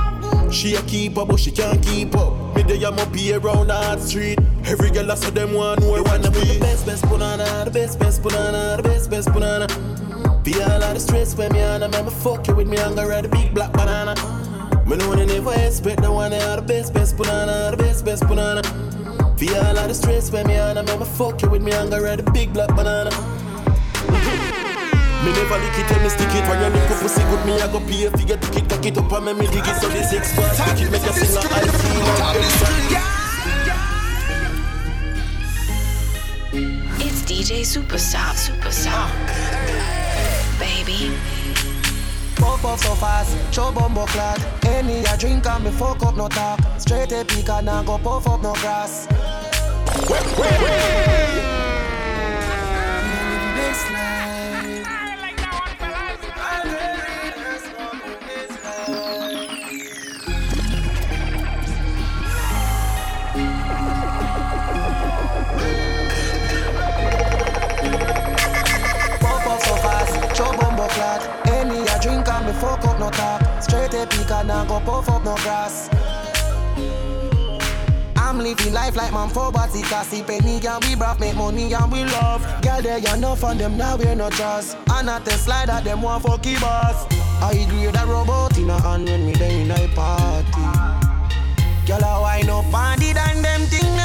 She 0.51 0.75
a 0.75 0.81
keeper, 0.83 1.25
but 1.25 1.39
she 1.39 1.51
can't 1.51 1.81
keep 1.81 2.15
up. 2.15 2.55
Me 2.55 2.63
day 2.63 2.83
I'm 2.83 2.99
up 2.99 3.15
here 3.15 3.39
around 3.39 3.67
the 3.67 3.73
hard 3.73 3.99
street. 3.99 4.39
Every 4.65 4.91
girl 4.91 5.11
I 5.11 5.15
saw 5.15 5.31
them 5.31 5.53
one 5.53 5.81
I 5.83 6.01
wanna 6.01 6.29
be 6.29 6.39
the 6.39 6.59
best, 6.59 6.85
best 6.85 7.03
banana, 7.09 7.65
the 7.65 7.71
best, 7.71 7.99
best 7.99 8.21
banana, 8.21 8.77
the 8.77 8.83
best, 8.83 9.09
best 9.09 9.33
banana. 9.33 9.67
Be 10.43 10.53
all 10.61 10.83
out 10.83 10.95
of 10.95 11.01
stress 11.01 11.35
when 11.35 11.51
me 11.53 11.61
on, 11.61 11.83
I'ma 11.83 12.09
fuck 12.09 12.47
you 12.47 12.55
with 12.55 12.67
me, 12.67 12.77
I'm 12.77 12.95
gonna 12.95 13.07
ride 13.07 13.25
a 13.25 13.29
big 13.29 13.53
black 13.53 13.73
banana. 13.73 14.13
Me 14.85 14.97
know 14.97 15.15
they 15.15 15.25
never 15.25 15.53
expect 15.53 16.01
no 16.01 16.13
one, 16.13 16.31
they 16.31 16.41
are 16.41 16.57
the 16.57 16.61
best, 16.61 16.93
best 16.93 17.17
banana, 17.17 17.71
the 17.71 17.77
best, 17.77 18.05
best 18.05 18.27
banana. 18.27 18.61
Be 19.39 19.49
all 19.55 19.77
out 19.79 19.89
of 19.89 19.95
stress 19.95 20.31
when 20.31 20.45
me 20.47 20.59
on, 20.59 20.77
I'ma 20.77 21.05
fuck 21.05 21.41
you 21.41 21.49
with 21.49 21.63
me, 21.63 21.73
I'm 21.73 21.89
gonna 21.89 22.03
ride 22.03 22.19
a 22.19 22.31
big 22.31 22.53
black 22.53 22.75
banana. 22.75 23.09
Me 25.23 25.31
never 25.31 25.57
lick 25.57 25.79
it, 25.79 25.87
tell 25.87 26.03
me 26.03 26.09
stick 26.09 26.35
it 26.35 26.43
When 26.49 26.59
you 26.59 26.67
lick 26.67 26.91
up 26.91 26.99
pussy 26.99 27.23
good, 27.23 27.45
me 27.45 27.53
I 27.61 27.71
go 27.71 27.79
pay 27.79 28.03
if 28.03 28.19
you 28.19 28.27
get 28.27 28.41
pick 28.41 28.57
it, 28.57 28.69
cock 28.69 28.85
it 28.85 28.97
up 28.97 29.11
and 29.13 29.25
make 29.25 29.37
me 29.37 29.47
dig 29.47 29.65
it 29.65 29.75
So 29.79 29.87
the 29.87 30.03
six 30.03 30.35
bars, 30.35 30.59
pick 30.59 30.81
it, 30.81 30.91
make 30.91 31.05
you 31.05 31.13
sing 31.13 31.37
a 31.37 31.41
high 31.47 31.63
It's 36.99 37.21
DJ 37.23 37.63
Superstar, 37.63 38.35
Superstar. 38.35 39.07
Baby. 40.59 41.15
Pop 42.35 42.63
up 42.65 42.79
so 42.79 42.93
fast, 42.95 43.37
show 43.53 43.71
bumbo 43.71 44.05
clad. 44.07 44.43
Any 44.65 45.05
a 45.05 45.17
drink 45.17 45.45
and 45.45 45.63
me 45.63 45.71
fuck 45.71 46.03
up 46.03 46.17
no 46.17 46.27
talk. 46.27 46.59
Straight 46.79 47.13
a 47.13 47.23
peak 47.23 47.47
and 47.47 47.69
I 47.69 47.83
go 47.85 47.97
puff 47.97 48.27
up 48.27 48.41
no 48.41 48.53
grass. 48.55 49.07
This 50.07 51.62
fuck 72.63 72.85
up 72.85 72.99
no 72.99 73.09
talk. 73.11 73.41
Straight 73.61 73.93
a 73.93 74.07
peak 74.07 74.31
and 74.31 74.51
I 74.51 74.65
go 74.65 74.79
puff 74.79 75.09
up 75.09 75.23
no 75.23 75.35
grass. 75.43 75.89
I'm 78.15 78.39
living 78.39 78.73
life 78.73 78.95
like 78.95 79.13
man 79.13 79.29
for 79.29 79.51
body 79.51 79.81
Cassie 79.83 80.23
penny 80.23 80.59
and 80.65 80.83
we 80.85 80.95
brave 80.95 81.19
make 81.19 81.35
money 81.35 81.71
and 81.71 81.91
we 81.91 82.03
love 82.03 82.41
Girl 82.63 82.81
there 82.81 82.97
you 82.97 83.13
enough 83.13 83.43
and 83.43 83.59
them 83.59 83.77
now 83.77 83.95
we're 83.95 84.15
not 84.15 84.31
trust 84.31 84.75
And 84.89 85.07
at 85.07 85.23
the 85.23 85.31
slide 85.31 85.69
at 85.69 85.83
them 85.83 86.01
one 86.01 86.19
fucky 86.19 86.59
boss 86.59 87.05
I 87.43 87.65
grade 87.69 87.95
a 87.95 88.05
robot 88.07 88.57
in 88.57 88.71
a 88.71 88.81
hand 88.81 89.05
when 89.07 89.27
me 89.27 89.33
there 89.33 89.51
in 89.51 89.69
a 89.69 89.87
party 89.93 90.65
Girl 91.85 92.03
I 92.03 92.19
wine 92.21 92.49
up 92.49 92.73
and 92.73 93.03
it 93.03 93.17
and 93.17 93.45
them 93.45 93.61
thing 93.67 94.02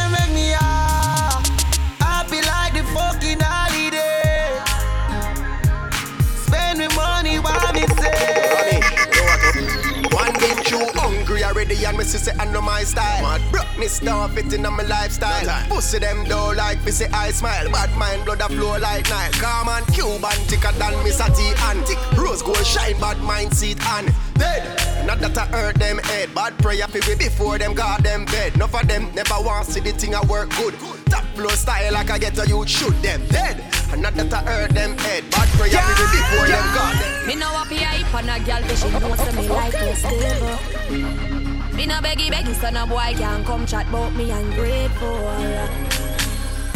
already 11.58 11.84
and 11.84 11.98
me 11.98 12.04
say 12.04 12.32
I 12.38 12.44
know 12.46 12.60
my 12.62 12.84
style. 12.84 13.22
Mad 13.22 13.78
me 13.78 13.88
stuff 13.88 14.36
it 14.36 14.52
in 14.52 14.62
my 14.62 14.82
lifestyle. 14.84 15.66
Pussy 15.68 15.98
them 15.98 16.24
though 16.28 16.52
like 16.56 16.84
me 16.84 16.92
say 16.92 17.08
I 17.12 17.30
smile. 17.30 17.70
Bad 17.70 17.96
mind 17.96 18.24
blood 18.24 18.40
a 18.40 18.48
flow 18.48 18.78
like 18.78 19.08
Nile. 19.10 19.32
Calm 19.32 19.68
and 19.68 19.86
Cuban 19.92 20.38
thicker 20.46 20.72
than 20.78 20.94
me 21.02 21.10
Sati 21.10 21.50
and 21.68 21.84
tick. 21.86 21.98
Rose 22.16 22.42
gold 22.42 22.64
shine 22.64 22.98
bad 23.00 23.18
mind 23.22 23.52
seat 23.56 23.80
and 23.96 24.12
dead. 24.34 24.62
Not 25.06 25.18
that 25.20 25.36
I 25.36 25.46
hurt 25.46 25.76
them 25.76 25.98
head. 25.98 26.32
Bad 26.34 26.56
prayer 26.58 26.86
for 26.86 27.02
me 27.08 27.16
before 27.16 27.58
them 27.58 27.74
got 27.74 28.02
them 28.02 28.24
bed. 28.26 28.54
Enough 28.54 28.74
of 28.74 28.86
them 28.86 29.10
never 29.14 29.40
want 29.40 29.66
see 29.66 29.80
the 29.80 29.92
thing 29.92 30.14
I 30.14 30.24
work 30.26 30.50
good. 30.56 30.74
Top 31.06 31.24
flow 31.34 31.48
style 31.48 31.92
like 31.92 32.10
I 32.10 32.18
get 32.18 32.38
a 32.38 32.48
youth 32.48 32.68
shoot 32.68 32.94
them 33.02 33.20
dead. 33.28 33.64
And 33.90 34.02
not 34.02 34.14
that 34.14 34.32
I 34.32 34.42
hurt 34.42 34.70
them 34.70 34.96
head. 34.98 35.24
Bad 35.30 35.48
prayer 35.58 35.82
for 35.82 36.02
me 36.02 36.06
before 36.12 36.46
them 36.46 36.74
got 36.74 36.94
them. 37.02 37.17
Me 37.28 37.34
no 37.34 37.44
happy 37.44 37.76
hype 37.76 38.14
on 38.14 38.26
a 38.26 38.40
girl, 38.42 38.62
but 38.62 38.78
she 38.78 38.88
know 38.88 39.14
say 39.14 39.32
me 39.36 39.48
life 39.50 39.74
is 39.82 39.98
stable. 39.98 41.76
Me 41.76 41.84
no 41.84 41.96
beggy 42.00 42.30
beggy, 42.30 42.54
so 42.54 42.70
no 42.70 42.86
boy 42.86 43.12
can 43.18 43.44
come 43.44 43.66
chat 43.66 43.86
about 43.86 44.14
me 44.14 44.30
ungrateful. 44.30 45.28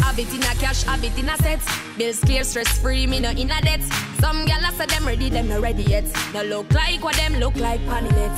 Have 0.03 0.19
it 0.19 0.31
in 0.31 0.43
a 0.43 0.53
cash, 0.61 0.83
have 0.83 1.03
it 1.03 1.17
in 1.17 1.27
a 1.27 1.35
set. 1.37 1.59
Bills 1.97 2.19
clear, 2.19 2.43
stress 2.43 2.77
free, 2.77 3.07
me 3.07 3.19
no 3.19 3.31
in 3.31 3.49
a 3.49 3.61
debt. 3.61 3.81
Some 4.19 4.45
gyal 4.45 4.71
say 4.77 4.85
them 4.85 5.07
ready, 5.07 5.31
them 5.31 5.47
no 5.47 5.59
ready 5.59 5.85
yet. 5.85 6.05
No 6.35 6.43
look 6.43 6.71
like 6.71 7.03
what 7.03 7.15
them 7.15 7.33
look 7.39 7.55
like 7.55 7.83
panilet. 7.87 8.31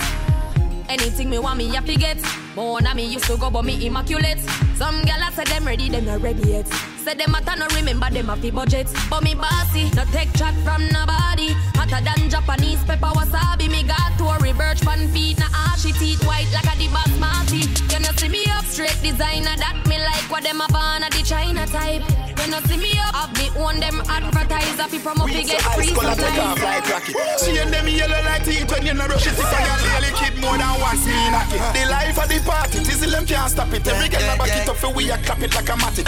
Anything 0.88 1.30
me 1.30 1.40
want 1.40 1.58
me 1.58 1.70
to 1.70 1.96
get. 1.98 2.18
More 2.56 2.80
than 2.80 2.96
me 2.96 3.08
used 3.08 3.26
to 3.26 3.36
go, 3.36 3.50
but 3.50 3.66
me 3.66 3.86
immaculate. 3.86 4.40
Some 4.78 5.02
gyal 5.02 5.34
say 5.34 5.44
them 5.44 5.66
ready, 5.66 5.90
them 5.90 6.06
no 6.06 6.18
ready 6.20 6.50
yet. 6.50 6.95
Say 7.06 7.14
them 7.14 7.34
matter 7.34 7.56
no 7.56 7.68
remember 7.76 8.10
them 8.10 8.32
a 8.32 8.36
fi 8.36 8.50
budget. 8.50 8.88
But 9.12 9.22
me 9.22 9.36
bossy, 9.36 9.92
no 9.94 10.06
take 10.06 10.34
chat 10.34 10.56
from 10.66 10.88
nobody. 10.88 11.54
Hotter 11.78 12.04
than 12.04 12.32
Japanese 12.32 12.84
pepper 12.84 13.14
wasabi. 13.14 13.70
Me 13.70 13.84
got 13.84 14.18
to 14.18 14.24
a 14.26 14.40
reverse 14.40 14.82
pan 14.82 15.08
feet, 15.10 15.38
na 15.38 15.46
ashy 15.70 15.92
teeth 15.94 16.26
white 16.26 16.50
like 16.52 16.66
a 16.66 16.76
the 16.80 16.88
boss 16.88 17.14
marty. 17.20 17.70
You 17.94 18.00
know 18.00 18.10
see 18.18 18.30
me 18.30 18.44
up 18.50 18.66
straight 18.66 18.98
designer 19.04 19.56
that 19.56 19.86
me 19.88 20.00
like 20.00 20.26
what 20.32 20.42
them 20.42 20.62
a 20.62 20.68
born 20.74 21.04
a 21.04 21.10
the 21.12 21.22
China 21.22 21.68
type. 21.68 22.25
You 22.42 22.52
know 22.52 22.60
see 22.68 22.78
me 22.78 22.92
up, 23.00 23.16
have 23.16 23.34
me 23.38 23.50
own 23.58 23.80
them 23.80 24.02
advertiser 24.08 24.88
fi 24.92 24.98
promo 25.00 25.26
fi 25.26 25.44
get 25.44 25.62
free 25.74 25.92
Ice 25.92 26.18
take 26.18 26.40
off 26.40 26.62
like 26.62 26.88
rocket. 26.90 27.16
She 27.42 27.58
and 27.58 27.74
them 27.74 27.88
yellow 27.88 28.22
like 28.26 28.44
teeth 28.44 28.70
when 28.72 28.86
you 28.86 28.94
no 28.94 29.08
rush 29.08 29.28
it. 29.28 29.34
If 29.34 29.46
I 29.46 29.62
got 29.66 29.80
really 29.82 30.12
kid 30.20 30.36
more 30.42 30.58
than 30.58 30.80
once, 30.80 31.06
me 31.06 31.16
knock 31.32 31.52
it. 31.52 31.62
The 31.74 31.90
life 31.90 32.18
of 32.18 32.28
the 32.30 32.40
party, 32.46 32.80
tizzle 32.80 33.12
them 33.12 33.26
can't 33.26 33.50
stop 33.50 33.74
it. 33.74 33.88
Every 33.88 34.10
girl 34.10 34.22
a 34.22 34.38
back 34.38 34.56
it 34.56 34.70
up 34.70 34.76
for 34.76 34.92
we 34.94 35.10
a 35.10 35.18
clap 35.18 35.42
it 35.42 35.56
like 35.56 35.70
a 35.70 35.78
matty. 35.78 36.04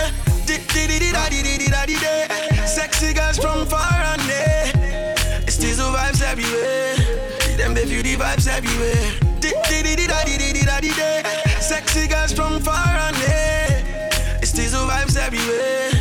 Sexy 2.68 3.14
girls 3.14 3.38
from 3.38 3.66
far 3.66 4.02
and 4.14 4.22
near. 4.28 4.74
It's 5.48 5.56
still 5.56 5.76
the 5.78 5.98
vibes 5.98 6.22
everywhere. 6.22 6.96
Them 7.58 7.74
they 7.74 7.86
feel 7.86 8.04
the 8.04 8.16
vibes 8.16 8.48
everywhere. 8.48 9.28
Sexy 11.62 12.08
girls 12.08 12.32
from 12.34 12.60
far 12.60 12.76
and 12.78 13.18
near. 13.18 13.84
It's 14.42 14.52
still 14.52 14.86
the 14.86 14.92
vibes 14.92 15.18
everywhere. 15.18 15.97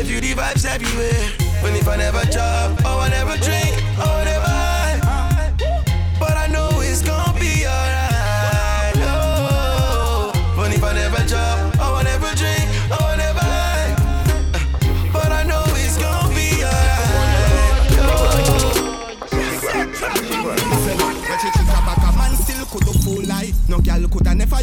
They 0.00 0.06
feel 0.06 0.20
the 0.22 0.32
vibes 0.32 0.64
everywhere. 0.64 1.28
When 1.62 1.74
if 1.74 1.86
I 1.86 1.96
never 1.96 2.24
chop, 2.32 2.70
or 2.80 2.86
oh, 2.86 3.00
I 3.00 3.10
never 3.10 3.36
drink, 3.36 3.79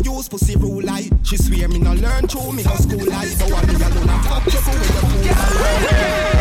use 0.03 0.27
pussy 0.29 0.55
rule 0.55 0.89
I. 0.89 1.09
She 1.23 1.37
swear 1.37 1.67
me 1.67 1.79
no 1.79 1.93
learn 1.93 2.27
true, 2.27 2.51
me 2.51 2.63
go 2.63 2.75
school 2.75 3.11
I. 3.11 3.33
But 3.39 3.51
one 3.51 3.67
me 3.67 3.75
alone 3.75 4.09
I 4.09 4.21
fuck 4.23 4.45
you 4.45 4.59
with 4.59 4.87
the 4.87 5.01
fool 5.01 5.29
I. 5.29 6.37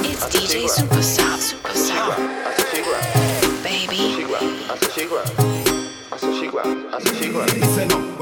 It's 0.00 0.24
DJ 0.26 0.68
Superstar, 0.68 1.38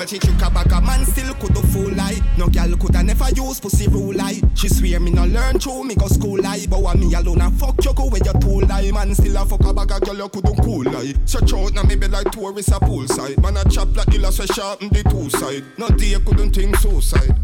When 0.07 0.13
she 0.13 0.19
trick 0.21 0.41
a 0.41 0.49
bag 0.49 0.71
a 0.71 0.81
man 0.81 1.05
still 1.05 1.35
could 1.35 1.53
do 1.53 1.61
fool 1.63 1.91
lie. 1.91 2.21
No 2.39 2.47
girl 2.47 2.77
coulda 2.77 3.03
never 3.03 3.29
use 3.35 3.59
pussy 3.59 3.89
rule 3.89 4.15
lie. 4.15 4.41
She 4.55 4.69
swear 4.69 5.01
me 5.01 5.11
no 5.11 5.25
learn 5.27 5.59
true, 5.59 5.83
me 5.83 5.97
go 5.97 6.07
school 6.07 6.41
lie. 6.41 6.65
But 6.71 6.81
when 6.81 7.01
me 7.01 7.13
alone 7.15 7.41
a 7.41 7.51
fuck 7.51 7.85
you 7.85 7.93
go 7.93 8.07
where 8.07 8.23
you 8.25 8.33
tool 8.39 8.65
lie. 8.69 8.93
Man 8.93 9.17
still 9.17 9.37
a 9.37 9.45
fuck 9.45 9.65
a 9.65 9.75
bag 9.75 9.91
a 9.91 9.99
girl 9.99 10.17
you 10.17 10.29
couldn't 10.29 10.63
cool 10.63 10.85
lie. 10.85 11.13
Search 11.25 11.53
out 11.55 11.75
now 11.75 11.83
maybe 11.83 12.07
like 12.07 12.31
tourist 12.31 12.69
a 12.69 12.79
poolside. 12.79 13.43
Man 13.43 13.57
a 13.57 13.65
chop 13.69 13.97
like 13.97 14.15
illa 14.15 14.31
so 14.31 14.47
sharp 14.47 14.79
the 14.79 15.03
two 15.11 15.29
side. 15.29 15.65
No 15.77 15.89
day 15.89 16.15
couldn't 16.25 16.55
think 16.55 16.77
suicide. 16.77 17.35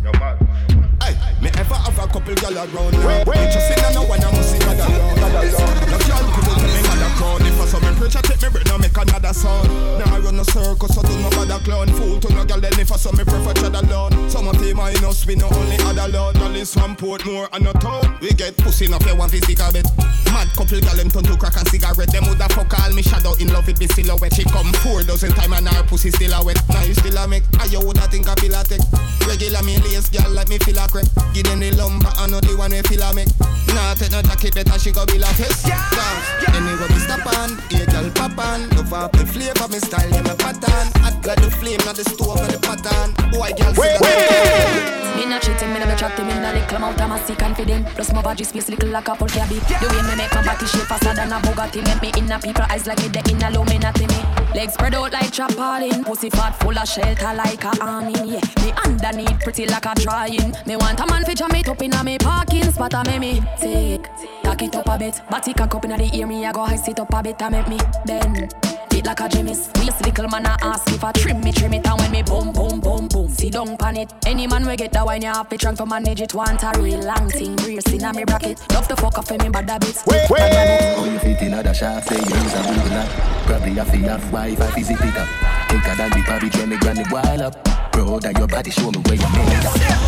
Hey, 1.03 1.19
me 1.43 1.51
ever 1.59 1.75
have 1.75 1.99
a 1.99 2.07
couple 2.07 2.35
gal 2.37 2.57
around 2.59 2.93
now. 2.93 3.43
Interested 3.43 3.79
in 3.89 3.95
no 3.95 4.05
one 4.05 4.23
I 4.23 4.31
must 4.31 4.53
see 4.53 4.59
God 4.61 4.79
alone. 4.79 5.19
No 5.19 5.99
girl 5.99 6.31
couldn't 6.31 6.63
mother 6.63 6.91
crown. 7.17 7.43
If 7.43 7.61
I 7.61 7.67
saw 7.67 7.81
me 7.81 7.91
preach, 7.99 8.17
I 8.17 8.21
take 8.23 8.43
me 8.43 8.49
breath, 8.49 8.67
now 8.67 8.79
make 8.79 8.97
another 8.97 9.33
sound. 9.33 9.69
Now 9.99 10.15
I 10.15 10.19
run 10.21 10.39
a 10.41 10.45
circle, 10.45 10.89
so 10.89 11.03
do 11.03 11.15
no 11.21 11.31
bother 11.31 11.63
clown. 11.65 11.89
Fool 11.95 12.21
to 12.21 12.29
no 12.35 12.45
girl, 12.45 12.61
then 12.61 12.79
if 12.79 12.93
I 12.93 12.97
saw 12.97 13.13
me 13.13 13.25
prefer 13.25 13.55
chat 13.55 13.75
alone. 13.75 14.31
Some 14.31 14.49
of 14.49 14.59
them 14.59 14.77
minus, 14.77 15.27
we 15.27 15.37
no 15.37 15.49
only 15.49 15.77
other 15.85 16.09
load. 16.13 16.35
Girl 16.37 16.55
is 16.57 16.73
from 16.73 16.97
Portmore 16.97 17.49
and 17.53 17.67
a 17.67 17.73
town. 17.75 18.19
We 18.21 18.31
get 18.33 18.57
pussy 18.57 18.87
enough, 18.87 19.07
you 19.07 19.17
want 19.17 19.33
physical 19.33 19.73
bit. 19.73 19.87
Mad 20.33 20.49
couple 20.57 20.81
gal, 20.81 20.97
them 20.97 21.11
turn 21.11 21.25
to 21.25 21.37
crack 21.37 21.57
and 21.57 21.69
cigarette. 21.69 22.13
Them 22.13 22.25
woulda 22.25 22.49
fuck 22.51 22.73
all 22.81 22.93
me 22.93 23.03
shadow 23.03 23.35
in 23.39 23.53
love 23.53 23.67
with 23.67 23.79
the 23.79 23.87
silhouette. 23.89 24.35
She 24.35 24.45
come 24.45 24.73
four 24.81 25.03
dozen 25.03 25.33
time 25.33 25.53
and 25.53 25.69
her 25.69 25.83
pussy 25.85 26.11
still 26.11 26.33
a 26.33 26.45
wet. 26.45 26.57
Now 26.69 26.83
you 26.85 26.95
still 26.95 27.17
a 27.19 27.29
make, 27.29 27.45
and 27.61 27.71
you 27.71 27.81
woulda 27.81 28.09
think 28.09 28.29
I 28.29 28.35
feel 28.37 28.55
a 28.55 28.65
tech. 28.65 28.81
Regular 29.29 29.63
me 29.63 29.79
lace, 29.85 30.09
girl 30.09 30.31
like 30.33 30.49
me 30.49 30.59
feel 30.59 30.79
a 30.79 30.89
crack. 30.89 31.07
Give 31.35 31.45
them 31.45 31.61
the 31.61 31.71
lumber, 31.77 32.11
I 32.17 32.27
know 32.27 32.41
the 32.41 32.57
one 32.57 32.73
we 32.73 32.81
feel 32.89 33.03
a 33.03 33.15
make. 33.15 33.29
Nah, 33.73 33.95
take 33.95 34.13
no 34.13 34.21
jacket, 34.23 34.55
better 34.55 34.79
she 34.79 34.91
go 34.93 35.05
be 35.07 35.19
like 35.19 35.37
this. 35.37 35.63
Dance, 35.63 36.49
anyway 36.49 36.89
we 36.89 36.99
stop 37.05 37.27
on, 37.39 37.51
yeah 37.71 37.87
girl 37.87 38.09
pop 38.15 38.39
on. 38.39 38.69
Love 38.77 38.93
up 38.93 39.13
the 39.13 39.27
flavor, 39.27 39.69
me 39.69 39.79
style, 39.79 40.11
yeah 40.11 40.23
me 40.23 40.35
pattern. 40.39 40.87
Hot 41.03 41.17
got 41.23 41.37
the 41.39 41.51
flame, 41.51 41.81
not 41.85 41.97
the 41.97 42.05
stove 42.05 42.39
and 42.39 42.53
the 42.55 42.59
pattern. 42.59 43.13
Boy, 43.31 43.51
girl, 43.59 43.73
wait, 43.77 43.99
wait. 44.01 45.03
Me 45.17 45.27
not 45.27 45.43
cheating, 45.43 45.73
me 45.73 45.79
never 45.79 45.97
chatting, 45.97 46.27
me 46.27 46.35
not 46.35 46.55
little 46.55 46.77
amount 46.77 47.01
of 47.01 47.09
massy 47.09 47.35
confident. 47.35 47.87
Plus 47.95 48.13
my 48.13 48.23
body 48.23 48.45
space 48.45 48.69
little 48.69 48.89
like 48.89 49.09
a 49.09 49.15
full 49.15 49.29
cabby. 49.29 49.57
The 49.57 49.87
way 49.93 50.03
me 50.09 50.17
make 50.17 50.35
my 50.35 50.43
body 50.45 50.67
shape 50.67 50.89
faster 50.89 51.15
than 51.15 51.33
a 51.33 51.39
Bugatti. 51.41 51.85
Make 51.85 52.01
me 52.03 52.11
in 52.17 52.33
a 52.33 52.39
people 52.39 52.65
eyes 52.71 52.87
like 52.87 53.05
it, 53.05 53.13
they 53.13 53.23
in 53.31 53.43
a 53.43 53.51
low 53.51 53.65
me 53.65 53.79
not 53.79 53.99
me. 54.01 54.07
Legs 54.55 54.75
spread 54.75 54.95
out 54.95 55.13
like 55.13 55.31
trampoline. 55.31 56.05
Pussy 56.05 56.31
fat 56.31 56.53
full 56.61 56.79
of 56.79 56.89
shelter 56.89 57.35
like 57.35 57.65
a 57.65 57.73
awning. 57.83 58.25
Yeah, 58.25 58.41
me 58.65 58.73
underneath 58.85 59.41
pretty 59.41 59.67
like 59.67 59.85
a 59.85 59.95
drying. 59.97 60.55
Me 60.67 60.77
want 60.77 61.01
a 61.01 61.07
man 61.07 61.25
feature 61.25 61.49
me 61.49 61.63
up 61.65 61.83
in 61.83 61.93
a 61.93 62.03
me 62.03 62.17
parking 62.19 62.71
spot. 62.73 62.95
I 62.95 63.03
make 63.05 63.21
me 63.21 63.43
take, 63.61 64.09
tack 64.43 64.63
it 64.63 64.75
up 64.75 64.89
a 64.89 64.99
bit. 64.99 65.21
Body 65.31 65.53
cock 65.53 65.75
up 65.75 65.85
in 65.85 65.91
the 65.91 66.17
ear, 66.17 66.27
me 66.27 66.45
I 66.47 66.53
go 66.53 66.65
high 66.65 66.77
sit 66.93 67.01
up 67.01 67.14
a 67.14 67.22
bit. 67.22 67.43
I 67.43 67.49
make 67.49 67.68
me 67.68 67.78
bend. 68.07 68.55
It 68.93 69.07
like 69.07 69.20
a 69.20 69.28
Jimmy's 69.28 69.70
Waist 69.76 70.05
little 70.05 70.28
man 70.28 70.45
I 70.45 70.55
ask 70.61 70.86
if 70.93 71.03
I 71.03 71.12
trim 71.12 71.40
me, 71.40 71.51
trim 71.51 71.72
it 71.72 71.86
And 71.86 71.99
when 71.99 72.11
me 72.11 72.22
boom, 72.22 72.53
boom, 72.53 72.78
boom, 72.78 73.09
boom 73.09 73.30
See 73.30 73.49
down 73.49 73.78
pan 73.78 73.97
it 73.97 74.12
Any 74.26 74.47
man 74.47 74.66
we 74.66 74.76
get 74.76 74.93
that 74.93 75.07
wine 75.07 75.22
You 75.22 75.28
have 75.28 75.49
to 75.49 75.57
trunk 75.57 75.78
to 75.78 75.86
manage 75.86 76.20
it 76.20 76.34
Want 76.34 76.62
a 76.62 76.72
real 76.78 77.01
long 77.01 77.30
thing 77.30 77.57
Brace 77.57 77.90
in 77.90 78.05
a 78.05 78.12
me 78.12 78.24
bracket 78.24 78.61
Love 78.70 78.86
to 78.88 78.97
fuck 78.97 79.16
up 79.16 79.26
for 79.26 79.38
me 79.38 79.49
bad 79.49 79.70
habits 79.70 80.05
Wait, 80.07 80.28
wait 80.28 80.95
Oh, 80.99 81.07
you 81.11 81.18
fit 81.20 81.40
in 81.40 81.55
other 81.55 81.72
shaft, 81.72 82.11
say 82.11 82.16
you 82.16 82.20
use 82.20 82.55
a 82.55 82.62
Google 82.62 82.99
app. 82.99 83.47
Probably 83.47 83.78
a 83.78 83.84
fee 83.86 84.09
of 84.09 84.20
Wi-Fi, 84.30 84.70
fizzy 84.72 84.95
pick 84.95 85.16
up. 85.16 85.28
Think 85.70 85.88
I 85.88 85.95
done 85.97 86.11
the 86.11 86.22
party, 86.26 86.51
join 86.51 86.68
me 86.68 86.76
granny 86.76 87.05
while 87.09 87.43
up. 87.43 87.93
Bro, 87.93 88.20
that 88.20 88.36
your 88.36 88.47
body 88.47 88.70
show 88.70 88.90
me 88.90 88.99
where 88.99 89.14
you 89.14 89.28
made 89.32 89.64
up. 89.64 90.03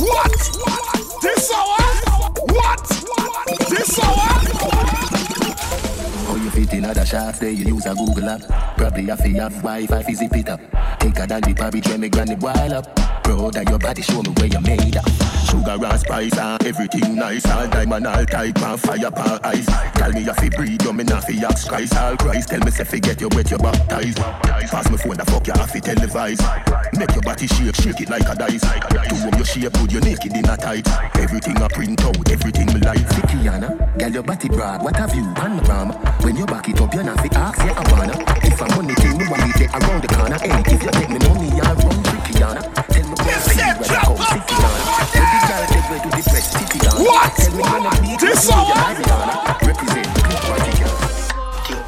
What? 0.00 0.32
This 1.20 1.52
hour? 1.52 1.76
What? 2.54 2.88
This 3.68 3.98
hour? 4.00 4.21
Fit 6.52 6.74
in 6.74 6.84
other 6.84 7.06
say 7.06 7.52
you 7.52 7.64
use 7.74 7.86
a 7.86 7.94
Google 7.94 8.28
app. 8.28 8.42
Probably 8.76 9.08
a 9.08 9.16
fee 9.16 9.38
of 9.40 9.54
Wi-Fi, 9.62 10.02
fizzy 10.02 10.28
pick 10.28 10.50
up. 10.50 10.60
I 11.22 11.26
done 11.26 11.40
the 11.42 11.54
party, 11.54 11.80
join 11.80 12.00
me 12.00 12.08
granny 12.08 12.34
while 12.34 12.74
up. 12.74 12.84
Bro, 13.22 13.52
that 13.52 13.68
your 13.68 13.78
body 13.78 14.02
show 14.02 14.22
me 14.22 14.30
where 14.36 14.46
you 14.46 14.60
made 14.60 14.96
up. 14.96 15.06
Sugar 15.46 15.78
and 15.84 16.00
spice 16.00 16.36
and 16.36 16.64
everything 16.64 17.14
nice. 17.14 17.46
All 17.46 17.68
diamond, 17.68 18.06
all 18.06 18.24
type 18.26 18.58
and 18.60 18.80
fire 18.80 19.10
pan 19.10 19.38
ice. 19.44 19.66
Tell 19.94 20.12
me 20.12 20.26
if 20.26 20.42
you 20.42 20.50
breathe, 20.50 20.82
you 20.82 20.92
me 20.92 21.04
not 21.04 21.24
fi 21.24 21.38
ask 21.44 21.68
Christ. 21.68 21.96
All 21.96 22.16
Christ, 22.16 22.48
tell 22.48 22.60
me 22.60 22.68
if 22.68 22.92
you 22.92 23.00
get 23.00 23.20
you 23.20 23.28
wet, 23.32 23.50
you 23.50 23.58
baptized. 23.58 24.18
Pass 24.18 24.90
me 24.90 24.96
phone, 24.96 25.16
the 25.16 25.24
fuck 25.24 25.46
you 25.46 25.52
have 25.54 25.72
to 25.72 25.80
televise. 25.80 26.42
Make 26.98 27.12
your 27.12 27.22
body 27.22 27.46
shake, 27.46 27.74
shake 27.76 28.00
it 28.00 28.10
like 28.10 28.26
a 28.26 28.34
dice. 28.34 28.60
To 28.60 29.14
warm 29.22 29.34
your 29.36 29.44
shape, 29.44 29.72
put 29.72 29.92
your 29.92 30.02
naked 30.02 30.36
in 30.36 30.48
a 30.48 30.56
tight. 30.56 30.88
Everything 31.16 31.56
I 31.62 31.68
print 31.68 32.02
out, 32.02 32.30
everything 32.30 32.66
me 32.66 32.80
like. 32.80 33.06
Sikiana, 33.12 33.98
girl 33.98 34.10
your 34.10 34.22
body 34.22 34.48
broad, 34.48 34.82
what 34.82 34.96
have 34.96 35.14
you 35.14 35.24
panorama? 35.34 35.94
When 36.22 36.36
you 36.36 36.41
back 36.46 36.68
it 36.68 36.80
up, 36.80 36.94
you 36.94 37.02
not 37.02 37.18
fi 37.20 37.28
ask, 37.34 37.58
yeah 37.58 37.74
I 37.76 37.92
wanna. 37.92 38.14
If 38.42 38.60
I'm 38.62 38.68
money 38.76 38.94
thing, 38.94 39.18
me 39.18 39.26
want 39.28 39.60
it 39.60 39.70
around 39.70 40.02
the 40.02 40.08
corner. 40.08 40.38
Hey, 40.38 40.74
if 40.74 40.82
you 40.82 40.90
take 40.90 41.10
me 41.10 41.18
money, 41.28 41.60
I 41.60 41.72
run 41.72 41.98
Sikiana. 42.02 42.60
Tell 42.88 43.04
me 43.04 43.14
where 43.22 43.40
see 43.40 43.60
where 43.60 43.98
I 43.98 44.04
come, 44.04 44.16
Sikiana. 44.32 44.80
Baby 45.12 45.38
girl, 45.46 45.64
take 45.72 45.88
me 45.90 45.96
to 46.02 46.08
the 46.16 46.22
press, 46.30 46.46
Sikiana. 46.54 47.00
What? 47.04 47.30
Tell 47.36 47.52
me 47.52 47.62
when 47.62 47.86
I 47.86 48.16
This 48.20 48.44
you, 48.46 48.52
hour? 48.54 48.66
you 48.66 49.04
Rihanna. 49.04 49.34
Represent, 49.66 50.08
big 50.14 50.40
party 50.42 50.81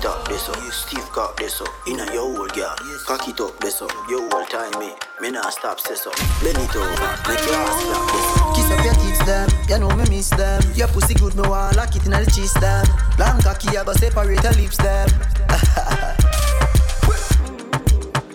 tock 0.05 0.29
this 0.29 0.49
up, 0.51 0.61
Steve 0.71 1.11
cock 1.13 1.35
this 1.39 1.63
up, 1.63 1.69
inna 1.87 2.05
your 2.13 2.25
old 2.25 2.53
girl. 2.53 2.77
Cock 3.07 3.27
it 3.27 3.41
up 3.41 3.59
this 3.61 3.81
up, 3.81 3.91
your 4.11 4.29
whole 4.29 4.45
time 4.45 4.79
me. 4.79 4.93
Me 5.23 5.31
nah 5.31 5.49
stop 5.49 5.83
this 5.83 6.07
up. 6.07 6.15
Bend 6.43 6.59
it 6.59 6.77
over, 6.77 7.09
make 7.27 7.41
your 7.47 7.57
ass 7.57 7.81
clap 7.89 8.13
this 8.13 8.29
up. 8.37 8.55
Kiss 8.55 8.71
up 8.71 8.85
your 8.85 8.95
tits 9.01 9.25
them, 9.25 9.49
you 9.67 9.79
know 9.79 9.97
me 9.97 10.05
miss 10.11 10.29
them. 10.29 10.63
Your 10.75 10.89
pussy 10.89 11.15
good, 11.15 11.35
me 11.35 11.49
want 11.49 11.77
lock 11.77 11.97
it 11.97 12.05
inna 12.05 12.23
the 12.23 12.31
cheese 12.31 12.53
them. 12.55 12.85
Long 13.19 13.41
cocky, 13.41 13.79
I 13.79 13.83
go 13.83 13.95
separate 13.95 14.43
your 14.43 14.53
lips 14.53 14.77
them. 14.77 15.09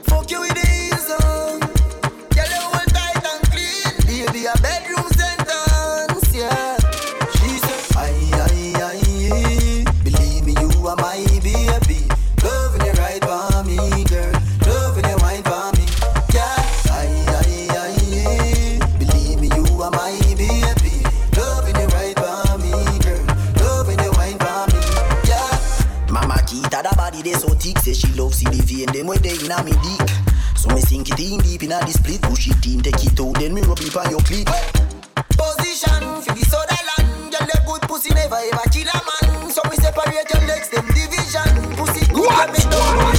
Fuck 0.09 0.31
you 0.31 0.41
with 0.41 0.58
body 27.73 27.81
they 27.85 27.93
so 27.93 28.05
thick 28.05 28.05
Say 28.05 28.07
she 28.07 28.13
love 28.19 28.33
see 28.33 28.45
the 28.45 28.61
vein 28.63 28.87
them 28.93 29.07
where 29.07 29.17
they 29.17 29.35
inna 29.45 29.63
me 29.63 29.71
dick 29.71 30.09
So 30.55 30.69
me 30.73 30.81
sink 30.81 31.09
it 31.09 31.19
in 31.19 31.39
deep 31.39 31.63
inna 31.63 31.79
the 31.79 31.91
split 31.91 32.21
Push 32.21 32.47
it 32.47 32.65
in 32.67 32.81
take 32.81 33.03
it 33.03 33.19
out 33.19 33.35
then 33.35 33.53
me 33.53 33.61
rub 33.61 33.79
it 33.79 33.95
on 33.95 34.09
your 34.09 34.19
clit 34.21 34.47
Position 35.37 36.03
for 36.21 36.33
the 36.33 36.43
soda 36.45 36.75
land. 36.75 37.31
Girl, 37.31 37.47
your 37.47 37.63
good 37.65 37.81
pussy 37.87 38.13
never 38.13 38.35
ever 38.35 38.69
kill 38.71 38.87
a 38.91 38.99
man. 39.07 39.51
So 39.51 39.61
we 39.69 39.77
separate 39.77 40.27
your 40.33 40.47
legs, 40.47 40.69
them 40.69 40.85
division. 40.87 41.75
Pussy 41.77 42.05
good, 42.11 42.27
what? 42.27 42.51
me 42.51 43.18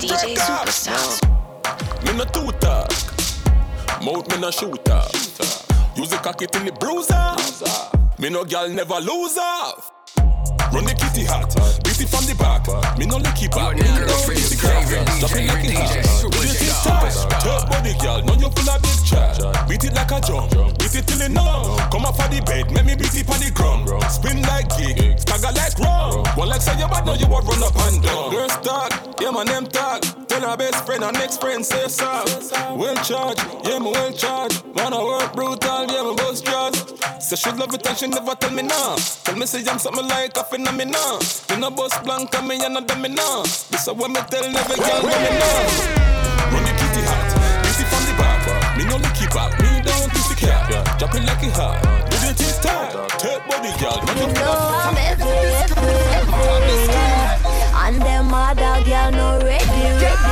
man, 0.00 0.28
me 0.28 0.34
no 0.34 0.34
It's 0.34 0.34
DJ. 0.34 0.36
Superstar. 0.36 2.04
Me 2.04 2.16
no 2.16 2.24
two 2.24 2.52
talk. 2.58 2.90
Mouth 4.02 4.28
me 4.30 4.40
no 4.40 4.50
shoot 4.50 4.88
off. 4.90 5.12
Use 5.96 6.10
the 6.10 6.16
cocky 6.16 6.46
till 6.46 6.64
the 6.64 6.72
bruise 6.72 7.10
off. 7.10 8.18
Me 8.18 8.28
no 8.30 8.44
gal 8.44 8.68
never 8.68 9.00
lose 9.00 9.38
off. 9.38 9.92
Run 10.72 10.84
the 10.84 10.94
kitty 10.94 11.24
hot, 11.24 11.54
it 12.00 12.08
from 12.08 12.24
the 12.26 12.34
back. 12.34 12.66
Me 12.98 13.06
no 13.06 13.18
licky 13.18 13.50
back. 13.50 13.76
Me 13.76 13.82
no 13.82 14.06
licky 14.06 14.58
crack. 14.58 14.86
Drop 15.18 15.32
it 15.32 15.46
like 15.46 15.64
it 15.64 15.74
hot. 15.74 16.30
Beat 16.32 16.60
it. 16.60 16.68
Third 17.42 17.64
body 17.68 17.94
gal, 17.98 18.22
now 18.24 18.34
you 18.34 18.50
full 18.50 18.70
of 18.70 18.82
big 18.82 18.98
chat. 19.04 19.38
Beat 19.68 19.84
it 19.84 19.94
like 19.94 20.10
a 20.10 20.20
drum. 20.20 20.48
Beat 20.78 20.94
it 20.94 21.06
till 21.06 21.22
it 21.22 21.30
numb. 21.30 21.78
Come 21.90 22.06
off 22.06 22.20
of 22.20 22.30
the 22.30 22.40
bed, 22.42 22.70
make 22.72 22.84
me 22.84 22.94
beat 22.94 23.14
it 23.14 23.28
on 23.28 23.38
the 23.40 23.50
ground. 23.50 23.88
Spin 24.10 24.42
like 24.42 24.68
gig, 24.76 25.18
stagger 25.18 25.52
like 25.54 25.78
rum. 25.78 26.24
One 26.36 26.48
like 26.48 26.62
say 26.62 26.78
you 26.78 26.88
bad, 26.88 27.06
now 27.06 27.14
you 27.14 27.26
a 27.26 27.40
run 27.40 27.62
up 27.62 27.76
and 27.76 28.02
down. 28.02 28.30
Girl 28.30 28.48
start, 28.48 28.92
yeah 29.20 29.30
my 29.30 29.44
name 29.44 29.66
tag. 29.66 30.17
Tell 30.38 30.50
her 30.50 30.56
best 30.56 30.86
friend 30.86 31.02
and 31.02 31.14
next 31.14 31.40
friend 31.40 31.66
say 31.66 31.88
so. 31.88 32.06
Well 32.76 32.94
charged, 33.02 33.42
yeah 33.64 33.80
me 33.80 33.90
well 33.90 34.12
charged. 34.12 34.62
Wanna 34.76 35.04
work 35.04 35.32
brutal, 35.32 35.84
yeah 35.90 36.04
me 36.06 36.14
boss 36.14 36.40
jazz. 36.40 36.94
Say 37.18 37.34
she 37.34 37.50
love 37.58 37.74
it 37.74 37.84
and 37.84 37.98
she 37.98 38.06
never 38.06 38.36
tell 38.36 38.52
me 38.52 38.62
nah. 38.62 38.94
Tell 39.24 39.34
me 39.34 39.46
say 39.46 39.68
I'm 39.68 39.80
something 39.80 40.06
like 40.06 40.36
a 40.36 40.44
phenomenon. 40.44 41.18
Me 41.50 41.56
no 41.58 41.70
boss 41.70 41.98
blank 42.04 42.32
and 42.36 42.46
me 42.46 42.64
and 42.64 42.74
no 42.74 42.80
dummy 42.82 43.08
nah. 43.08 43.42
This 43.42 43.88
is 43.88 43.92
what 43.92 44.12
me 44.12 44.20
tell 44.30 44.44
every 44.46 44.76
girl 44.78 45.02
when 45.02 45.18
me 45.26 45.30
nah. 45.42 46.54
Run 46.54 46.62
the 46.62 46.70
kitty 46.70 47.02
hot, 47.02 47.34
beat 47.66 47.82
from 47.90 48.02
the 48.06 48.14
back. 48.14 48.78
Me 48.78 48.84
no 48.84 48.94
licky 48.94 49.26
back, 49.34 49.58
me 49.58 49.82
don't 49.82 50.08
kiss 50.14 50.28
the 50.28 50.36
cat. 50.38 50.70
Drop 51.00 51.16
it 51.16 51.24
like 51.26 51.42
it 51.42 51.50
hot, 51.50 51.82
do 51.82 52.16
the 52.22 52.30
tick 52.38 52.54
tock. 52.62 52.94
Take 53.18 53.42
body 53.50 53.74
girl, 53.82 53.98
run 54.06 54.16
You 54.16 54.22
your 54.22 54.34
know 54.38 54.54
I'm 54.86 54.96
every, 55.02 55.26
every, 55.66 55.82
every, 56.14 56.94
yeah. 56.94 57.18
And 57.88 58.02
them 58.02 58.34
other 58.34 58.84
girl 58.84 59.10
no 59.12 59.40
ready, 59.46 59.64
ready, 59.64 60.27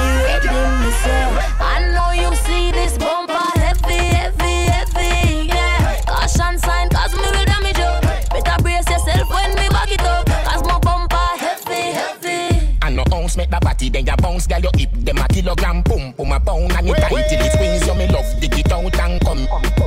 make 13.36 13.50
the 13.50 13.58
body, 13.60 13.88
then 13.88 14.06
you 14.06 14.16
bounce, 14.16 14.46
girl, 14.46 14.60
you 14.60 14.70
hip 14.76 14.92
them 14.92 15.18
a 15.18 15.28
kilogram, 15.28 15.82
boom, 15.82 16.12
boom 16.12 16.32
a 16.32 16.40
pound, 16.40 16.72
and 16.72 16.88
it 16.88 16.96
tight 16.96 17.28
till 17.28 17.40
it 17.40 17.52
squeeze, 17.52 17.86
you 17.86 17.94
me 17.94 18.08
love, 18.08 18.40
dig 18.40 18.58
it 18.58 18.72
out 18.72 19.00
and 19.00 19.20
come. 19.20 19.46
Okay, 19.46 19.84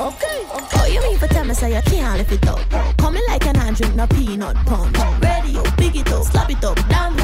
okay. 0.00 0.78
Oh, 0.78 0.86
you 0.90 1.00
mean 1.02 1.18
for 1.18 1.28
tell 1.28 1.44
me 1.44 1.54
say 1.54 1.74
you 1.74 1.82
can't 1.82 2.18
lift 2.18 2.32
it 2.32 2.46
up? 2.48 2.60
Coming 2.98 3.22
like 3.28 3.46
an 3.46 3.54
hand 3.54 3.76
drink, 3.76 3.94
no 3.94 4.06
peanut 4.06 4.56
punch. 4.66 4.96
Ready 5.22 5.56
up, 5.56 5.76
big 5.76 5.96
it 5.96 6.12
up, 6.12 6.24
slap 6.24 6.50
it 6.50 6.64
up, 6.64 6.76
damage. 6.88 7.15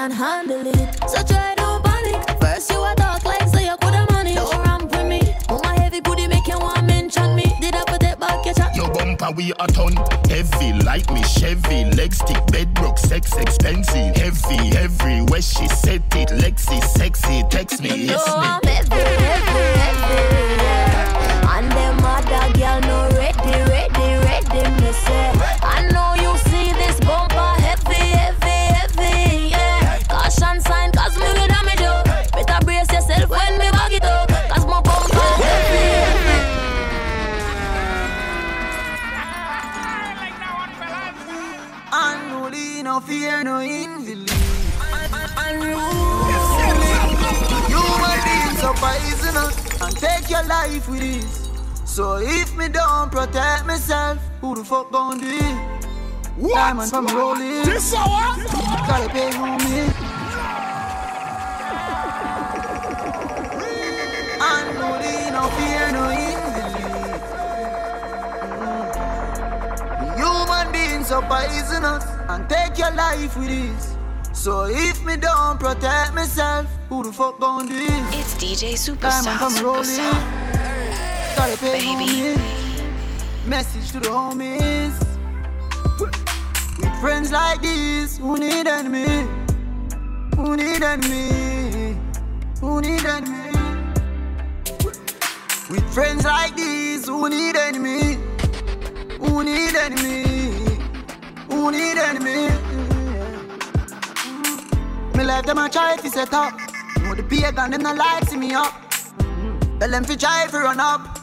Can 0.00 0.10
handle 0.10 0.66
it. 0.66 1.10
So 1.10 1.22
try 1.22 1.54
don't 1.56 1.84
panic. 1.84 2.40
First 2.40 2.70
you 2.70 2.82
a 2.82 2.94
talk 2.96 3.22
like 3.24 3.46
say 3.48 3.66
you 3.66 3.76
coulda 3.82 4.06
money. 4.10 4.34
Don't 4.34 4.56
ramp 4.64 4.90
with 4.90 5.06
me. 5.06 5.20
Oh 5.50 5.60
my 5.62 5.78
heavy 5.78 6.00
booty 6.00 6.26
make 6.26 6.46
you 6.46 6.58
want 6.58 6.86
mention 6.86 7.34
me. 7.36 7.44
Did 7.60 7.74
I 7.74 7.84
put 7.84 8.02
it 8.02 8.18
back 8.18 8.42
your 8.46 8.54
chat? 8.54 8.74
Your 8.74 8.88
bumper 8.94 9.30
we 9.36 9.52
a 9.52 9.66
ton, 9.66 9.94
heavy 10.30 10.72
like 10.84 11.12
me 11.12 11.22
Chevy, 11.24 11.84
leg 11.98 12.14
stick, 12.14 12.42
bedrock, 12.46 12.96
sex 12.96 13.36
expensive, 13.36 14.16
heavy, 14.16 14.74
everywhere 14.78 15.42
she 15.42 15.68
set 15.68 16.02
it, 16.16 16.30
Lexi, 16.42 16.82
sexy, 16.96 17.42
text 17.50 17.82
me, 17.82 18.06
yes 18.06 18.26
me. 18.26 18.32
I'm 18.36 18.62
heavy, 18.62 18.96
heavy, 18.96 19.80
heavy, 19.80 20.59
fear, 43.80 43.88
no 43.88 44.00
invalid. 44.00 44.30
Unruly. 45.36 46.94
Human 47.68 48.18
beings 48.24 48.62
are 48.64 48.74
poisonous 48.74 49.56
and 49.80 49.96
take 49.96 50.30
your 50.30 50.44
life 50.44 50.88
with 50.88 51.02
ease. 51.02 51.48
So 51.84 52.16
if 52.18 52.56
me 52.56 52.68
don't 52.68 53.10
protect 53.10 53.66
myself, 53.66 54.18
who 54.40 54.54
the 54.54 54.64
fuck 54.64 54.90
gon' 54.92 55.20
do 55.20 55.26
it? 55.26 55.86
What? 56.36 56.54
Diamond 56.54 56.90
from 56.90 57.06
rolling. 57.06 57.64
This 57.64 57.94
hour? 57.94 58.36
Gotta 58.86 59.08
pay 59.10 59.30
homie. 59.30 59.92
Unruly, 64.42 65.30
no 65.30 65.42
fear, 65.56 65.92
no 65.92 66.10
invalid. 66.10 67.22
Mm. 70.00 70.16
Human 70.16 70.72
beings 70.72 71.12
are 71.12 71.22
poisonous 71.22 72.19
and 72.30 72.48
take 72.48 72.78
your 72.78 72.92
life 72.92 73.36
with 73.36 73.50
ease. 73.50 73.96
So 74.32 74.66
if 74.66 75.04
me 75.04 75.16
don't 75.16 75.58
protect 75.58 76.14
myself, 76.14 76.66
who 76.88 77.02
the 77.02 77.12
fuck 77.12 77.40
gon' 77.40 77.66
do 77.68 77.74
it? 77.74 78.04
It's 78.20 78.34
DJ 78.34 78.74
Superstar. 78.74 79.62
rolling. 79.62 79.82
Superstar. 79.84 81.36
Gotta 81.36 81.56
pay 81.58 81.72
Baby. 81.80 82.06
homie. 82.06 83.46
Message 83.46 83.90
to 83.92 84.00
the 84.00 84.08
homies. 84.08 84.94
With 86.78 87.00
friends 87.00 87.32
like 87.32 87.60
these, 87.62 88.18
who 88.18 88.38
need 88.38 88.66
enemy? 88.68 89.26
Who 90.36 90.56
need 90.56 90.82
enemy? 90.82 91.96
Who 92.60 92.80
need 92.80 93.04
enemy? 93.04 93.50
With 95.70 95.94
friends 95.94 96.24
like 96.24 96.54
these, 96.56 97.06
who 97.08 97.28
need 97.28 97.56
enemy? 97.56 98.18
Who 99.20 99.42
need 99.44 99.74
enemy? 99.74 100.39
Who 101.50 101.70
need 101.70 101.98
enemy? 101.98 102.48
Me 105.16 105.24
life 105.24 105.44
them 105.44 105.58
a 105.58 105.68
try 105.68 105.96
to 105.96 106.08
set 106.10 106.32
up. 106.32 106.52
Know 107.02 107.14
the 107.14 107.22
pagan 107.22 107.70
them 107.72 107.82
not 107.82 107.96
like 107.96 108.28
see 108.28 108.36
me 108.36 108.54
up. 108.54 108.90
Tell 109.80 109.90
them 109.90 110.04
fi 110.04 110.14
try 110.14 110.46
fi 110.46 110.58
run 110.58 110.78
up 110.78 111.18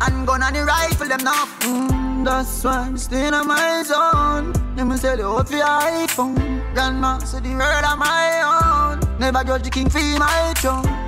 And 0.00 0.26
gun 0.26 0.42
on 0.42 0.52
the 0.52 0.64
rifle 0.64 1.06
them 1.06 1.22
now 1.22 1.44
mm, 1.60 2.24
That's 2.24 2.64
why 2.64 2.78
I'm 2.78 2.98
staying 2.98 3.32
on 3.32 3.46
my 3.46 3.84
zone 3.84 4.52
Them 4.74 4.90
a 4.90 4.98
sell 4.98 5.16
the 5.16 5.24
out 5.24 5.46
for 5.46 5.54
iPhone 5.54 6.74
Grandma 6.74 7.18
said 7.18 7.44
the 7.44 7.50
world 7.50 7.84
on 7.84 8.00
my 8.00 8.96
own 8.98 9.18
Never 9.20 9.44
judge 9.44 9.62
the 9.62 9.70
king 9.70 9.88
for 9.88 10.00
my 10.18 10.52
throne 10.56 11.01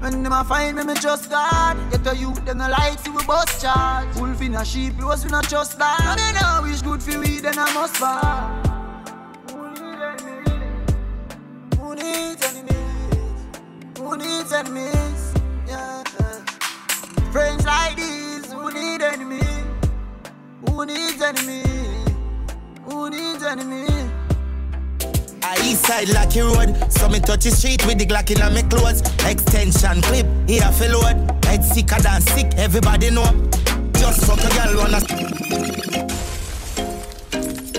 When 0.00 0.22
them 0.22 0.32
a 0.32 0.44
find 0.44 0.76
me, 0.76 0.84
me 0.84 0.94
trust 0.94 1.30
God 1.30 1.76
Get 1.90 2.06
a 2.06 2.16
youth, 2.16 2.44
them 2.44 2.58
no 2.58 2.68
like 2.68 2.98
see 2.98 3.10
we 3.10 3.24
bust 3.24 3.62
charge 3.62 4.14
Wolf 4.16 4.40
in 4.42 4.54
a 4.54 4.64
sheep, 4.64 4.98
close 4.98 5.24
we 5.24 5.30
not 5.30 5.44
trust 5.44 5.78
that 5.78 6.00
And 6.00 6.20
they 6.20 6.40
know 6.40 6.60
wish 6.62 6.82
good 6.82 7.02
for 7.02 7.18
we, 7.18 7.40
then 7.40 7.58
I 7.58 7.72
must 7.74 7.96
fall 7.96 8.66
Who 11.78 11.94
needs 11.94 12.42
enemies? 12.44 12.76
Who 13.98 14.16
needs 14.16 14.52
enemies? 14.52 15.34
Yeah. 15.66 16.02
Friends 17.32 17.64
like 17.64 17.96
these, 17.96 18.52
who 18.52 18.72
need 18.72 19.02
enemies? 19.02 19.64
Who 20.68 20.84
needs 20.86 21.22
enemies? 21.22 22.08
Who 22.84 23.10
needs 23.10 23.42
enemy? 23.42 23.86
A 25.46 25.54
east 25.62 25.86
side 25.86 26.08
Lucky 26.08 26.40
Road, 26.40 26.74
so 26.90 27.08
me 27.08 27.20
touch 27.20 27.44
the 27.44 27.52
street 27.52 27.86
with 27.86 27.98
the 27.98 28.06
Glock 28.06 28.32
in 28.32 28.40
my 28.52 28.62
clothes. 28.62 29.00
Extension 29.24 30.02
clip, 30.02 30.26
here 30.48 30.72
for 30.72 30.88
load. 30.88 31.44
Head 31.44 31.64
sicker 31.64 32.00
than 32.00 32.20
sick, 32.20 32.52
everybody 32.56 33.10
know. 33.10 33.30
Just 33.92 34.26
fuck 34.26 34.42
a 34.42 34.48
girl 34.56 34.76
wanna. 34.76 34.98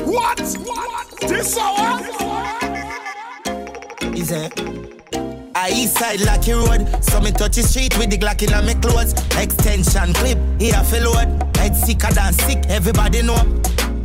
What? 0.05 0.39
What? 0.65 1.19
This 1.27 1.57
hour? 1.57 1.99
Is 4.15 4.31
it? 4.31 4.57
A 5.57 5.67
east 5.69 5.97
side 5.97 6.21
Lucky 6.21 6.53
Road, 6.53 7.03
so 7.03 7.19
me 7.19 7.31
touch 7.33 7.57
the 7.57 7.63
street 7.63 7.97
with 7.97 8.09
the 8.09 8.17
Glock 8.17 8.43
in 8.43 8.65
my 8.65 8.75
clothes. 8.75 9.11
Extension 9.35 10.13
clip, 10.13 10.37
here 10.57 10.83
for 10.85 11.01
load. 11.01 11.57
Head 11.57 11.75
sicker 11.75 12.13
than 12.13 12.31
sick, 12.31 12.65
everybody 12.69 13.23
know. 13.23 13.43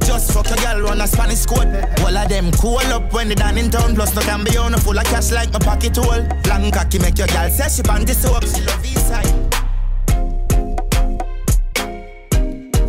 Just 0.06 0.32
fuck 0.32 0.50
a 0.50 0.56
girl 0.56 0.82
run 0.82 1.00
a 1.00 1.06
Spanish 1.06 1.46
code. 1.46 1.68
All 2.00 2.16
of 2.16 2.28
them 2.28 2.50
cool 2.52 2.78
up 2.78 3.12
when 3.12 3.28
they 3.28 3.34
done 3.34 3.58
in 3.58 3.70
town. 3.70 3.94
Plus 3.94 4.14
no 4.14 4.22
can 4.22 4.44
be 4.44 4.56
on 4.56 4.74
a 4.74 4.78
full 4.78 4.98
of 4.98 5.04
cash 5.04 5.30
like 5.30 5.52
my 5.52 5.58
pocket 5.58 5.96
hole. 5.96 6.26
Long 6.48 6.70
cocky 6.70 6.98
make 6.98 7.18
your 7.18 7.28
girl 7.28 7.48
say 7.50 7.68
she 7.68 7.82
panty 7.82 8.14
soap. 8.14 8.44
She 8.44 8.62
love 8.64 8.84
east 8.84 9.08
side. 9.08 9.32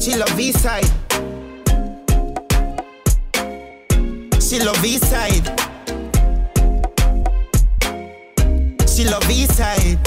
She 0.01 0.17
love 0.17 0.39
east 0.39 0.59
side. 0.59 0.91
She 4.41 4.59
love 4.59 4.85
east 4.85 5.05
side. 5.09 5.47
She 8.89 9.05
love 9.05 9.29
east 9.29 9.55
side. 9.55 9.99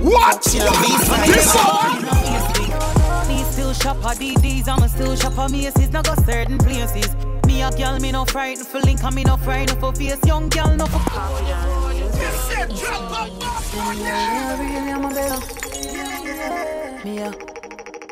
What? 0.00 0.44
She 0.44 0.58
love 0.60 0.84
east 0.84 1.06
side. 1.06 1.28
This? 1.28 1.97
Still 3.68 3.92
shop 3.92 3.96
for 4.02 4.18
DDs, 4.18 4.66
I'ma 4.66 4.86
still 4.86 5.14
shop 5.14 5.34
for 5.34 5.46
Macy's. 5.50 5.90
Now 5.90 6.00
go 6.00 6.14
certain 6.24 6.56
places. 6.56 7.14
Me 7.46 7.60
a 7.60 7.70
girl, 7.70 7.98
me 8.00 8.12
no 8.12 8.24
frightened 8.24 8.66
for 8.66 8.80
link, 8.80 9.04
and 9.04 9.14
me 9.14 9.24
no 9.24 9.36
frightened 9.36 9.78
for 9.78 9.92
face. 9.92 10.18
Young 10.24 10.48
girl, 10.48 10.74
no 10.74 10.86
for. 10.86 10.98
Me 17.04 17.18
a 17.18 17.30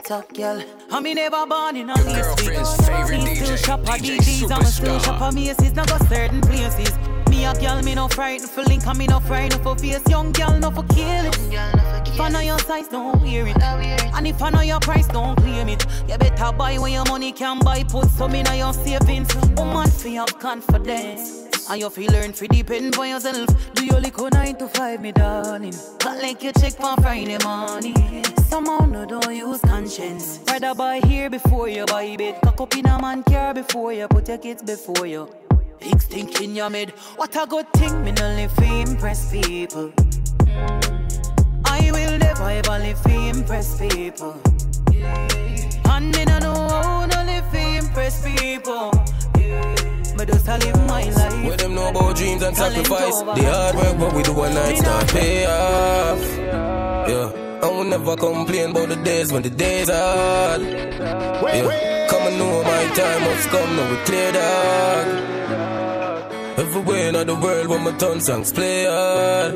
top 0.04 0.30
girl. 0.34 0.62
I 0.90 1.00
me 1.00 1.14
never 1.14 1.46
born 1.46 1.76
in 1.76 1.88
a 1.88 1.94
Your 2.02 2.22
girlfriend's 2.22 2.76
favorite 2.86 3.22
still 3.22 3.56
DJ, 3.56 3.56
DJ 3.96 4.18
DDs, 4.18 4.50
I'm 4.52 4.64
still 4.64 4.98
shop 4.98 5.22
at 5.22 5.32
Macy's, 5.32 5.72
now 5.72 5.86
go 5.86 5.96
certain 6.04 6.42
places. 6.42 6.92
Me 7.36 7.44
a 7.44 7.52
girl, 7.52 7.82
me 7.82 7.94
no 7.94 8.08
frightened 8.08 8.48
for 8.48 8.62
link, 8.62 8.86
and 8.86 8.98
me 8.98 9.06
no 9.06 9.20
frightened 9.20 9.62
for 9.62 9.76
face. 9.76 10.00
Young 10.08 10.32
girl, 10.32 10.58
no 10.58 10.70
for 10.70 10.82
kill 10.84 11.26
it. 11.26 11.36
If 12.08 12.18
I 12.18 12.30
know 12.30 12.40
your 12.40 12.58
size, 12.60 12.88
don't 12.88 13.20
wear 13.20 13.46
it. 13.46 13.56
And 14.14 14.26
if 14.26 14.40
I 14.40 14.48
know 14.48 14.62
your 14.62 14.80
price, 14.80 15.06
don't 15.08 15.36
claim 15.36 15.68
it. 15.68 15.84
You 16.08 16.16
better 16.16 16.50
buy 16.56 16.78
when 16.78 16.94
your 16.94 17.04
money 17.04 17.32
can 17.32 17.58
buy. 17.58 17.84
Put 17.84 18.08
some 18.08 18.34
in 18.34 18.46
your 18.56 18.72
savings. 18.72 19.34
Woman, 19.54 19.86
for 19.90 20.08
your 20.08 20.24
confidence. 20.24 21.44
And 21.68 21.78
you 21.78 21.90
feel 21.90 22.10
learn 22.10 22.32
to 22.32 22.48
depend 22.48 22.94
for 22.94 23.04
yourself. 23.04 23.48
Do 23.74 23.84
your 23.84 24.00
liquor 24.00 24.30
nine 24.32 24.56
to 24.56 24.68
five, 24.68 25.02
me 25.02 25.12
darling. 25.12 25.74
Not 26.04 26.22
like 26.22 26.42
you 26.42 26.52
check 26.52 26.72
for 26.72 26.96
Friday 27.02 27.36
morning. 27.44 28.24
Somehow 28.48 28.86
no 28.86 29.04
don't 29.04 29.36
use 29.36 29.60
conscience. 29.60 30.40
Rather 30.48 30.74
buy 30.74 31.00
here 31.00 31.28
before 31.28 31.68
you 31.68 31.84
buy 31.84 32.16
bed. 32.16 32.40
Cock 32.42 32.62
up 32.62 32.76
in 32.78 32.86
a 32.86 32.98
man 32.98 33.22
car 33.24 33.52
before 33.52 33.92
you 33.92 34.08
put 34.08 34.26
your 34.26 34.38
kids 34.38 34.62
before 34.62 35.06
you. 35.06 35.28
Big 35.80 36.00
stink 36.00 36.40
in 36.40 36.54
your 36.54 36.70
mid. 36.70 36.90
What 37.16 37.36
a 37.36 37.46
good 37.46 37.72
thing, 37.74 38.04
me 38.04 38.12
no 38.12 38.28
live 38.34 38.54
to 38.56 38.64
impress 38.64 39.30
people. 39.30 39.92
I 41.64 41.90
will 41.92 42.18
never 42.18 42.48
ever 42.50 42.78
live 42.78 43.02
to 43.02 43.10
impress 43.10 43.78
people. 43.78 44.40
And 44.92 46.14
me 46.14 46.24
no 46.24 46.38
know 46.38 46.68
how 46.68 47.06
no 47.06 47.22
live 47.24 47.50
to 47.52 47.58
impress 47.78 48.22
people. 48.24 48.90
Me 50.16 50.24
just 50.24 50.48
a 50.48 50.56
live 50.58 50.86
my 50.86 51.04
life. 51.10 51.44
What 51.44 51.58
them 51.58 51.74
know 51.74 51.88
about 51.88 52.16
dreams 52.16 52.42
and 52.42 52.56
sacrifice? 52.56 53.20
The 53.20 53.44
hard 53.44 53.76
work, 53.76 53.98
but 53.98 54.14
we 54.14 54.22
do 54.22 54.32
one 54.32 54.54
night 54.54 54.78
start 54.78 55.08
pay 55.08 55.44
off. 55.46 56.20
Yeah, 57.08 57.60
I 57.62 57.68
will 57.68 57.84
never 57.84 58.16
complain 58.16 58.70
about 58.70 58.88
the 58.88 58.96
days 58.96 59.32
when 59.32 59.42
the 59.42 59.50
days 59.50 59.88
hard. 59.90 60.62
Yeah, 60.62 62.06
come 62.08 62.22
and 62.28 62.38
know 62.38 62.62
my 62.62 62.94
time 62.94 63.20
must 63.22 63.48
come, 63.50 63.76
now 63.76 63.90
we 63.90 63.96
clear 64.04 64.32
dog. 64.32 65.36
Everywhere 66.58 67.08
in 67.08 67.26
the 67.26 67.34
world, 67.34 67.66
when 67.68 67.84
my 67.84 67.92
tongue 67.98 68.18
songs 68.18 68.50
play 68.50 68.86
hard. 68.86 69.54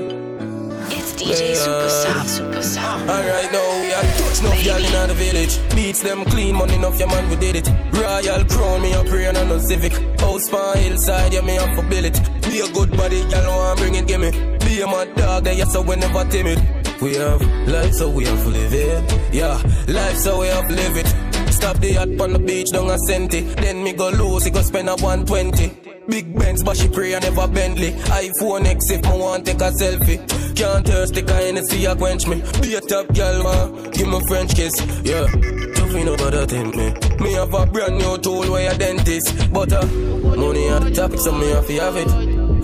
It's 0.92 1.14
DJ 1.14 1.56
Superstar, 1.56 2.24
Superstar. 2.28 3.00
Alright 3.08 3.50
now 3.50 3.80
we 3.80 3.92
are 3.94 4.02
touch 4.20 4.42
no 4.42 4.50
girl 4.62 4.84
in 4.84 5.08
the 5.08 5.14
village. 5.14 5.74
Beats 5.74 6.02
them 6.02 6.26
clean, 6.26 6.56
money 6.56 6.74
enough, 6.74 6.98
your 6.98 7.08
man 7.08 7.30
we 7.30 7.36
did 7.36 7.56
it. 7.56 7.68
Royal 7.92 8.44
crown, 8.44 8.82
me 8.82 8.92
a 8.92 9.02
prayer 9.04 9.34
and 9.34 9.48
no 9.48 9.58
civic. 9.58 9.92
House 10.20 10.50
pan 10.50 10.76
hillside, 10.76 11.32
yeah 11.32 11.40
me 11.40 11.56
a 11.56 11.74
for 11.74 11.82
bill 11.88 12.04
it. 12.04 12.20
Be 12.42 12.60
a 12.60 12.68
good 12.70 12.90
body, 12.90 13.22
girl 13.30 13.48
want 13.48 13.78
bring 13.78 13.94
it, 13.94 14.06
gimme. 14.06 14.30
Be 14.58 14.82
a 14.82 14.86
mad 14.86 15.14
dog, 15.16 15.46
yeah 15.46 15.64
so 15.64 15.80
we 15.80 15.96
never 15.96 16.24
timid. 16.28 16.58
We 17.00 17.14
have 17.14 17.40
life, 17.66 17.94
so 17.94 18.10
we 18.10 18.26
have 18.26 18.42
to 18.42 18.48
live 18.50 18.74
it. 18.74 19.32
Yeah, 19.32 19.56
life, 19.88 20.16
so 20.16 20.40
we 20.40 20.48
have 20.48 20.68
to 20.68 20.74
live 20.74 20.96
it. 20.98 21.06
Stop 21.50 21.78
the 21.78 21.92
yacht 21.92 22.20
on 22.20 22.34
the 22.34 22.38
beach, 22.38 22.70
down 22.72 22.90
a 22.90 22.98
centi. 22.98 23.54
Then 23.56 23.82
me 23.82 23.94
go 23.94 24.10
lose, 24.10 24.44
he 24.44 24.50
go 24.50 24.60
spend 24.60 24.90
a 24.90 24.96
120. 24.96 25.79
Big 26.10 26.36
Benz, 26.36 26.62
but 26.62 26.76
she 26.76 26.88
pray 26.88 27.14
I 27.14 27.20
never 27.20 27.46
Bentley. 27.48 27.92
iPhone 27.92 28.66
X 28.66 28.90
if 28.90 29.02
me 29.02 29.10
want 29.10 29.46
take 29.46 29.60
a 29.60 29.70
selfie. 29.70 30.18
Can't 30.56 30.86
thirsty, 30.86 31.22
cause 31.22 31.44
Hennessy 31.44 31.84
a 31.86 31.94
quench 31.96 32.26
me. 32.26 32.42
Be 32.60 32.74
a 32.74 32.80
top 32.80 33.14
girl, 33.14 33.42
man. 33.44 33.90
Give 33.92 34.08
me 34.08 34.20
French 34.26 34.54
kiss, 34.54 34.74
yeah. 35.04 35.26
Tough 35.74 35.94
enough 35.94 36.20
about 36.20 36.32
that 36.32 36.46
thing, 36.50 36.70
me. 36.70 36.92
Me 37.24 37.32
have 37.34 37.54
a 37.54 37.64
brand 37.66 37.98
new 37.98 38.18
tool 38.18 38.50
where 38.50 38.72
a 38.72 38.76
dentist. 38.76 39.52
But 39.52 39.72
uh, 39.72 39.86
money 39.86 40.68
on 40.68 40.84
the 40.84 40.90
top, 40.90 41.16
so 41.16 41.32
me 41.32 41.48
have 41.50 41.66
to 41.66 41.72
have 41.80 41.96
it. 41.96 42.10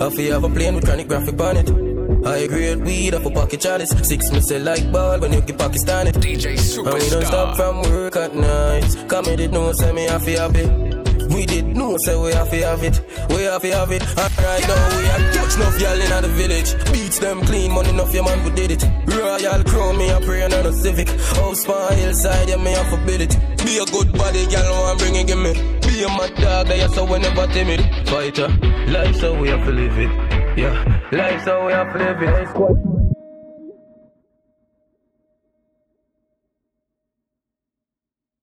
Have 0.01 0.15
to 0.15 0.31
have 0.31 0.43
a 0.43 0.49
plane 0.49 0.75
with 0.75 0.85
chronic 0.85 1.07
graphic 1.07 1.39
on 1.41 1.57
it. 1.57 1.69
High 2.25 2.47
grade 2.47 2.83
weed 2.83 3.13
off 3.13 3.25
a 3.25 3.29
pocket 3.31 3.61
chalice. 3.61 3.89
Six 4.03 4.31
me 4.31 4.41
say 4.41 4.59
like 4.59 4.91
ball 4.91 5.19
when 5.19 5.31
you 5.33 5.41
get 5.41 5.57
Pakistan 5.57 6.07
it. 6.07 6.15
DJ 6.15 6.57
And 6.77 6.93
we 6.93 7.09
don't 7.09 7.23
Superstar. 7.23 7.25
stop 7.25 7.55
from 7.55 7.81
work 7.83 8.15
at 8.17 8.35
night. 8.35 9.09
Come 9.09 9.25
me 9.25 9.35
did 9.37 9.53
know 9.53 9.71
say 9.71 9.91
We 11.29 11.45
did 11.45 11.65
know 11.65 11.97
say 11.97 12.15
we 12.15 12.33
have 12.33 12.49
to 12.49 12.57
have 12.65 12.83
it. 12.83 13.01
We 13.29 13.43
have 13.43 13.61
to 13.61 13.71
have 13.71 13.91
it. 13.91 14.03
Alright 14.17 14.67
now 14.67 14.97
we 14.97 15.03
are 15.13 15.33
touch 15.33 15.55
enough 15.55 15.79
y'all 15.81 15.99
in 15.99 16.21
the 16.23 16.29
village. 16.29 16.73
Beats 16.91 17.19
them 17.19 17.41
clean, 17.41 17.71
money 17.71 17.89
enough 17.89 18.13
your 18.13 18.23
man 18.23 18.39
who 18.39 18.51
did 18.51 18.71
it. 18.71 18.83
Royal 19.07 19.63
crown 19.63 19.97
me 19.97 20.09
a 20.09 20.19
pray 20.21 20.43
and 20.43 20.53
a 20.53 20.73
civic. 20.73 21.09
House 21.09 21.65
pan 21.65 21.97
hillside, 21.97 22.49
yeah 22.49 22.57
me 22.57 22.73
a 22.73 22.83
forbid 22.85 23.21
it. 23.21 23.37
Be 23.65 23.79
a 23.79 23.85
good 23.85 24.13
body, 24.13 24.45
girl, 24.47 24.71
want 24.81 24.99
bring 24.99 25.15
it, 25.15 25.27
give 25.27 25.37
me. 25.37 25.53
Be 25.81 26.03
a 26.03 26.07
mad 26.07 26.33
dog, 26.35 26.69
yeah, 26.69 26.87
so 26.87 27.03
we 27.05 27.19
never 27.19 27.47
timid. 27.47 27.81
Fighter, 28.07 28.47
life 28.87 29.15
so 29.17 29.39
we 29.39 29.49
have 29.49 29.65
to 29.65 29.71
live 29.71 29.97
it. 29.97 30.57
Yeah, 30.57 31.01
life 31.11 31.43
so 31.43 31.65
we 31.65 31.73
have 31.73 31.91
to 31.93 31.99
live 31.99 32.21
it. 32.21 32.96